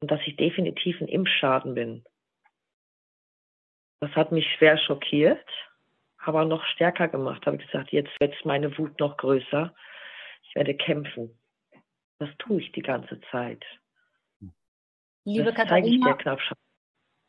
[0.00, 2.04] und dass ich definitiv ein Impfschaden bin.
[4.00, 5.46] Das hat mich schwer schockiert,
[6.18, 7.44] aber noch stärker gemacht.
[7.46, 9.74] Habe gesagt, jetzt wird meine Wut noch größer.
[10.42, 11.38] Ich werde kämpfen.
[12.18, 13.64] Das tue ich die ganze Zeit.
[15.32, 16.16] Liebe das Katharina.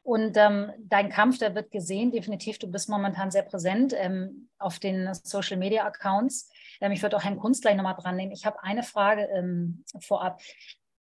[0.04, 2.58] Und ähm, dein Kampf, der wird gesehen, definitiv.
[2.58, 6.52] Du bist momentan sehr präsent ähm, auf den Social Media Accounts.
[6.82, 8.32] Ähm, ich würde auch Herrn Kunst gleich nochmal dran nehmen.
[8.32, 10.42] Ich habe eine Frage ähm, vorab.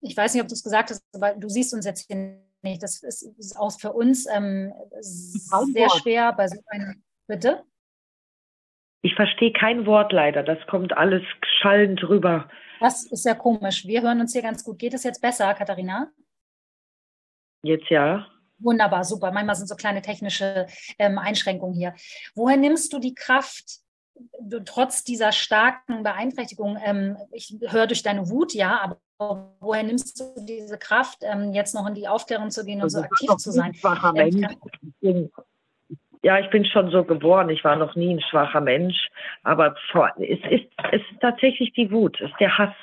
[0.01, 2.81] Ich weiß nicht, ob du es gesagt hast, aber du siehst uns jetzt hier nicht.
[2.81, 7.03] Das ist, ist auch für uns ähm, sehr schwer bei so einem.
[7.27, 7.63] Bitte?
[9.01, 10.41] Ich verstehe kein Wort leider.
[10.41, 11.21] Das kommt alles
[11.61, 12.49] schallend rüber.
[12.79, 13.85] Das ist ja komisch.
[13.85, 14.79] Wir hören uns hier ganz gut.
[14.79, 16.11] Geht es jetzt besser, Katharina?
[17.65, 18.27] Jetzt ja.
[18.59, 19.31] Wunderbar, super.
[19.31, 20.67] Manchmal sind so kleine technische
[20.99, 21.93] ähm, Einschränkungen hier.
[22.35, 23.79] Woher nimmst du die Kraft,
[24.39, 26.77] du, trotz dieser starken Beeinträchtigung?
[26.83, 31.73] Ähm, ich höre durch deine Wut, ja, aber woher nimmst du diese Kraft, ähm, jetzt
[31.73, 33.73] noch in die Aufklärung zu gehen und also so aktiv zu sein?
[35.01, 35.31] Ähm,
[36.21, 37.49] ja, ich bin schon so geboren.
[37.49, 39.09] Ich war noch nie ein schwacher Mensch.
[39.43, 42.73] Aber vor, es, ist, es ist tatsächlich die Wut, es ist der Hass.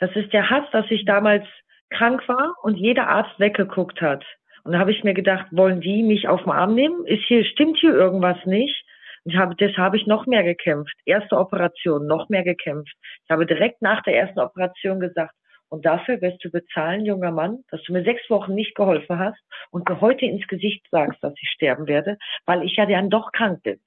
[0.00, 1.44] Das ist der Hass, dass ich damals
[1.90, 4.24] krank war und jeder Arzt weggeguckt hat.
[4.64, 7.06] Und da habe ich mir gedacht, wollen die mich auf den Arm nehmen?
[7.06, 8.84] Ist hier, stimmt hier irgendwas nicht?
[9.24, 10.94] Und ich habe, deshalb habe ich noch mehr gekämpft.
[11.04, 12.94] Erste Operation, noch mehr gekämpft.
[13.24, 15.34] Ich habe direkt nach der ersten Operation gesagt,
[15.70, 19.38] und dafür wirst du bezahlen, junger Mann, dass du mir sechs Wochen nicht geholfen hast
[19.70, 22.16] und mir heute ins Gesicht sagst, dass ich sterben werde,
[22.46, 23.78] weil ich ja dann doch krank bin.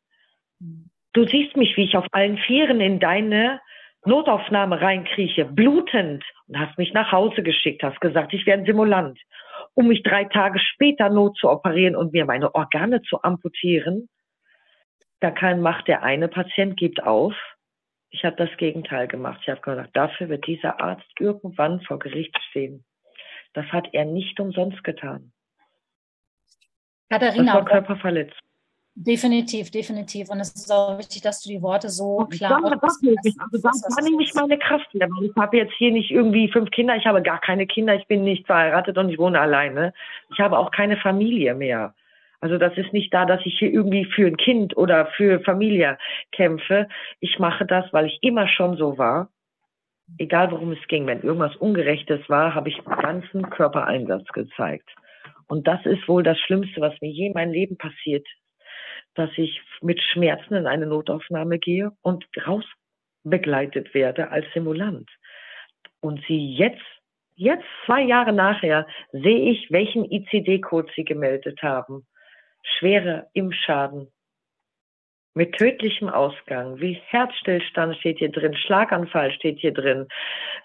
[1.14, 3.60] Du siehst mich, wie ich auf allen Vieren in deine
[4.06, 9.20] Notaufnahme reinkrieche, blutend, und hast mich nach Hause geschickt, hast gesagt, ich wäre ein Simulant
[9.74, 14.10] um mich drei Tage später not zu operieren und mir meine Organe zu amputieren.
[15.20, 17.34] Da kann, macht der eine Patient, gibt auf.
[18.10, 19.40] Ich habe das Gegenteil gemacht.
[19.44, 22.84] Ich habe gesagt, dafür wird dieser Arzt irgendwann vor Gericht stehen.
[23.54, 25.32] Das hat er nicht umsonst getan.
[27.10, 28.40] Katharina, das war Körperverletzung.
[28.94, 30.30] Definitiv, definitiv.
[30.30, 33.36] Und es ist auch wichtig, dass du die Worte so klar dann, das ich.
[33.40, 36.52] Also da, da nehme ich meine Kraft wieder, weil ich habe jetzt hier nicht irgendwie
[36.52, 39.94] fünf Kinder, ich habe gar keine Kinder, ich bin nicht verheiratet und ich wohne alleine.
[40.34, 41.96] Ich habe auch keine Familie mehr.
[42.42, 45.98] Also das ist nicht da, dass ich hier irgendwie für ein Kind oder für Familie
[46.34, 46.90] kämpfe.
[47.22, 49.30] Ich mache das, weil ich immer schon so war.
[50.18, 54.90] Egal worum es ging, wenn irgendwas Ungerechtes war, habe ich ganzen Körpereinsatz gezeigt.
[55.48, 58.28] Und das ist wohl das Schlimmste, was mir je in meinem Leben passiert
[59.16, 62.66] dass ich mit Schmerzen in eine Notaufnahme gehe und raus
[63.24, 65.10] begleitet werde als Simulant.
[66.00, 66.82] Und sie jetzt,
[67.36, 72.06] jetzt zwei Jahre nachher, sehe ich, welchen ICD-Code sie gemeldet haben.
[72.64, 74.12] Schwere Impfschaden
[75.34, 80.08] mit tödlichem Ausgang, wie Herzstillstand steht hier drin, Schlaganfall steht hier drin,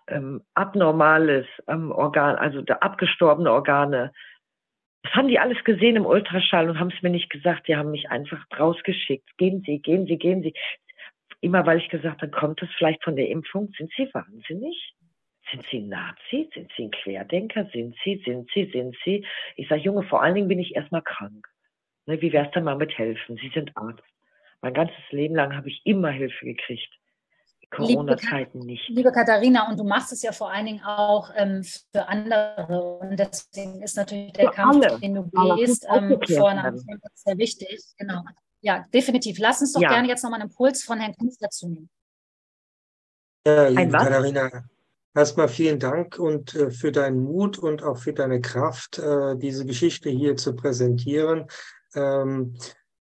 [0.09, 4.13] ähm, abnormales ähm, Organ, also abgestorbene Organe,
[5.07, 7.69] das haben die alles gesehen im Ultraschall und haben es mir nicht gesagt.
[7.69, 9.37] Die haben mich einfach rausgeschickt.
[9.39, 10.53] Gehen Sie, gehen Sie, gehen Sie.
[11.41, 13.73] Immer weil ich gesagt habe, kommt das vielleicht von der Impfung?
[13.79, 14.95] Sind Sie wahnsinnig?
[15.51, 16.51] Sind Sie ein Nazi?
[16.53, 17.67] Sind Sie ein Querdenker?
[17.73, 19.25] Sind Sie, sind Sie, sind Sie?
[19.55, 21.47] Ich sage, Junge, vor allen Dingen bin ich erstmal krank.
[22.07, 23.37] Ne, wie wär's denn mal mit helfen?
[23.37, 24.03] Sie sind Arzt.
[24.61, 26.93] Mein ganzes Leben lang habe ich immer Hilfe gekriegt.
[27.71, 28.89] Corona-Zeiten nicht.
[28.89, 32.99] Liebe Katharina, und du machst es ja vor allen Dingen auch ähm, für andere.
[33.01, 35.01] Und deswegen ist natürlich der für Kampf, alle.
[35.01, 36.73] den du gehst, ähm, vor einer
[37.15, 37.83] sehr wichtig.
[37.99, 38.23] Genau.
[38.61, 39.39] Ja, definitiv.
[39.39, 39.89] Lass uns doch ja.
[39.91, 41.91] gerne jetzt nochmal einen Impuls von Herrn Kunz dazu nehmen.
[43.47, 44.65] Ja, liebe Katharina,
[45.15, 49.67] erstmal vielen Dank und äh, für deinen Mut und auch für deine Kraft, äh, diese
[49.67, 51.47] Geschichte hier zu präsentieren.
[51.95, 52.57] Ähm,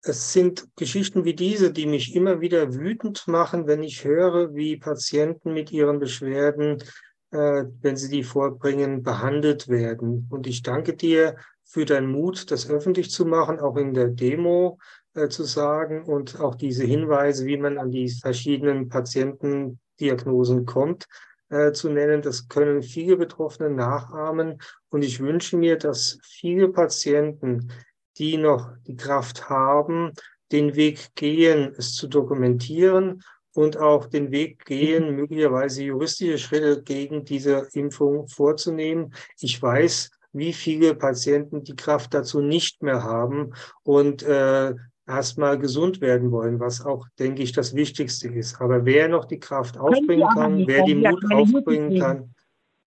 [0.06, 4.76] es sind Geschichten wie diese, die mich immer wieder wütend machen, wenn ich höre, wie
[4.76, 6.82] Patienten mit ihren Beschwerden,
[7.31, 10.28] äh, wenn sie die vorbringen, behandelt werden.
[10.31, 14.78] Und ich danke dir für deinen Mut, das öffentlich zu machen, auch in der Demo
[15.14, 21.06] äh, zu sagen und auch diese Hinweise, wie man an die verschiedenen Patientendiagnosen kommt,
[21.48, 22.20] äh, zu nennen.
[22.20, 24.59] Das können viele Betroffene nachahmen.
[24.90, 27.72] Und ich wünsche mir, dass viele Patienten
[28.19, 30.12] die noch die Kraft haben,
[30.53, 33.23] den Weg gehen, es zu dokumentieren
[33.55, 39.15] und auch den Weg gehen, möglicherweise juristische Schritte gegen diese Impfung vorzunehmen.
[39.41, 43.53] Ich weiß, wie viele Patienten die Kraft dazu nicht mehr haben
[43.85, 44.74] und äh,
[45.07, 48.61] erstmal gesund werden wollen, was auch, denke ich, das Wichtigste ist.
[48.61, 52.35] Aber wer noch die Kraft aufbringen kann, wer die Mut aufbringen kann,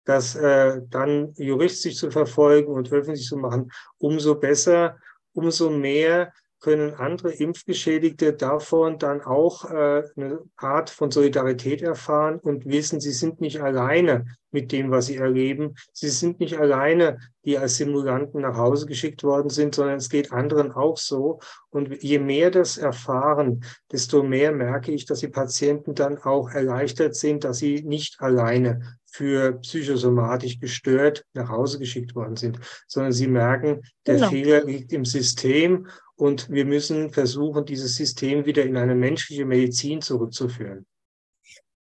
[0.05, 4.97] das äh, dann juristisch zu verfolgen und öffentlich zu machen, umso besser
[5.35, 6.33] umso mehr
[6.65, 13.11] können andere Impfgeschädigte davon dann auch äh, eine Art von Solidarität erfahren und wissen, sie
[13.11, 15.75] sind nicht alleine mit dem, was sie erleben.
[15.93, 20.31] Sie sind nicht alleine, die als Simulanten nach Hause geschickt worden sind, sondern es geht
[20.31, 21.39] anderen auch so.
[21.69, 27.15] Und je mehr das erfahren, desto mehr merke ich, dass die Patienten dann auch erleichtert
[27.15, 33.27] sind, dass sie nicht alleine für psychosomatisch gestört nach Hause geschickt worden sind, sondern sie
[33.27, 34.29] merken, der genau.
[34.29, 40.01] Fehler liegt im System und wir müssen versuchen, dieses System wieder in eine menschliche Medizin
[40.01, 40.85] zurückzuführen.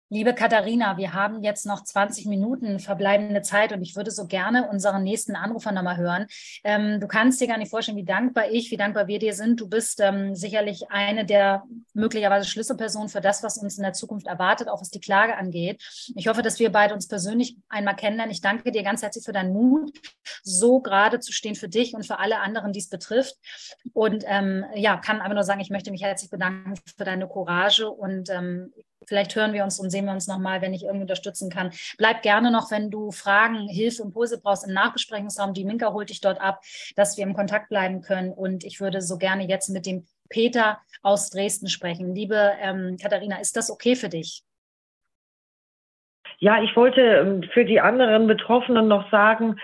[0.09, 4.69] Liebe Katharina, wir haben jetzt noch 20 Minuten verbleibende Zeit und ich würde so gerne
[4.69, 6.27] unseren nächsten Anrufer nochmal hören.
[6.63, 9.59] Ähm, du kannst dir gar nicht vorstellen, wie dankbar ich, wie dankbar wir dir sind.
[9.59, 11.63] Du bist ähm, sicherlich eine der
[11.93, 15.83] möglicherweise Schlüsselpersonen für das, was uns in der Zukunft erwartet, auch was die Klage angeht.
[16.15, 18.31] Ich hoffe, dass wir beide uns persönlich einmal kennenlernen.
[18.31, 19.91] Ich danke dir ganz herzlich für deinen Mut,
[20.41, 23.35] so gerade zu stehen für dich und für alle anderen, die es betrifft.
[23.91, 27.89] Und ähm, ja, kann aber nur sagen, ich möchte mich herzlich bedanken für deine Courage
[27.89, 28.71] und ähm,
[29.07, 31.71] Vielleicht hören wir uns und sehen wir uns nochmal, wenn ich irgendwie unterstützen kann.
[31.97, 35.53] Bleib gerne noch, wenn du Fragen, Hilfe, Impulse brauchst im Nachbesprechungsraum.
[35.53, 36.61] Die Minka holt dich dort ab,
[36.95, 38.31] dass wir im Kontakt bleiben können.
[38.31, 42.13] Und ich würde so gerne jetzt mit dem Peter aus Dresden sprechen.
[42.13, 44.43] Liebe ähm, Katharina, ist das okay für dich?
[46.39, 49.59] Ja, ich wollte ähm, für die anderen Betroffenen noch sagen,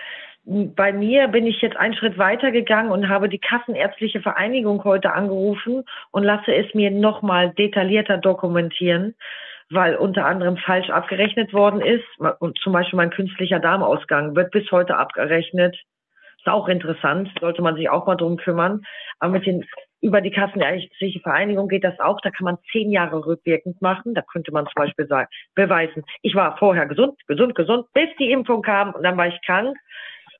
[0.46, 5.12] bei mir bin ich jetzt einen Schritt weiter gegangen und habe die Kassenärztliche Vereinigung heute
[5.12, 9.14] angerufen und lasse es mir nochmal detaillierter dokumentieren,
[9.70, 12.04] weil unter anderem falsch abgerechnet worden ist.
[12.40, 15.76] Und zum Beispiel mein künstlicher Darmausgang wird bis heute abgerechnet.
[16.36, 18.82] Ist auch interessant, sollte man sich auch mal drum kümmern.
[19.20, 19.64] Aber mit den
[20.02, 22.20] über die Kassenärztliche Vereinigung geht das auch.
[22.20, 24.12] Da kann man zehn Jahre rückwirkend machen.
[24.12, 28.30] Da könnte man zum Beispiel sagen, beweisen, ich war vorher gesund, gesund, gesund, bis die
[28.30, 29.74] Impfung kam und dann war ich krank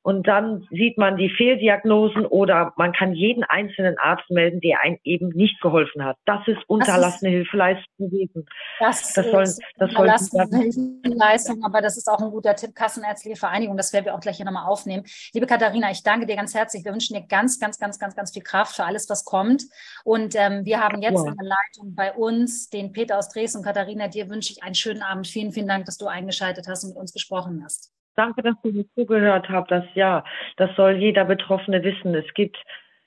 [0.05, 4.98] und dann sieht man die Fehldiagnosen oder man kann jeden einzelnen Arzt melden, der einem
[5.02, 6.18] eben nicht geholfen hat.
[6.26, 8.44] Das ist unterlassene Hilfeleistung gewesen.
[8.81, 13.36] Das, das, soll, ist das unterlassene Hilfeleistung, aber das ist auch ein guter Tipp, Kassenärztliche
[13.36, 15.05] Vereinigung, das werden wir auch gleich hier nochmal aufnehmen.
[15.32, 16.85] Liebe Katharina, ich danke dir ganz herzlich.
[16.85, 19.62] Wir wünschen dir ganz, ganz, ganz, ganz, ganz viel Kraft für alles, was kommt.
[20.05, 21.31] Und ähm, wir haben jetzt ja.
[21.31, 25.01] in der Leitung bei uns den Peter aus Dresden Katharina, dir wünsche ich einen schönen
[25.01, 25.26] Abend.
[25.26, 27.93] Vielen, vielen Dank, dass du eingeschaltet hast und mit uns gesprochen hast.
[28.16, 29.70] Danke, dass du mir zugehört hast.
[29.70, 30.24] Das ja,
[30.56, 32.14] das soll jeder Betroffene wissen.
[32.14, 32.56] Es gibt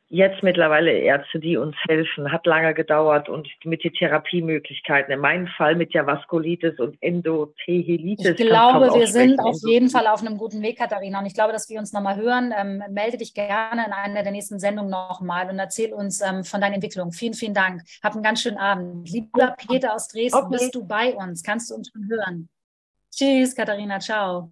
[0.09, 2.31] jetzt mittlerweile Ärzte, die uns helfen.
[2.31, 5.13] Hat lange gedauert und mit den Therapiemöglichkeiten.
[5.13, 8.25] In meinem Fall mit der Vaskulitis und Endothelitis.
[8.25, 11.19] Ich glaube, wir sind auf jeden Fall auf einem guten Weg, Katharina.
[11.19, 12.53] Und ich glaube, dass wir uns nochmal hören.
[12.57, 16.61] Ähm, melde dich gerne in einer der nächsten Sendungen nochmal und erzähl uns ähm, von
[16.61, 17.11] deiner Entwicklung.
[17.11, 17.81] Vielen, vielen Dank.
[18.01, 19.09] Hab einen ganz schönen Abend.
[19.09, 20.49] Lieber Peter aus Dresden, okay.
[20.51, 21.43] bist du bei uns?
[21.43, 22.49] Kannst du uns schon hören?
[23.11, 23.99] Tschüss, Katharina.
[23.99, 24.51] Ciao.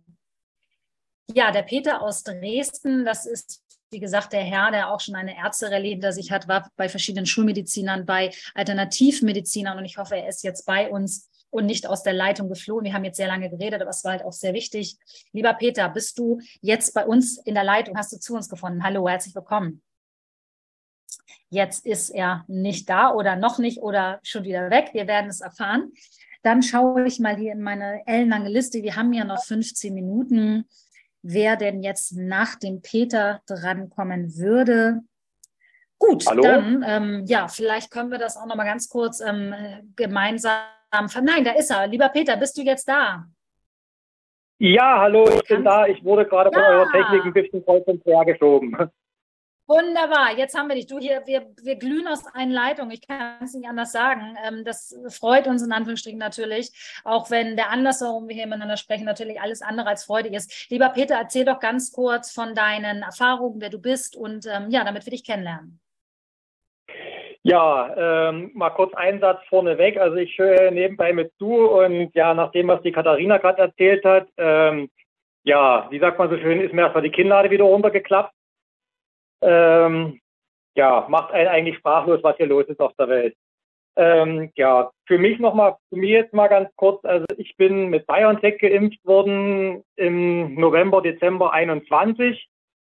[1.34, 5.38] Ja, der Peter aus Dresden, das ist wie gesagt, der Herr, der auch schon eine
[5.38, 10.44] Ärzterallye hinter sich hat, war bei verschiedenen Schulmedizinern, bei Alternativmedizinern und ich hoffe, er ist
[10.44, 12.84] jetzt bei uns und nicht aus der Leitung geflohen.
[12.84, 14.98] Wir haben jetzt sehr lange geredet, aber es war halt auch sehr wichtig.
[15.32, 17.98] Lieber Peter, bist du jetzt bei uns in der Leitung?
[17.98, 18.84] Hast du zu uns gefunden?
[18.84, 19.82] Hallo, herzlich willkommen.
[21.50, 24.90] Jetzt ist er nicht da oder noch nicht oder schon wieder weg.
[24.92, 25.94] Wir werden es erfahren.
[26.44, 28.84] Dann schaue ich mal hier in meine ellenlange Liste.
[28.84, 30.68] Wir haben ja noch 15 Minuten
[31.28, 35.02] wer denn jetzt nach dem Peter drankommen würde.
[35.98, 36.44] Gut, Hallo?
[36.44, 39.54] dann, ähm, ja, vielleicht können wir das auch noch mal ganz kurz ähm,
[39.96, 40.62] gemeinsam.
[41.24, 41.88] Nein, da ist er.
[41.88, 43.26] Lieber Peter, bist du jetzt da?
[44.60, 45.88] Ja, hallo, ich bin da.
[45.88, 46.58] Ich wurde gerade ja.
[46.58, 48.78] von eurer Technik ein bisschen kreuz und quer geschoben.
[49.68, 50.86] Wunderbar, jetzt haben wir dich.
[50.86, 52.92] Du hier, wir, wir glühen aus einer Leitung.
[52.92, 54.38] Ich kann es nicht anders sagen.
[54.48, 56.70] Ähm, das freut uns in Anführungsstrichen natürlich,
[57.04, 60.70] auch wenn der Anlass, warum wir hier miteinander sprechen, natürlich alles andere als freudig ist.
[60.70, 64.84] Lieber Peter, erzähl doch ganz kurz von deinen Erfahrungen, wer du bist und ähm, ja,
[64.84, 65.80] damit wir dich kennenlernen.
[67.42, 69.98] Ja, ähm, mal kurz einen Satz vorneweg.
[69.98, 74.06] Also ich höre nebenbei mit zu und ja, nach dem, was die Katharina gerade erzählt
[74.06, 74.92] hat, ähm,
[75.44, 78.32] ja, wie sagt man so schön, ist mir erstmal die Kinnlade wieder runtergeklappt
[79.46, 80.20] ähm,
[80.76, 83.36] ja, macht einen eigentlich sprachlos, was hier los ist auf der Welt.
[83.98, 88.06] Ähm, ja, für mich nochmal, für mich jetzt mal ganz kurz, also ich bin mit
[88.08, 92.48] BioNTech geimpft worden im November, Dezember 21.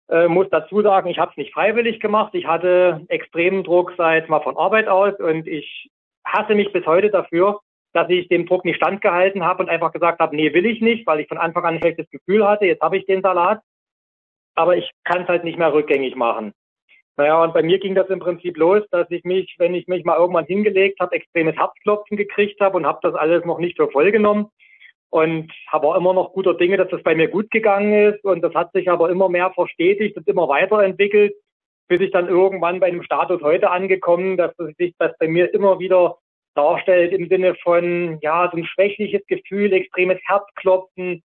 [0.09, 2.35] Äh, muss dazu sagen, ich habe es nicht freiwillig gemacht.
[2.35, 5.90] Ich hatte extremen Druck seit mal von Arbeit aus und ich
[6.24, 7.60] hasse mich bis heute dafür,
[7.93, 11.06] dass ich dem Druck nicht standgehalten habe und einfach gesagt habe, nee, will ich nicht,
[11.06, 12.66] weil ich von Anfang an ein schlechtes Gefühl hatte.
[12.66, 13.60] Jetzt habe ich den Salat
[14.56, 16.52] aber ich kann es halt nicht mehr rückgängig machen.
[17.16, 20.04] Naja, und bei mir ging das im Prinzip los, dass ich mich, wenn ich mich
[20.04, 23.90] mal irgendwann hingelegt habe, extremes Herzklopfen gekriegt habe und habe das alles noch nicht für
[23.90, 24.50] voll genommen
[25.08, 28.42] und habe auch immer noch guter Dinge, dass das bei mir gut gegangen ist und
[28.42, 31.34] das hat sich aber immer mehr verstetigt und immer weiterentwickelt,
[31.88, 35.78] bis ich dann irgendwann bei einem Status heute angekommen, dass sich das bei mir immer
[35.78, 36.18] wieder
[36.54, 41.22] darstellt im Sinne von ja so ein schwächliches Gefühl, extremes Herzklopfen,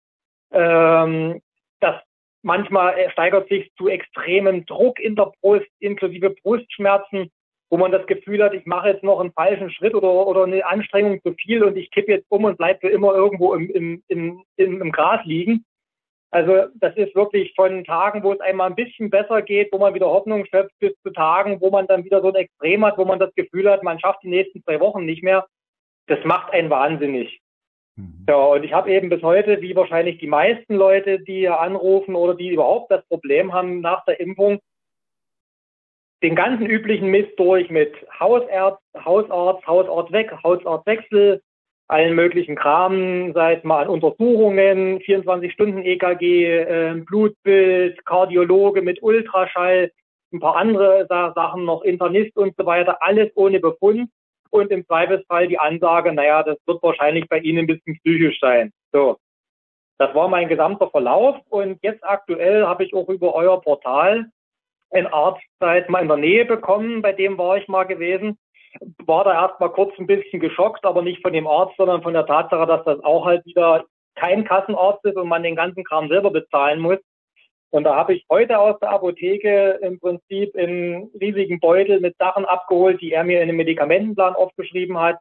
[0.53, 1.41] ähm,
[1.81, 1.95] das
[2.43, 7.29] Manchmal steigert sich zu extremem Druck in der Brust, inklusive Brustschmerzen,
[7.69, 10.65] wo man das Gefühl hat, ich mache jetzt noch einen falschen Schritt oder, oder eine
[10.65, 14.03] Anstrengung zu viel und ich kippe jetzt um und bleibe für immer irgendwo im, im,
[14.07, 15.63] im, im, im Gras liegen.
[16.31, 19.93] Also das ist wirklich von Tagen, wo es einmal ein bisschen besser geht, wo man
[19.93, 23.05] wieder Hoffnung schöpft, bis zu Tagen, wo man dann wieder so ein Extrem hat, wo
[23.05, 25.45] man das Gefühl hat, man schafft die nächsten zwei Wochen nicht mehr.
[26.07, 27.41] Das macht einen wahnsinnig.
[27.95, 28.25] Mhm.
[28.27, 32.15] Ja, und ich habe eben bis heute, wie wahrscheinlich die meisten Leute, die hier anrufen
[32.15, 34.59] oder die überhaupt das Problem haben nach der Impfung,
[36.23, 41.41] den ganzen üblichen Mist durch mit Hausarzt, Hausarzt, Hausarzt weg, Hausarztwechsel,
[41.87, 49.91] allen möglichen Kram, seit mal Untersuchungen, 24 Stunden EKG, äh, Blutbild, Kardiologe mit Ultraschall,
[50.31, 54.09] ein paar andere Sachen noch, Internist und so weiter, alles ohne Befund
[54.51, 58.71] und im Zweifelsfall die Ansage, naja, das wird wahrscheinlich bei Ihnen ein bisschen psychisch sein.
[58.91, 59.17] So.
[59.97, 64.25] Das war mein gesamter Verlauf und jetzt aktuell habe ich auch über euer Portal
[64.91, 68.37] einen Arzt seit mal in der Nähe bekommen, bei dem war ich mal gewesen.
[69.05, 72.13] War da erst mal kurz ein bisschen geschockt, aber nicht von dem Arzt, sondern von
[72.13, 76.07] der Tatsache, dass das auch halt wieder kein Kassenarzt ist und man den ganzen Kram
[76.07, 76.99] selber bezahlen muss.
[77.71, 82.45] Und da habe ich heute aus der Apotheke im Prinzip in riesigen Beutel mit Sachen
[82.45, 85.17] abgeholt, die er mir in den Medikamentenplan aufgeschrieben hat.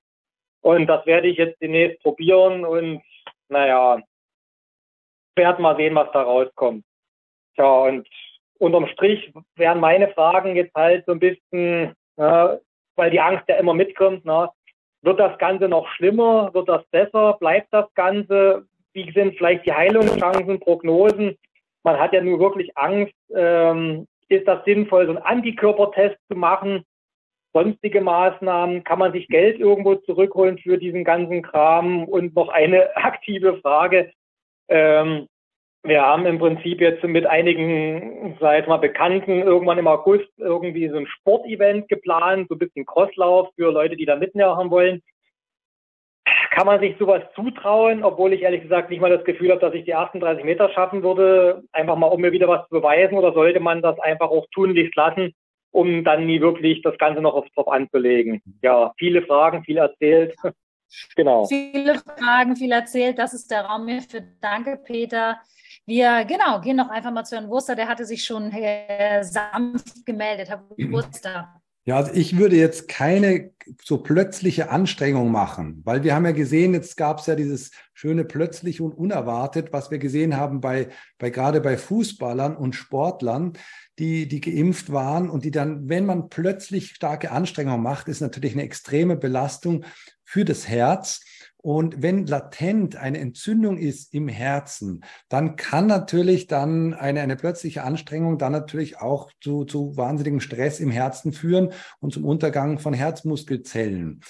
[0.61, 3.03] Und das werde ich jetzt demnächst probieren und
[3.49, 4.03] naja,
[5.37, 6.85] werde mal sehen, was da rauskommt.
[7.55, 8.09] Tja, und
[8.59, 12.59] unterm Strich wären meine Fragen jetzt halt so ein bisschen, äh,
[12.97, 14.53] weil die Angst ja immer mitkommt, na,
[15.03, 16.53] wird das Ganze noch schlimmer?
[16.53, 17.37] Wird das besser?
[17.41, 18.67] Bleibt das Ganze?
[18.93, 21.39] Wie sind vielleicht die Heilungschancen, Prognosen?
[21.83, 26.85] Man hat ja nur wirklich Angst, ähm, ist das sinnvoll, so einen Antikörpertest zu machen,
[27.53, 32.95] sonstige Maßnahmen, kann man sich Geld irgendwo zurückholen für diesen ganzen Kram und noch eine
[32.97, 34.13] aktive Frage.
[34.69, 35.27] Ähm,
[35.83, 40.89] wir haben im Prinzip jetzt mit einigen, sag ich mal, Bekannten irgendwann im August irgendwie
[40.89, 45.03] so ein Sportevent geplant, so ein bisschen Crosslauf für Leute, die da mitmachen wollen.
[46.51, 49.75] Kann man sich sowas zutrauen, obwohl ich ehrlich gesagt nicht mal das Gefühl habe, dass
[49.75, 53.33] ich die 38 Meter schaffen würde, einfach mal um mir wieder was zu beweisen, oder
[53.33, 55.33] sollte man das einfach auch tunlichst lassen,
[55.71, 58.43] um dann nie wirklich das Ganze noch Top anzulegen?
[58.63, 60.35] Ja, viele Fragen, viel erzählt.
[61.17, 61.45] genau.
[61.47, 63.19] Viele Fragen, viel erzählt.
[63.19, 64.23] Das ist der Raum hierfür.
[64.41, 65.39] Danke, Peter.
[65.87, 67.77] Wir, genau, gehen noch einfach mal zu Herrn Wurster.
[67.77, 70.49] Der hatte sich schon äh, sanft gemeldet.
[70.49, 71.60] Herr Wurster.
[71.91, 73.51] Ja, also ich würde jetzt keine
[73.83, 78.25] so plötzliche Anstrengung machen, weil wir haben ja gesehen, jetzt gab es ja dieses schöne
[78.25, 83.55] plötzlich und unerwartet, was wir gesehen haben bei, bei gerade bei Fußballern und Sportlern,
[83.99, 88.53] die, die geimpft waren und die dann, wenn man plötzlich starke Anstrengungen macht, ist natürlich
[88.53, 89.85] eine extreme Belastung
[90.23, 91.23] für das Herz.
[91.63, 97.85] Und wenn latent eine Entzündung ist im Herzen, dann kann natürlich dann eine, eine plötzliche
[97.85, 102.95] Anstrengung dann natürlich auch zu, zu wahnsinnigem Stress im Herzen führen und zum Untergang von
[102.95, 104.21] Herzmuskelzellen.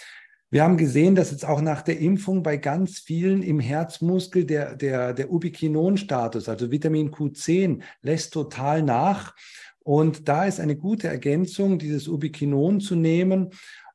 [0.52, 4.74] Wir haben gesehen, dass jetzt auch nach der Impfung bei ganz vielen im Herzmuskel der,
[4.74, 9.36] der, der Ubiquinon-Status, also Vitamin Q10, lässt total nach.
[9.84, 13.50] Und da ist eine gute Ergänzung, dieses Ubiquinon zu nehmen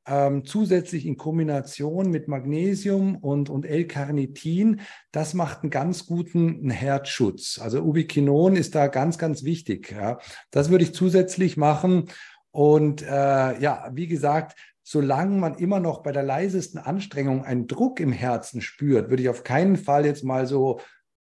[0.07, 7.59] ähm, zusätzlich in Kombination mit Magnesium und, und L-Carnitin, das macht einen ganz guten Herzschutz.
[7.61, 9.91] Also Ubiquinon ist da ganz, ganz wichtig.
[9.91, 10.19] Ja.
[10.51, 12.05] Das würde ich zusätzlich machen.
[12.51, 17.99] Und äh, ja, wie gesagt, solange man immer noch bei der leisesten Anstrengung einen Druck
[17.99, 20.79] im Herzen spürt, würde ich auf keinen Fall jetzt mal so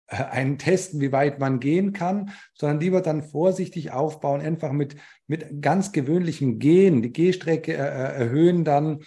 [0.07, 4.97] äh, einen testen, wie weit man gehen kann, sondern lieber dann vorsichtig aufbauen, einfach mit,
[5.33, 8.99] mit ganz gewöhnlichem Gehen, die Gehstrecke äh, äh, erhöhen dann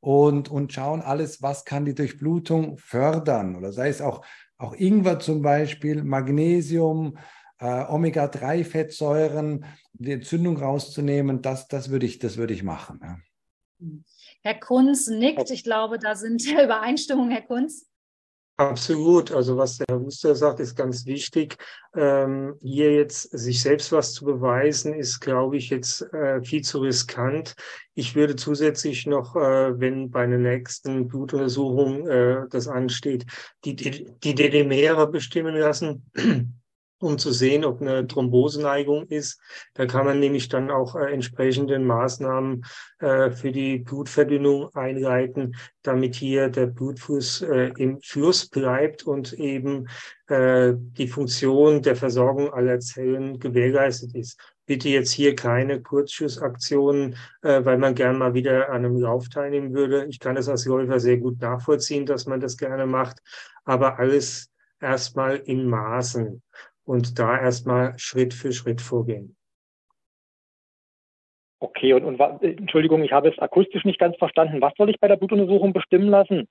[0.00, 3.54] und, und schauen alles, was kann die Durchblutung fördern.
[3.54, 4.24] Oder sei es auch,
[4.56, 7.18] auch Ingwer zum Beispiel, Magnesium,
[7.58, 13.00] äh, Omega-3-Fettsäuren, die Entzündung rauszunehmen, das, das würde ich, das würde ich machen.
[13.02, 13.18] Ja.
[14.42, 15.50] Herr Kunz nickt.
[15.50, 17.90] Ich glaube, da sind Übereinstimmungen, Herr Kunz.
[18.56, 19.32] Absolut.
[19.32, 21.56] Also was der Herr Wuster sagt, ist ganz wichtig.
[21.96, 26.78] Ähm, hier jetzt sich selbst was zu beweisen, ist, glaube ich, jetzt äh, viel zu
[26.78, 27.54] riskant.
[27.94, 33.26] Ich würde zusätzlich noch, äh, wenn bei einer nächsten Blutuntersuchung äh, das ansteht,
[33.64, 36.04] die, die, die DDMere bestimmen lassen
[37.04, 39.40] um zu sehen, ob eine Thromboseneigung ist.
[39.74, 42.64] Da kann man nämlich dann auch äh, entsprechende Maßnahmen
[42.98, 49.86] äh, für die Blutverdünnung einleiten, damit hier der Blutfluss äh, im Fluss bleibt und eben
[50.28, 54.40] äh, die Funktion der Versorgung aller Zellen gewährleistet ist.
[54.66, 59.74] Bitte jetzt hier keine Kurzschussaktionen, äh, weil man gern mal wieder an einem Lauf teilnehmen
[59.74, 60.06] würde.
[60.06, 63.18] Ich kann das als Läufer sehr gut nachvollziehen, dass man das gerne macht,
[63.64, 64.50] aber alles
[64.80, 66.42] erstmal in Maßen
[66.84, 69.36] und da erstmal Schritt für Schritt vorgehen.
[71.60, 74.60] Okay, und, und Entschuldigung, ich habe es akustisch nicht ganz verstanden.
[74.60, 76.46] Was soll ich bei der Blutuntersuchung bestimmen lassen?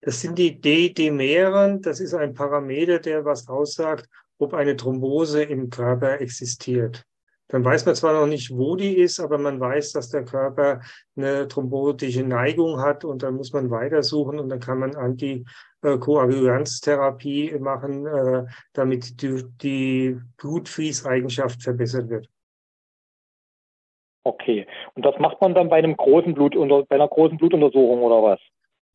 [0.00, 1.82] Das sind die D-Dimeren.
[1.82, 4.08] Das ist ein Parameter, der was aussagt,
[4.38, 7.04] ob eine Thrombose im Körper existiert.
[7.50, 10.80] Dann weiß man zwar noch nicht, wo die ist, aber man weiß, dass der Körper
[11.16, 15.44] eine thrombotische Neigung hat und dann muss man weitersuchen und dann kann man Anti
[15.82, 22.28] Koagulanztherapie machen, äh, damit die, die Blutfließeigenschaft verbessert wird.
[24.24, 24.66] Okay.
[24.94, 28.40] Und das macht man dann bei einem großen Blut bei einer großen Blutuntersuchung oder was?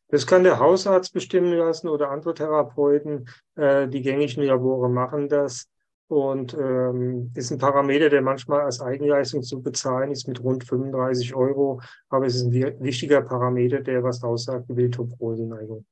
[0.10, 3.28] Das kann der Hausarzt bestimmen lassen oder andere Therapeuten.
[3.56, 5.68] Äh, die gängigen Labore machen das.
[6.08, 11.36] Und ähm, ist ein Parameter, der manchmal als Eigenleistung zu bezahlen ist mit rund 35
[11.36, 11.82] Euro.
[12.10, 12.54] Aber es ist ein
[12.84, 15.86] wichtiger Parameter, der was aussagt über die Thromboseneigung.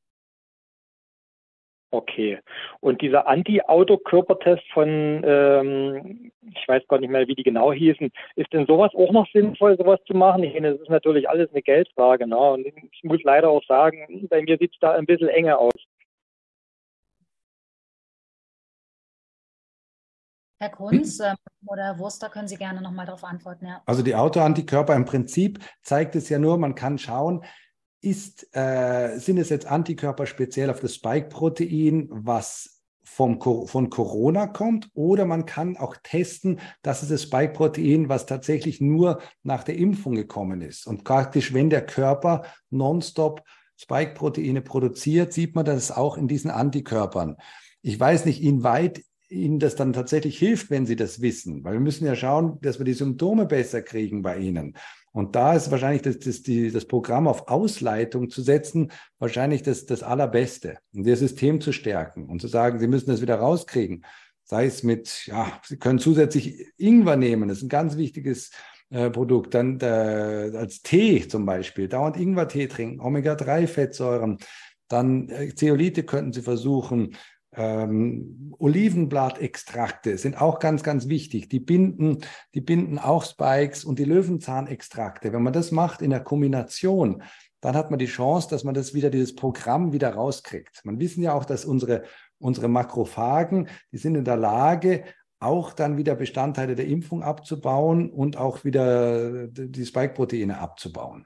[1.94, 2.40] Okay.
[2.80, 8.52] Und dieser Anti-Autokörpertest von, ähm, ich weiß gar nicht mehr, wie die genau hießen, ist
[8.52, 10.44] denn sowas auch noch sinnvoll, sowas zu machen?
[10.44, 12.26] Ich meine, das ist natürlich alles eine Geldfrage.
[12.26, 12.36] Ne?
[12.36, 15.74] Und ich muss leider auch sagen, bei mir sieht es da ein bisschen enger aus.
[20.64, 21.36] Herr Kunz hm?
[21.66, 23.66] oder Wurster, können Sie gerne nochmal darauf antworten.
[23.66, 23.82] Ja.
[23.86, 27.44] Also die Autoantikörper im Prinzip zeigt es ja nur, man kann schauen,
[28.00, 34.90] ist, äh, sind es jetzt Antikörper speziell auf das Spike-Protein, was vom, von Corona kommt,
[34.94, 40.16] oder man kann auch testen, dass es das Spike-Protein, was tatsächlich nur nach der Impfung
[40.16, 40.88] gekommen ist.
[40.88, 43.44] Und praktisch, wenn der Körper nonstop
[43.78, 47.36] Spike-Proteine produziert, sieht man das auch in diesen Antikörpern.
[47.82, 49.04] Ich weiß nicht, inwieweit
[49.34, 51.64] ihnen das dann tatsächlich hilft, wenn sie das wissen.
[51.64, 54.76] Weil wir müssen ja schauen, dass wir die Symptome besser kriegen bei ihnen.
[55.12, 59.86] Und da ist wahrscheinlich das, das, die, das Programm auf Ausleitung zu setzen, wahrscheinlich das,
[59.86, 60.78] das Allerbeste.
[60.94, 64.06] Und ihr System zu stärken und zu sagen, sie müssen das wieder rauskriegen.
[64.44, 68.52] Sei es mit, ja, sie können zusätzlich Ingwer nehmen, das ist ein ganz wichtiges
[68.90, 69.54] äh, Produkt.
[69.54, 74.40] Dann äh, als Tee zum Beispiel, dauernd Ingwer-Tee trinken, Omega-3-Fettsäuren.
[74.88, 77.16] Dann äh, Zeolite könnten Sie versuchen,
[77.56, 81.50] ähm, Olivenblattextrakte sind auch ganz, ganz wichtig.
[81.50, 82.20] Die binden,
[82.54, 85.34] die binden auch Spikes und die Löwenzahnextrakte.
[85.34, 87.24] Wenn man das macht in der Kombination,
[87.62, 90.82] dann hat man die Chance, dass man das wieder, dieses Programm wieder rauskriegt.
[90.84, 92.04] Man wissen ja auch, dass unsere,
[92.38, 95.06] unsere Makrophagen, die sind in der Lage,
[95.40, 101.26] auch dann wieder Bestandteile der Impfung abzubauen und auch wieder die Spike-Proteine abzubauen.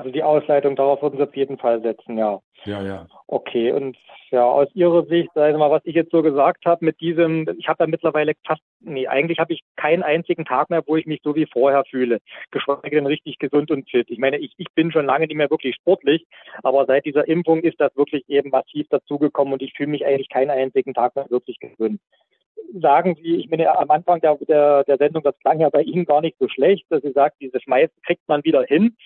[0.00, 2.40] Also die Ausleitung, darauf würden Sie auf jeden Fall setzen, ja.
[2.64, 3.06] Ja, ja.
[3.26, 3.98] Okay, und
[4.30, 7.46] ja, aus Ihrer Sicht, sagen Sie mal, was ich jetzt so gesagt habe mit diesem,
[7.58, 11.04] ich habe da mittlerweile fast, nee, eigentlich habe ich keinen einzigen Tag mehr, wo ich
[11.04, 12.20] mich so wie vorher fühle,
[12.50, 14.10] geschweige denn richtig gesund und fit.
[14.10, 16.26] Ich meine, ich, ich bin schon lange nicht mehr wirklich sportlich,
[16.62, 20.30] aber seit dieser Impfung ist das wirklich eben massiv dazugekommen und ich fühle mich eigentlich
[20.30, 22.00] keinen einzigen Tag mehr wirklich gesund
[22.80, 26.04] sagen Sie, ich meine, am Anfang der, der, der Sendung, das klang ja bei Ihnen
[26.04, 28.96] gar nicht so schlecht, dass Sie sagt, diese Schmeißen kriegt man wieder hin.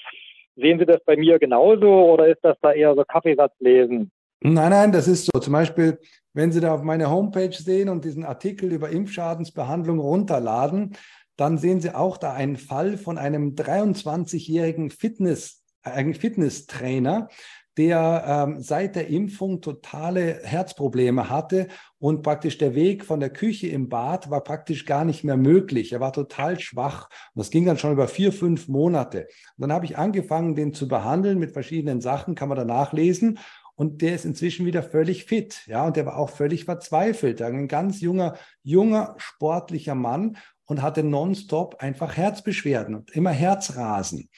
[0.57, 4.11] Sehen Sie das bei mir genauso oder ist das da eher so Kaffeesatzlesen?
[4.41, 5.41] Nein, nein, das ist so.
[5.41, 5.99] Zum Beispiel,
[6.33, 10.97] wenn Sie da auf meine Homepage sehen und diesen Artikel über Impfschadensbehandlung runterladen,
[11.37, 17.29] dann sehen Sie auch da einen Fall von einem 23-jährigen Fitness, äh, Fitnesstrainer,
[17.77, 21.69] der ähm, seit der Impfung totale Herzprobleme hatte
[21.99, 25.93] und praktisch der Weg von der Küche im Bad war praktisch gar nicht mehr möglich.
[25.93, 29.29] Er war total schwach und das ging dann schon über vier, fünf Monate.
[29.57, 33.39] Und dann habe ich angefangen, den zu behandeln mit verschiedenen Sachen, kann man da nachlesen.
[33.77, 37.43] Und der ist inzwischen wieder völlig fit, ja, und der war auch völlig verzweifelt.
[37.43, 40.37] Ein ganz junger, junger, sportlicher Mann
[40.67, 44.31] und hatte nonstop einfach Herzbeschwerden und immer Herzrasen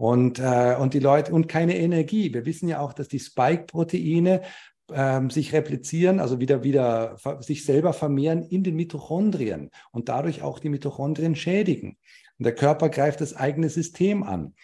[0.00, 2.32] und, äh, und die Leute und keine Energie.
[2.32, 4.40] Wir wissen ja auch, dass die Spike-Proteine
[4.90, 10.58] ähm, sich replizieren, also wieder, wieder sich selber vermehren in den Mitochondrien und dadurch auch
[10.58, 11.98] die Mitochondrien schädigen.
[12.38, 14.54] Und der Körper greift das eigene System an.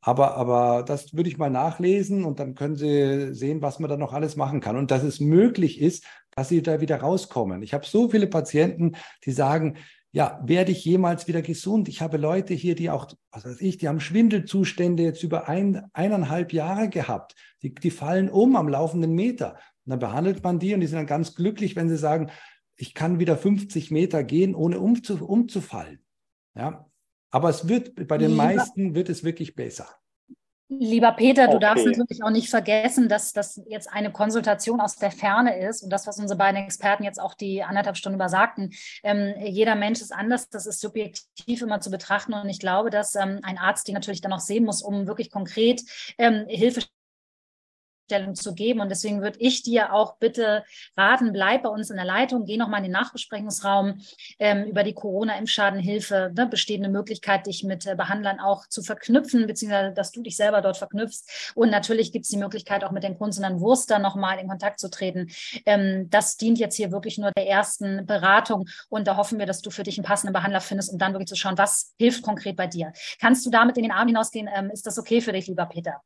[0.00, 3.96] Aber, aber das würde ich mal nachlesen und dann können Sie sehen, was man da
[3.96, 4.76] noch alles machen kann.
[4.76, 7.62] Und dass es möglich ist, dass Sie da wieder rauskommen.
[7.62, 9.76] Ich habe so viele Patienten, die sagen,
[10.12, 11.88] ja, werde ich jemals wieder gesund?
[11.88, 15.86] Ich habe Leute hier, die auch, was weiß ich, die haben Schwindelzustände jetzt über ein,
[15.92, 17.34] eineinhalb Jahre gehabt.
[17.62, 19.54] Die, die fallen um am laufenden Meter.
[19.84, 22.30] Und dann behandelt man die und die sind dann ganz glücklich, wenn sie sagen,
[22.76, 26.00] ich kann wieder 50 Meter gehen, ohne umzu, umzufallen.
[26.56, 26.90] Ja,
[27.30, 29.86] aber es wird, bei den meisten wird es wirklich besser.
[30.72, 31.60] Lieber Peter, du okay.
[31.60, 35.90] darfst natürlich auch nicht vergessen, dass das jetzt eine Konsultation aus der Ferne ist und
[35.90, 38.70] das, was unsere beiden Experten jetzt auch die anderthalb Stunden über sagten.
[39.02, 43.16] Ähm, jeder Mensch ist anders, das ist subjektiv immer zu betrachten und ich glaube, dass
[43.16, 45.82] ähm, ein Arzt die natürlich dann auch sehen muss, um wirklich konkret
[46.18, 46.82] ähm, Hilfe
[48.10, 48.80] Stellung zu geben.
[48.80, 50.64] Und deswegen würde ich dir auch bitte
[50.96, 54.00] raten, bleib bei uns in der Leitung, geh nochmal in den Nachbesprechungsraum
[54.40, 59.46] ähm, über die Corona-Impfschadenhilfe, ne, besteht eine Möglichkeit, dich mit äh, Behandlern auch zu verknüpfen,
[59.46, 61.52] beziehungsweise dass du dich selber dort verknüpfst.
[61.54, 64.48] Und natürlich gibt es die Möglichkeit, auch mit den Kunst und dann Wurster nochmal in
[64.48, 65.28] Kontakt zu treten.
[65.66, 68.68] Ähm, das dient jetzt hier wirklich nur der ersten Beratung.
[68.88, 71.28] Und da hoffen wir, dass du für dich einen passenden Behandler findest, um dann wirklich
[71.28, 72.92] zu schauen, was hilft konkret bei dir.
[73.20, 74.48] Kannst du damit in den Arm hinausgehen?
[74.52, 76.02] Ähm, ist das okay für dich, lieber Peter?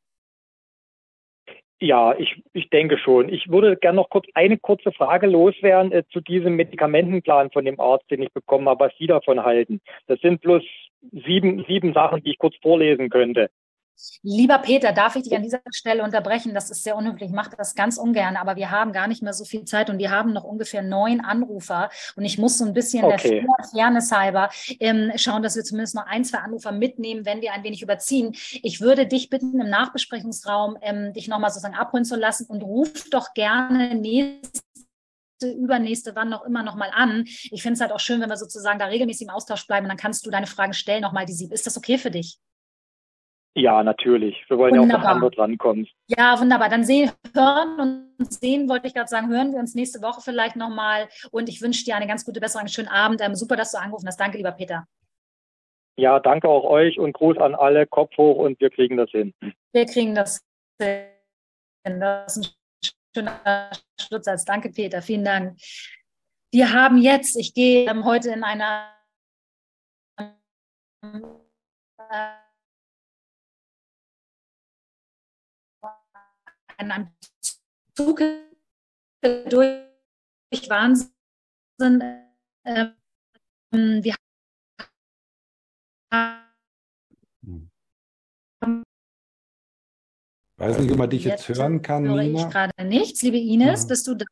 [1.81, 3.27] Ja, ich, ich denke schon.
[3.27, 7.79] Ich würde gerne noch kurz eine kurze Frage loswerden äh, zu diesem Medikamentenplan von dem
[7.79, 9.81] Arzt, den ich bekommen habe, was Sie davon halten.
[10.07, 10.63] Das sind bloß
[11.11, 13.49] sieben, sieben Sachen, die ich kurz vorlesen könnte.
[14.23, 16.53] Lieber Peter, darf ich dich an dieser Stelle unterbrechen?
[16.53, 17.29] Das ist sehr unhöflich.
[17.29, 19.99] Ich mache das ganz ungern, aber wir haben gar nicht mehr so viel Zeit und
[19.99, 21.89] wir haben noch ungefähr neun Anrufer.
[22.15, 23.45] Und ich muss so ein bisschen okay.
[23.45, 24.49] der Fairness halber
[24.79, 28.33] ähm, schauen, dass wir zumindest noch ein, zwei Anrufer mitnehmen, wenn wir ein wenig überziehen.
[28.63, 33.09] Ich würde dich bitten, im Nachbesprechungsraum ähm, dich nochmal sozusagen abholen zu lassen und ruf
[33.09, 34.61] doch gerne nächste
[35.43, 37.25] übernächste, wann noch immer noch mal an.
[37.25, 39.89] Ich finde es halt auch schön, wenn wir sozusagen da regelmäßig im Austausch bleiben und
[39.89, 41.51] dann kannst du deine Fragen stellen, nochmal die sieben.
[41.51, 42.39] Ist das okay für dich?
[43.57, 44.35] Ja, natürlich.
[44.49, 44.89] Wir wollen wunderbar.
[44.89, 45.87] ja auch, dass andere drankommen.
[46.07, 46.67] Ja, wunderbar.
[46.67, 47.79] Dann sehen, hören
[48.19, 51.07] und sehen, wollte ich gerade sagen, hören wir uns nächste Woche vielleicht nochmal.
[51.31, 53.21] Und ich wünsche dir eine ganz gute Besserung, einen schönen Abend.
[53.21, 54.19] Ähm, super, dass du angerufen hast.
[54.19, 54.85] Danke, lieber Peter.
[55.97, 57.87] Ja, danke auch euch und Gruß an alle.
[57.87, 59.33] Kopf hoch und wir kriegen das hin.
[59.71, 60.41] Wir kriegen das
[60.81, 61.05] hin.
[61.85, 63.71] Das ist ein schöner
[64.01, 64.43] Schlusssatz.
[64.43, 65.01] Danke, Peter.
[65.01, 65.57] Vielen Dank.
[66.51, 68.89] Wir haben jetzt, ich gehe ähm, heute in einer
[70.19, 70.25] äh,
[76.77, 77.07] an einem
[77.95, 78.21] Zug
[79.49, 81.11] durch Wahnsinn.
[82.65, 82.93] Ähm,
[84.03, 84.15] wir
[90.57, 92.47] Weiß nicht, ob man dich jetzt, jetzt hören kann, höre Nina.
[92.47, 93.21] ich gerade nichts.
[93.21, 93.87] Liebe Ines, ja.
[93.87, 94.25] bist du da?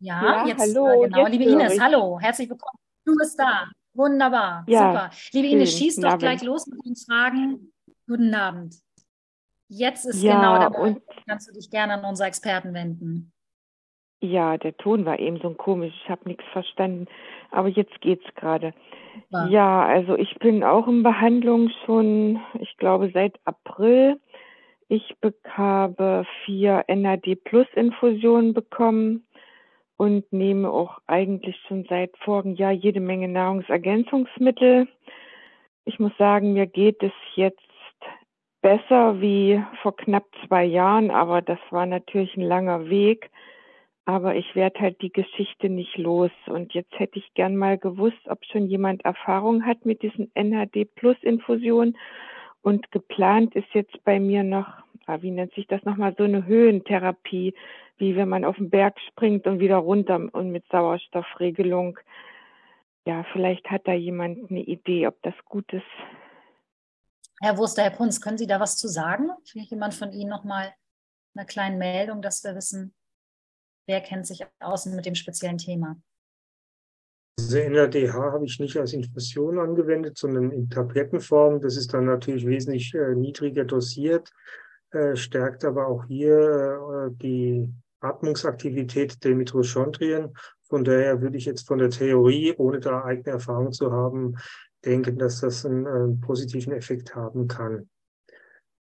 [0.00, 1.18] Ja, Ja, jetzt, hallo, äh, genau.
[1.18, 1.80] jetzt Liebe Ines, ich.
[1.80, 2.78] hallo, herzlich willkommen.
[3.04, 3.70] Du bist da.
[3.94, 5.10] Wunderbar, Ja, super.
[5.32, 5.78] Liebe Ines, schön.
[5.78, 7.72] schieß Guten doch gleich los mit den Fragen.
[8.06, 8.76] Guten Abend.
[9.68, 13.32] Jetzt ist Ja, genau der und- kannst du dich gerne an unsere Experten wenden.
[14.20, 15.94] Ja, der Ton war eben so komisch.
[16.02, 17.06] Ich habe nichts verstanden.
[17.50, 18.74] Aber jetzt geht's gerade.
[19.48, 24.20] Ja, also ich bin auch in Behandlung schon, ich glaube, seit April.
[24.88, 25.14] Ich
[25.48, 29.26] habe vier NAD-Plus-Infusionen bekommen
[29.96, 34.88] und nehme auch eigentlich schon seit vorigen Jahr jede Menge Nahrungsergänzungsmittel.
[35.84, 37.60] Ich muss sagen, mir geht es jetzt
[38.60, 43.30] besser wie vor knapp zwei Jahren, aber das war natürlich ein langer Weg.
[44.04, 46.30] Aber ich werde halt die Geschichte nicht los.
[46.46, 51.94] Und jetzt hätte ich gern mal gewusst, ob schon jemand Erfahrung hat mit diesen NHD-Plus-Infusionen.
[52.62, 54.66] Und geplant ist jetzt bei mir noch,
[55.06, 57.52] ah, wie nennt sich das nochmal, so eine Höhentherapie,
[57.98, 61.98] wie wenn man auf den Berg springt und wieder runter und mit Sauerstoffregelung.
[63.06, 65.84] Ja, vielleicht hat da jemand eine Idee, ob das gut ist.
[67.40, 69.30] Herr Wurster, Herr Punz, können Sie da was zu sagen?
[69.44, 70.72] Vielleicht jemand von Ihnen nochmal
[71.36, 72.94] eine kleine Meldung, dass wir wissen,
[73.86, 75.96] wer kennt sich aus mit dem speziellen Thema.
[77.38, 81.60] Also NADH habe ich nicht als Infusion angewendet, sondern in Tablettenform.
[81.60, 84.32] Das ist dann natürlich wesentlich äh, niedriger dosiert,
[84.90, 90.34] äh, stärkt aber auch hier äh, die Atmungsaktivität der Mitochondrien.
[90.64, 94.36] Von daher würde ich jetzt von der Theorie, ohne da eigene Erfahrung zu haben,
[94.88, 97.88] denken, dass das einen, einen positiven Effekt haben kann.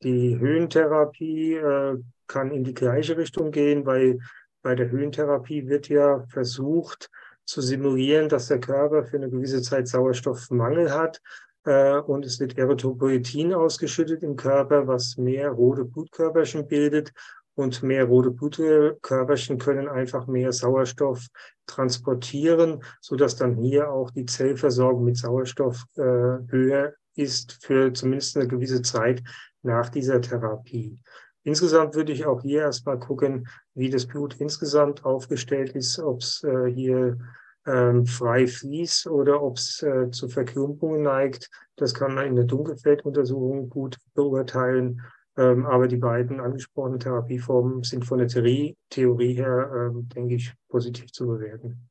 [0.02, 4.18] Die Höhentherapie äh, kann in die gleiche Richtung gehen, weil
[4.62, 7.10] bei der Höhentherapie wird ja versucht
[7.46, 11.20] zu simulieren, dass der Körper für eine gewisse Zeit Sauerstoffmangel hat
[11.64, 17.12] äh, und es wird Erythropoietin ausgeschüttet im Körper, was mehr rote Blutkörperchen bildet
[17.54, 21.26] und mehr rote Blutkörperchen können einfach mehr Sauerstoff
[21.66, 28.36] transportieren, so dass dann hier auch die Zellversorgung mit Sauerstoff äh, höher ist für zumindest
[28.36, 29.22] eine gewisse Zeit
[29.62, 30.98] nach dieser Therapie.
[31.44, 36.42] Insgesamt würde ich auch hier erstmal gucken, wie das Blut insgesamt aufgestellt ist, ob es
[36.42, 37.18] äh, hier
[37.66, 41.50] ähm, frei fließt oder ob es äh, zu Verklumpungen neigt.
[41.76, 45.02] Das kann man in der Dunkelfelduntersuchung gut beurteilen.
[45.36, 50.52] Ähm, aber die beiden angesprochenen Therapieformen sind von der Theorie, Theorie her, ähm, denke ich,
[50.68, 51.88] positiv zu bewerten.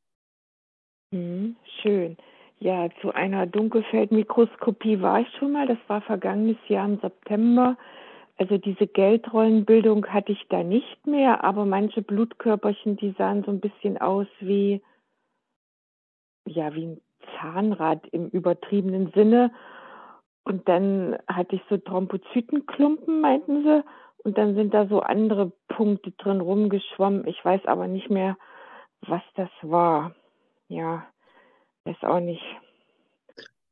[1.11, 2.17] Mhm, schön.
[2.59, 5.67] Ja, zu einer Dunkelfeldmikroskopie war ich schon mal.
[5.67, 7.77] Das war vergangenes Jahr im September.
[8.37, 13.59] Also diese Geldrollenbildung hatte ich da nicht mehr, aber manche Blutkörperchen, die sahen so ein
[13.59, 14.81] bisschen aus wie,
[16.47, 17.01] ja, wie ein
[17.39, 19.51] Zahnrad im übertriebenen Sinne.
[20.43, 23.83] Und dann hatte ich so Thrombozytenklumpen, meinten sie.
[24.23, 27.27] Und dann sind da so andere Punkte drin rumgeschwommen.
[27.27, 28.37] Ich weiß aber nicht mehr,
[29.01, 30.15] was das war.
[30.67, 31.05] Ja,
[31.85, 32.43] weiß auch nicht.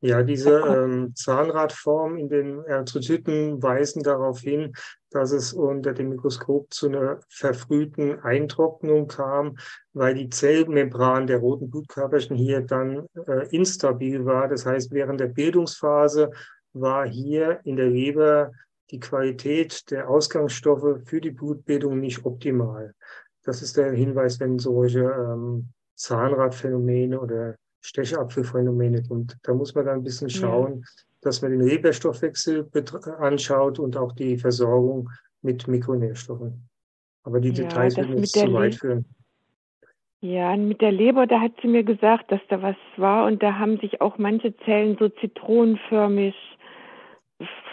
[0.03, 4.73] Ja, diese ähm, Zahnradform in den Erythrozyten weisen darauf hin,
[5.11, 9.57] dass es unter dem Mikroskop zu einer verfrühten Eintrocknung kam,
[9.93, 14.47] weil die Zellmembran der roten Blutkörperchen hier dann äh, instabil war.
[14.47, 16.31] Das heißt, während der Bildungsphase
[16.73, 18.51] war hier in der Leber
[18.91, 22.93] die Qualität der Ausgangsstoffe für die Blutbildung nicht optimal.
[23.43, 29.99] Das ist der Hinweis, wenn solche ähm, Zahnradphänomene oder Stechapfelphänomene und da muss man dann
[29.99, 30.85] ein bisschen schauen, ja.
[31.21, 32.69] dass man den Leberstoffwechsel
[33.17, 35.09] anschaut und auch die Versorgung
[35.41, 36.67] mit Mikronährstoffen.
[37.23, 39.05] Aber die ja, Details würden jetzt zu weit führen.
[40.23, 43.57] Ja, mit der Leber, da hat sie mir gesagt, dass da was war und da
[43.57, 46.35] haben sich auch manche Zellen so zitronenförmig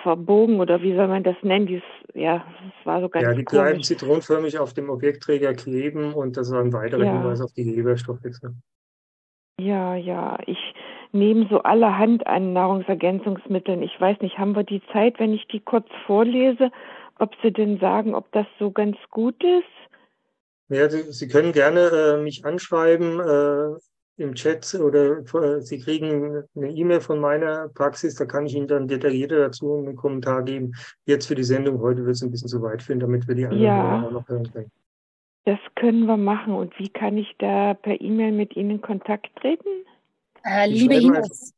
[0.03, 1.67] verbogen oder wie soll man das nennen?
[1.67, 1.83] Dies,
[2.15, 3.65] ja, das war so ganz Ja, die komisch.
[3.65, 7.13] bleiben zitronenförmig auf dem Objektträger kleben und das war ein weiterer Ja.
[7.13, 8.55] Hinweis auf die Leberstoffwechsel.
[9.61, 10.59] Ja, ja, ich
[11.13, 13.83] nehme so allerhand an Nahrungsergänzungsmitteln.
[13.83, 16.71] Ich weiß nicht, haben wir die Zeit, wenn ich die kurz vorlese,
[17.19, 19.65] ob Sie denn sagen, ob das so ganz gut ist?
[20.69, 23.79] Ja, Sie, Sie können gerne äh, mich anschreiben äh,
[24.19, 28.89] im Chat oder Sie kriegen eine E-Mail von meiner Praxis, da kann ich Ihnen dann
[28.89, 30.73] detaillierter dazu einen Kommentar geben.
[31.07, 33.47] Jetzt für die Sendung heute wird es ein bisschen zu weit führen, damit wir die
[33.47, 34.03] anderen Ja.
[34.03, 34.71] auch noch hören können.
[35.45, 36.53] Das können wir machen.
[36.53, 39.69] Und wie kann ich da per E-Mail mit Ihnen in Kontakt treten?
[40.45, 41.55] Äh, liebe Ines,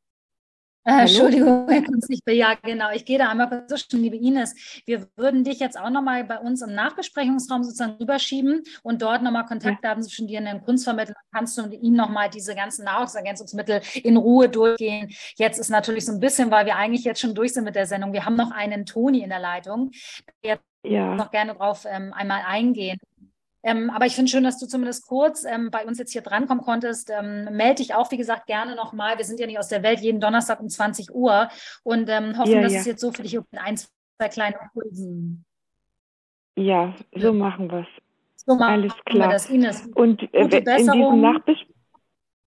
[0.85, 2.91] Äh, Entschuldigung, Herr Kunstlich, ja, genau.
[2.95, 4.55] Ich gehe da einmal kurz zwischen, liebe Ines.
[4.87, 9.45] Wir würden dich jetzt auch nochmal bei uns im Nachbesprechungsraum sozusagen rüberschieben und dort nochmal
[9.45, 11.15] Kontaktdaten zwischen dir und dem Kunstvermittler.
[11.33, 15.13] Kannst du ihm nochmal diese ganzen Nahrungsergänzungsmittel in Ruhe durchgehen.
[15.37, 17.87] Jetzt ist natürlich so ein bisschen, weil wir eigentlich jetzt schon durch sind mit der
[17.87, 18.15] Sendung.
[18.15, 19.91] Wir haben noch einen Toni in der Leitung,
[20.43, 21.15] der ja.
[21.15, 22.99] noch gerne drauf ähm, einmal eingehen.
[23.63, 26.65] Ähm, aber ich finde schön, dass du zumindest kurz ähm, bei uns jetzt hier drankommen
[26.65, 27.11] konntest.
[27.11, 29.19] Ähm, melde dich auch, wie gesagt, gerne nochmal.
[29.19, 31.49] Wir sind ja nicht aus der Welt, jeden Donnerstag um 20 Uhr
[31.83, 32.81] und ähm, hoffen, ja, dass ja.
[32.81, 35.45] es jetzt so für dich in ein, zwei kleinen Impulsen.
[36.57, 37.87] Ja, so machen wir es.
[38.47, 39.29] So machen Alles klar.
[39.29, 39.87] Wir das, Ines.
[39.95, 41.57] Und äh, in diesem Nachbes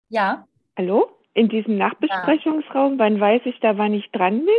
[0.09, 0.47] Ja.
[0.76, 1.10] Hallo?
[1.35, 2.98] In diesem Nachbesprechungsraum, ja.
[2.98, 4.55] wann weiß ich da, wann ich dran bin?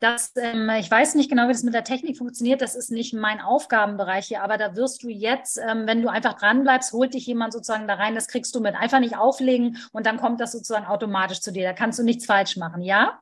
[0.00, 2.62] Das, ähm, ich weiß nicht genau, wie das mit der Technik funktioniert.
[2.62, 6.34] Das ist nicht mein Aufgabenbereich hier, aber da wirst du jetzt, ähm, wenn du einfach
[6.34, 8.14] dran bleibst, holt dich jemand sozusagen da rein.
[8.14, 8.74] Das kriegst du mit.
[8.74, 11.64] Einfach nicht auflegen und dann kommt das sozusagen automatisch zu dir.
[11.64, 13.18] Da kannst du nichts falsch machen, ja?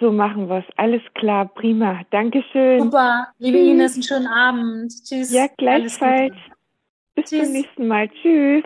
[0.00, 0.64] So machen wir es.
[0.76, 2.02] Alles klar, prima.
[2.10, 2.82] Dankeschön.
[2.82, 3.28] Super.
[3.38, 3.68] Liebe Tschüss.
[3.68, 4.92] Ines, einen schönen Abend.
[5.04, 5.32] Tschüss.
[5.32, 6.34] Ja, gleichfalls.
[7.14, 7.44] Bis Tschüss.
[7.44, 8.08] zum nächsten Mal.
[8.08, 8.64] Tschüss.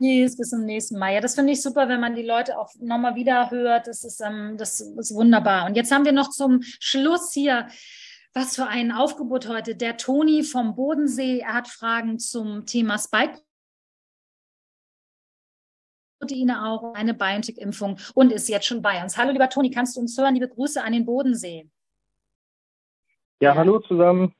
[0.00, 1.14] Tschüss, bis zum nächsten Mal.
[1.14, 3.88] Ja, das finde ich super, wenn man die Leute auch nochmal wieder hört.
[3.88, 5.66] Das ist, ähm, das ist wunderbar.
[5.66, 7.68] Und jetzt haben wir noch zum Schluss hier,
[8.32, 9.74] was für ein Aufgebot heute.
[9.74, 13.40] Der Toni vom Bodensee, er hat Fragen zum Thema Spike.
[16.20, 19.16] Proteine auch, eine BioNTech-Impfung und ist jetzt schon bei uns.
[19.16, 20.34] Hallo, lieber Toni, kannst du uns hören?
[20.34, 21.68] Liebe Grüße an den Bodensee.
[23.40, 23.54] Ja, ja.
[23.54, 24.34] hallo zusammen.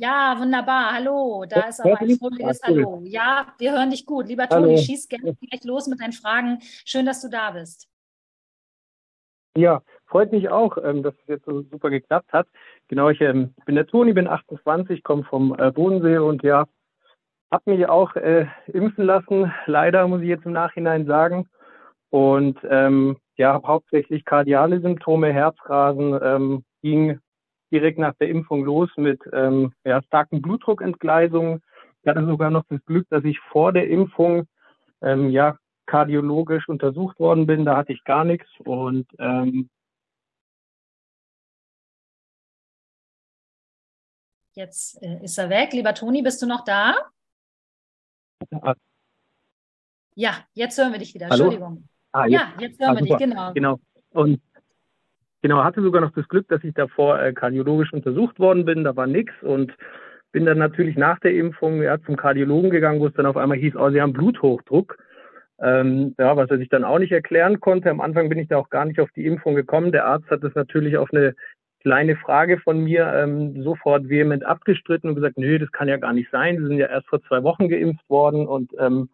[0.00, 0.92] Ja, wunderbar.
[0.94, 3.02] Hallo, da ist aber ein fröhliches Hallo.
[3.04, 4.28] Ja, wir hören dich gut.
[4.28, 6.58] Lieber Toni, schieß gerne gleich los mit deinen Fragen.
[6.84, 7.88] Schön, dass du da bist.
[9.56, 12.46] Ja, freut mich auch, ähm, dass es jetzt so super geklappt hat.
[12.86, 16.66] Genau, ich ähm, bin der Toni, bin 28, komme vom äh, Bodensee und ja,
[17.50, 19.52] habe mich auch äh, impfen lassen.
[19.66, 21.48] Leider muss ich jetzt im Nachhinein sagen.
[22.10, 27.18] Und ähm, ja, habe hauptsächlich kardiale Symptome, Herzrasen, ähm, ging
[27.72, 31.62] direkt nach der Impfung los mit ähm, ja, starken Blutdruckentgleisungen.
[32.02, 34.46] Ich hatte sogar noch das Glück, dass ich vor der Impfung
[35.02, 37.64] ähm, ja kardiologisch untersucht worden bin.
[37.64, 39.68] Da hatte ich gar nichts und ähm,
[44.58, 45.72] Jetzt äh, ist er weg.
[45.72, 46.96] Lieber Toni, bist du noch da?
[50.16, 51.28] Ja, jetzt hören wir dich wieder.
[51.28, 51.44] Hallo?
[51.44, 51.88] Entschuldigung.
[52.10, 53.52] Ah, jetzt, ja, jetzt hören ah, wir dich, genau.
[53.52, 53.80] Genau.
[54.10, 54.40] Und
[55.42, 58.96] Genau, hatte sogar noch das Glück, dass ich davor äh, kardiologisch untersucht worden bin, da
[58.96, 59.72] war nichts und
[60.32, 63.58] bin dann natürlich nach der Impfung ja, zum Kardiologen gegangen, wo es dann auf einmal
[63.58, 64.98] hieß, oh, Sie haben Bluthochdruck.
[65.60, 67.90] Ähm, ja, was er sich dann auch nicht erklären konnte.
[67.90, 69.90] Am Anfang bin ich da auch gar nicht auf die Impfung gekommen.
[69.90, 71.34] Der Arzt hat das natürlich auf eine
[71.80, 76.12] kleine Frage von mir ähm, sofort vehement abgestritten und gesagt, nö, das kann ja gar
[76.12, 76.58] nicht sein.
[76.58, 79.08] Sie sind ja erst vor zwei Wochen geimpft worden und ähm,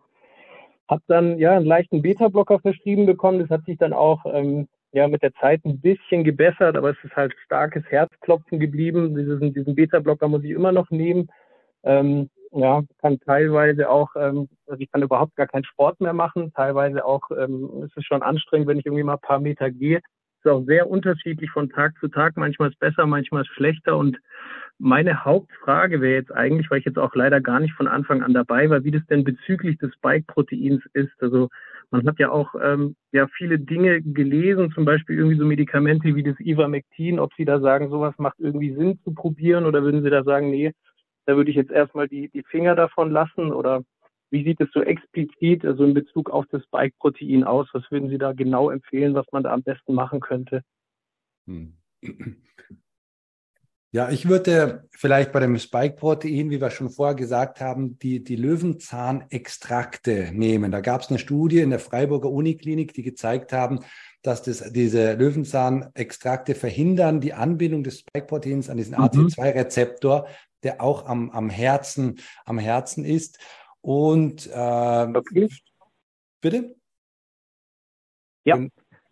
[0.88, 3.38] habe dann ja einen leichten Beta-Blocker verschrieben bekommen.
[3.38, 6.96] Das hat sich dann auch ähm, ja mit der Zeit ein bisschen gebessert, aber es
[7.02, 9.14] ist halt starkes Herzklopfen geblieben.
[9.16, 11.28] Diesen, diesen Beta-Blocker muss ich immer noch nehmen.
[11.82, 16.52] Ähm, ja, kann teilweise auch, ähm, also ich kann überhaupt gar keinen Sport mehr machen.
[16.54, 20.00] Teilweise auch ähm, ist es schon anstrengend, wenn ich irgendwie mal ein paar Meter gehe.
[20.44, 22.36] Ist auch sehr unterschiedlich von Tag zu Tag.
[22.36, 23.96] Manchmal ist besser, manchmal ist schlechter.
[23.96, 24.18] Und
[24.78, 28.34] meine Hauptfrage wäre jetzt eigentlich, weil ich jetzt auch leider gar nicht von Anfang an
[28.34, 31.20] dabei war, wie das denn bezüglich des Spike-Proteins ist.
[31.20, 31.48] Also
[31.94, 36.24] man hat ja auch ähm, ja viele Dinge gelesen, zum Beispiel irgendwie so Medikamente wie
[36.24, 40.10] das Ivermectin, ob Sie da sagen, sowas macht irgendwie Sinn zu probieren oder würden Sie
[40.10, 40.72] da sagen, nee,
[41.24, 43.84] da würde ich jetzt erstmal die, die Finger davon lassen oder
[44.30, 47.68] wie sieht es so explizit, also in Bezug auf das Spike-Protein aus?
[47.72, 50.62] Was würden Sie da genau empfehlen, was man da am besten machen könnte?
[53.94, 58.34] Ja, ich würde vielleicht bei dem Spike-Protein, wie wir schon vorher gesagt haben, die, die
[58.34, 60.72] Löwenzahnextrakte nehmen.
[60.72, 63.84] Da gab es eine Studie in der Freiburger Uniklinik, die gezeigt haben,
[64.22, 69.04] dass das, diese Löwenzahnextrakte verhindern die Anbindung des Spike-Proteins an diesen mhm.
[69.04, 70.26] AC2-Rezeptor,
[70.64, 73.38] der auch am, am Herzen, am Herzen ist.
[73.80, 75.48] Und äh, okay.
[76.40, 76.74] bitte?
[78.42, 78.56] Ja.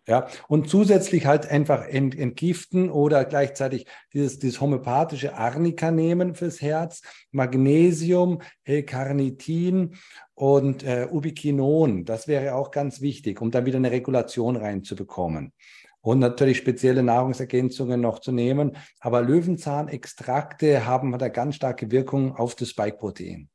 [0.05, 6.61] Ja, und zusätzlich halt einfach ent, entgiften oder gleichzeitig dieses, dieses homöopathische Arnika nehmen fürs
[6.61, 7.01] Herz,
[7.31, 9.95] Magnesium, L-Carnitin
[10.33, 12.03] und äh, Ubiquinon.
[12.03, 15.53] Das wäre auch ganz wichtig, um dann wieder eine Regulation reinzubekommen.
[16.01, 18.75] Und natürlich spezielle Nahrungsergänzungen noch zu nehmen.
[18.99, 23.47] Aber Löwenzahnextrakte haben eine ganz starke Wirkung auf das Spike-Protein.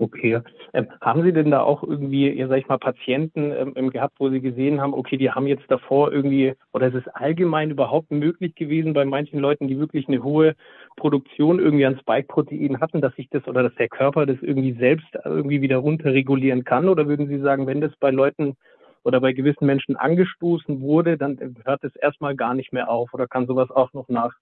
[0.00, 0.40] Okay.
[0.72, 4.30] Ähm, haben Sie denn da auch irgendwie, ihr sag ich mal, Patienten ähm, gehabt, wo
[4.30, 8.54] Sie gesehen haben, okay, die haben jetzt davor irgendwie, oder ist es allgemein überhaupt möglich
[8.54, 10.54] gewesen bei manchen Leuten, die wirklich eine hohe
[10.96, 15.06] Produktion irgendwie an Spike-Protein hatten, dass sich das oder dass der Körper das irgendwie selbst
[15.22, 16.88] irgendwie wieder runterregulieren kann?
[16.88, 18.56] Oder würden Sie sagen, wenn das bei Leuten
[19.04, 23.28] oder bei gewissen Menschen angestoßen wurde, dann hört es erstmal gar nicht mehr auf oder
[23.28, 24.32] kann sowas auch noch nach,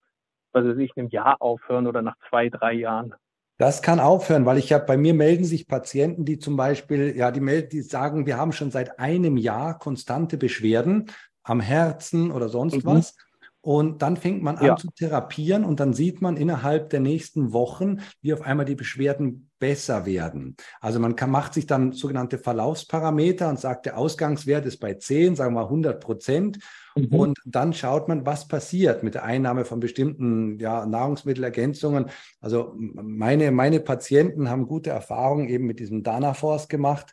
[0.52, 3.14] was weiß ich, einem Jahr aufhören oder nach zwei, drei Jahren.
[3.58, 7.32] Das kann aufhören, weil ich habe bei mir melden sich Patienten, die zum Beispiel, ja,
[7.32, 11.10] die melden, die sagen, wir haben schon seit einem Jahr konstante Beschwerden
[11.42, 12.84] am Herzen oder sonst mhm.
[12.84, 13.16] was.
[13.60, 14.76] Und dann fängt man an ja.
[14.76, 19.50] zu therapieren und dann sieht man innerhalb der nächsten Wochen, wie auf einmal die Beschwerden
[19.58, 20.56] besser werden.
[20.80, 25.34] Also man kann, macht sich dann sogenannte Verlaufsparameter und sagt, der Ausgangswert ist bei 10,
[25.34, 26.60] sagen wir 100 Prozent.
[26.98, 27.18] Mhm.
[27.18, 32.06] Und dann schaut man, was passiert mit der Einnahme von bestimmten ja, Nahrungsmittelergänzungen.
[32.40, 37.12] Also meine, meine Patienten haben gute Erfahrungen eben mit diesem Danaforce gemacht,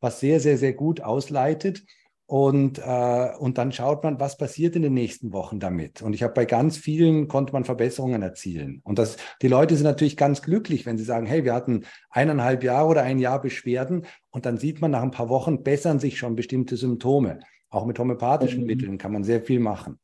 [0.00, 1.84] was sehr, sehr, sehr gut ausleitet.
[2.28, 6.02] Und, äh, und dann schaut man, was passiert in den nächsten Wochen damit.
[6.02, 8.80] Und ich habe bei ganz vielen konnte man Verbesserungen erzielen.
[8.82, 12.64] Und das, die Leute sind natürlich ganz glücklich, wenn sie sagen, hey, wir hatten eineinhalb
[12.64, 16.18] Jahre oder ein Jahr Beschwerden und dann sieht man nach ein paar Wochen bessern sich
[16.18, 17.38] schon bestimmte Symptome.
[17.70, 18.66] Auch mit homöopathischen mhm.
[18.66, 19.98] Mitteln kann man sehr viel machen.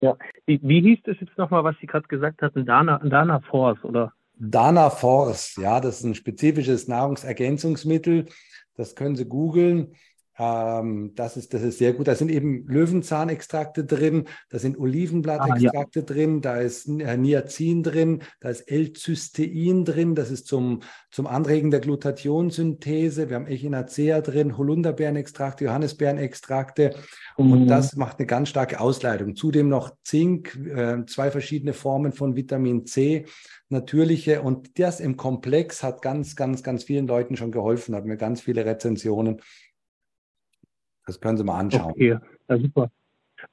[0.00, 2.66] Ja, wie, wie hieß das jetzt nochmal, was Sie gerade gesagt hatten?
[2.66, 4.12] Dana, Dana Force oder?
[4.38, 8.26] Dana Force, ja, das ist ein spezifisches Nahrungsergänzungsmittel.
[8.74, 9.94] Das können Sie googeln.
[10.38, 12.08] Ähm, das, ist, das ist sehr gut.
[12.08, 16.14] Da sind eben Löwenzahnextrakte drin, da sind Olivenblattextrakte ah, ja.
[16.14, 20.80] drin, da ist äh, Niacin drin, da ist L-Cystein drin, das ist zum,
[21.10, 23.30] zum Anregen der Glutationsynthese.
[23.30, 26.94] Wir haben Echinacea drin, Holunderbeerenextrakte, Johannisbeerenextrakte
[27.38, 27.52] mhm.
[27.52, 29.36] und das macht eine ganz starke Ausleitung.
[29.36, 33.24] Zudem noch Zink, äh, zwei verschiedene Formen von Vitamin C
[33.68, 38.16] natürliche und das im Komplex hat ganz, ganz, ganz vielen Leuten schon geholfen, hat mir
[38.16, 39.40] ganz viele Rezensionen
[41.06, 41.92] das können Sie mal anschauen.
[41.92, 42.18] Okay,
[42.48, 42.90] ja, super.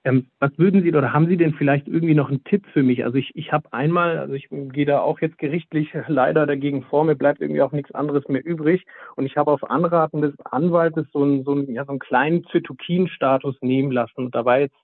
[0.04, 3.04] Ähm, was würden Sie oder haben Sie denn vielleicht irgendwie noch einen Tipp für mich?
[3.04, 7.04] Also ich, ich habe einmal, also ich gehe da auch jetzt gerichtlich leider dagegen vor,
[7.04, 8.86] mir bleibt irgendwie auch nichts anderes mehr übrig.
[9.16, 12.46] Und ich habe auf Anraten des Anwaltes so einen, so einen, ja, so einen kleinen
[12.46, 14.26] Zytokin-Status nehmen lassen.
[14.26, 14.76] Und da war jetzt,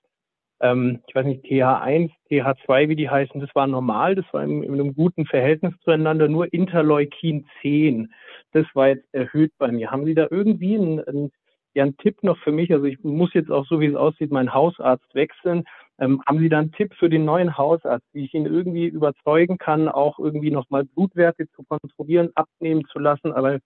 [0.60, 4.62] ähm, ich weiß nicht, TH1, TH2, wie die heißen, das war normal, das war in,
[4.62, 8.12] in einem guten Verhältnis zueinander, nur Interleukin 10.
[8.52, 9.90] Das war jetzt erhöht bei mir.
[9.90, 11.32] Haben Sie da irgendwie einen, einen
[11.74, 14.30] ja, ein Tipp noch für mich, also ich muss jetzt auch so, wie es aussieht,
[14.30, 15.64] meinen Hausarzt wechseln.
[15.98, 19.58] Ähm, haben Sie da einen Tipp für den neuen Hausarzt, wie ich ihn irgendwie überzeugen
[19.58, 23.32] kann, auch irgendwie nochmal Blutwerte zu kontrollieren, abnehmen zu lassen?
[23.32, 23.58] Aber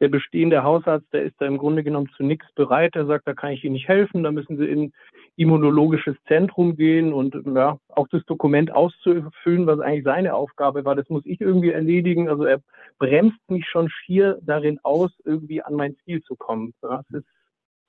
[0.00, 2.94] der bestehende Hausarzt, der ist da im Grunde genommen zu nichts bereit.
[2.96, 4.92] Er sagt, da kann ich Ihnen nicht helfen, da müssen Sie in
[5.36, 11.08] immunologisches Zentrum gehen und ja, auch das Dokument auszufüllen, was eigentlich seine Aufgabe war, das
[11.08, 12.28] muss ich irgendwie erledigen.
[12.28, 12.60] Also er
[12.98, 16.74] bremst mich schon schier darin aus, irgendwie an mein Ziel zu kommen.
[16.82, 17.26] Das ist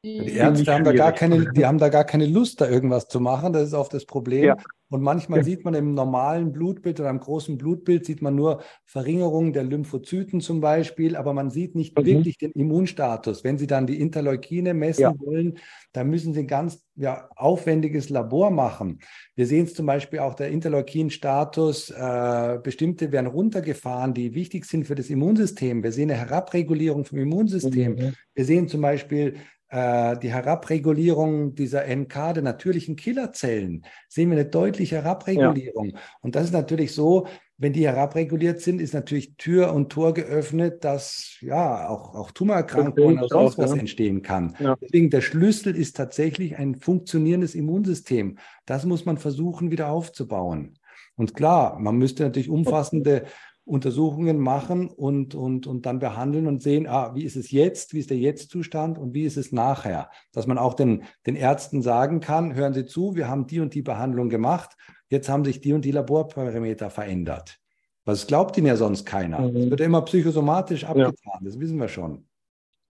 [0.04, 3.20] die Ärzte haben da gar keine, die haben da gar keine Lust, da irgendwas zu
[3.20, 3.54] machen.
[3.54, 4.46] Das ist oft das Problem.
[4.46, 4.58] Ja.
[4.90, 5.44] Und manchmal ja.
[5.44, 10.40] sieht man im normalen Blutbild oder im großen Blutbild sieht man nur Verringerung der Lymphozyten
[10.40, 12.06] zum Beispiel, aber man sieht nicht mhm.
[12.06, 13.44] wirklich den Immunstatus.
[13.44, 15.14] Wenn Sie dann die Interleukine messen ja.
[15.20, 15.58] wollen,
[15.92, 19.00] dann müssen Sie ein ganz ja, aufwendiges Labor machen.
[19.36, 21.90] Wir sehen es zum Beispiel auch der Interleukin-Status.
[21.90, 25.84] Äh, bestimmte werden runtergefahren, die wichtig sind für das Immunsystem.
[25.84, 27.96] Wir sehen eine Herabregulierung vom Immunsystem.
[27.96, 28.14] Mhm.
[28.34, 29.36] Wir sehen zum Beispiel
[29.70, 35.90] die Herabregulierung dieser NK, der natürlichen Killerzellen, sehen wir eine deutliche Herabregulierung.
[35.90, 36.00] Ja.
[36.22, 37.28] Und das ist natürlich so,
[37.58, 43.18] wenn die herabreguliert sind, ist natürlich Tür und Tor geöffnet, dass ja auch, auch Tumorerkrankungen
[43.18, 43.78] oder sonst was ja.
[43.78, 44.56] entstehen kann.
[44.60, 44.78] Ja.
[44.80, 48.38] Deswegen der Schlüssel ist tatsächlich ein funktionierendes Immunsystem.
[48.66, 50.78] Das muss man versuchen, wieder aufzubauen.
[51.16, 53.26] Und klar, man müsste natürlich umfassende
[53.68, 58.00] Untersuchungen machen und, und, und dann behandeln und sehen, ah, wie ist es jetzt, wie
[58.00, 60.10] ist der Jetzt-Zustand und wie ist es nachher.
[60.32, 63.74] Dass man auch den, den Ärzten sagen kann, hören Sie zu, wir haben die und
[63.74, 64.78] die Behandlung gemacht,
[65.10, 67.58] jetzt haben sich die und die Laborparameter verändert.
[68.06, 69.40] Was glaubt Ihnen ja sonst keiner.
[69.40, 69.70] Es mhm.
[69.70, 71.40] wird immer psychosomatisch abgetan, ja.
[71.42, 72.26] das wissen wir schon.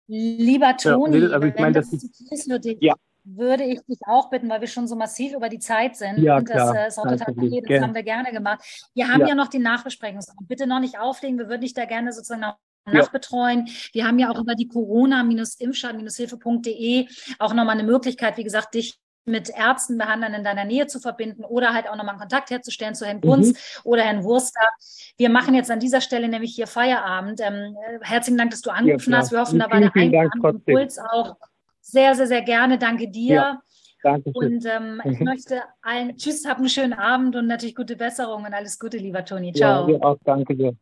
[0.06, 2.78] Lieber Toni, ja, also ich meine, das, das ist dich.
[2.80, 2.94] Ja
[3.24, 6.18] würde ich dich auch bitten, weil wir schon so massiv über die Zeit sind.
[6.18, 8.62] Ja, und das äh, ist auch total okay, das haben wir gerne gemacht.
[8.94, 10.20] Wir haben ja, ja noch die Nachbesprechung.
[10.42, 12.56] Bitte noch nicht auflegen, wir würden dich da gerne sozusagen noch
[12.86, 13.70] nachbetreuen.
[13.92, 19.48] Wir haben ja auch über die Corona-Impfschaden-hilfe.de auch nochmal eine Möglichkeit, wie gesagt, dich mit
[19.48, 23.06] Ärzten, Behandlern in deiner Nähe zu verbinden oder halt auch nochmal einen Kontakt herzustellen zu
[23.06, 23.56] Herrn Kunz mhm.
[23.84, 24.68] oder Herrn Wurster.
[25.16, 27.40] Wir machen jetzt an dieser Stelle nämlich hier Feierabend.
[27.40, 29.32] Ähm, äh, herzlichen Dank, dass du angerufen ja, hast.
[29.32, 31.36] Wir hoffen, da war der Impuls auch
[31.84, 32.78] sehr, sehr, sehr gerne.
[32.78, 33.34] Danke dir.
[33.34, 33.62] Ja,
[34.02, 38.44] danke und ähm, ich möchte allen Tschüss, hab einen schönen Abend und natürlich gute Besserung
[38.44, 39.52] und alles Gute, lieber Toni.
[39.52, 39.88] Ciao.
[39.88, 40.74] Ja, auch, danke dir.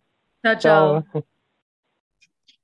[0.44, 1.02] Ciao, ciao.
[1.10, 1.22] ciao.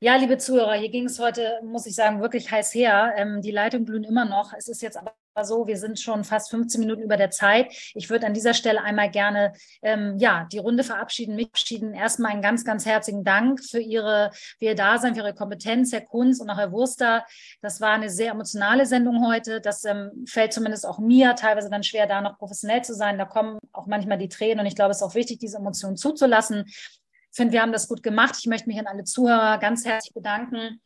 [0.00, 3.14] Ja, liebe Zuhörer, hier ging es heute, muss ich sagen, wirklich heiß her.
[3.16, 4.52] Ähm, die Leitungen blühen immer noch.
[4.56, 7.72] Es ist jetzt aber so, wir sind schon fast 15 Minuten über der Zeit.
[7.94, 9.52] Ich würde an dieser Stelle einmal gerne
[9.82, 11.94] ähm, ja die Runde verabschieden, mich verabschieden.
[11.94, 16.00] Erstmal einen ganz, ganz herzlichen Dank für Ihre, für Ihr Dasein, für Ihre Kompetenz, Herr
[16.00, 17.24] Kunz und auch Herr Wurster.
[17.60, 19.60] Das war eine sehr emotionale Sendung heute.
[19.60, 23.18] Das ähm, fällt zumindest auch mir teilweise dann schwer, da noch professionell zu sein.
[23.18, 25.96] Da kommen auch manchmal die Tränen und ich glaube, es ist auch wichtig, diese Emotionen
[25.96, 26.64] zuzulassen.
[26.66, 28.36] Ich finde, wir haben das gut gemacht.
[28.38, 30.80] Ich möchte mich an alle Zuhörer ganz herzlich bedanken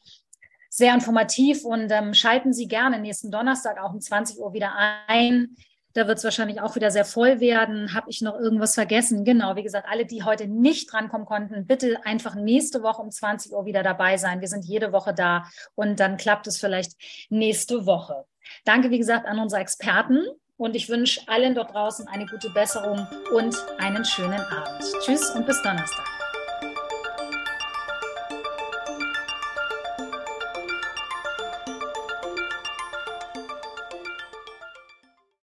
[0.74, 4.72] sehr informativ und ähm, schalten Sie gerne nächsten Donnerstag auch um 20 Uhr wieder
[5.06, 5.54] ein.
[5.92, 7.92] Da wird es wahrscheinlich auch wieder sehr voll werden.
[7.92, 9.26] Habe ich noch irgendwas vergessen?
[9.26, 13.52] Genau, wie gesagt, alle, die heute nicht drankommen konnten, bitte einfach nächste Woche um 20
[13.52, 14.40] Uhr wieder dabei sein.
[14.40, 15.44] Wir sind jede Woche da
[15.74, 16.92] und dann klappt es vielleicht
[17.28, 18.24] nächste Woche.
[18.64, 20.22] Danke, wie gesagt, an unsere Experten
[20.56, 24.82] und ich wünsche allen dort draußen eine gute Besserung und einen schönen Abend.
[25.04, 26.21] Tschüss und bis Donnerstag.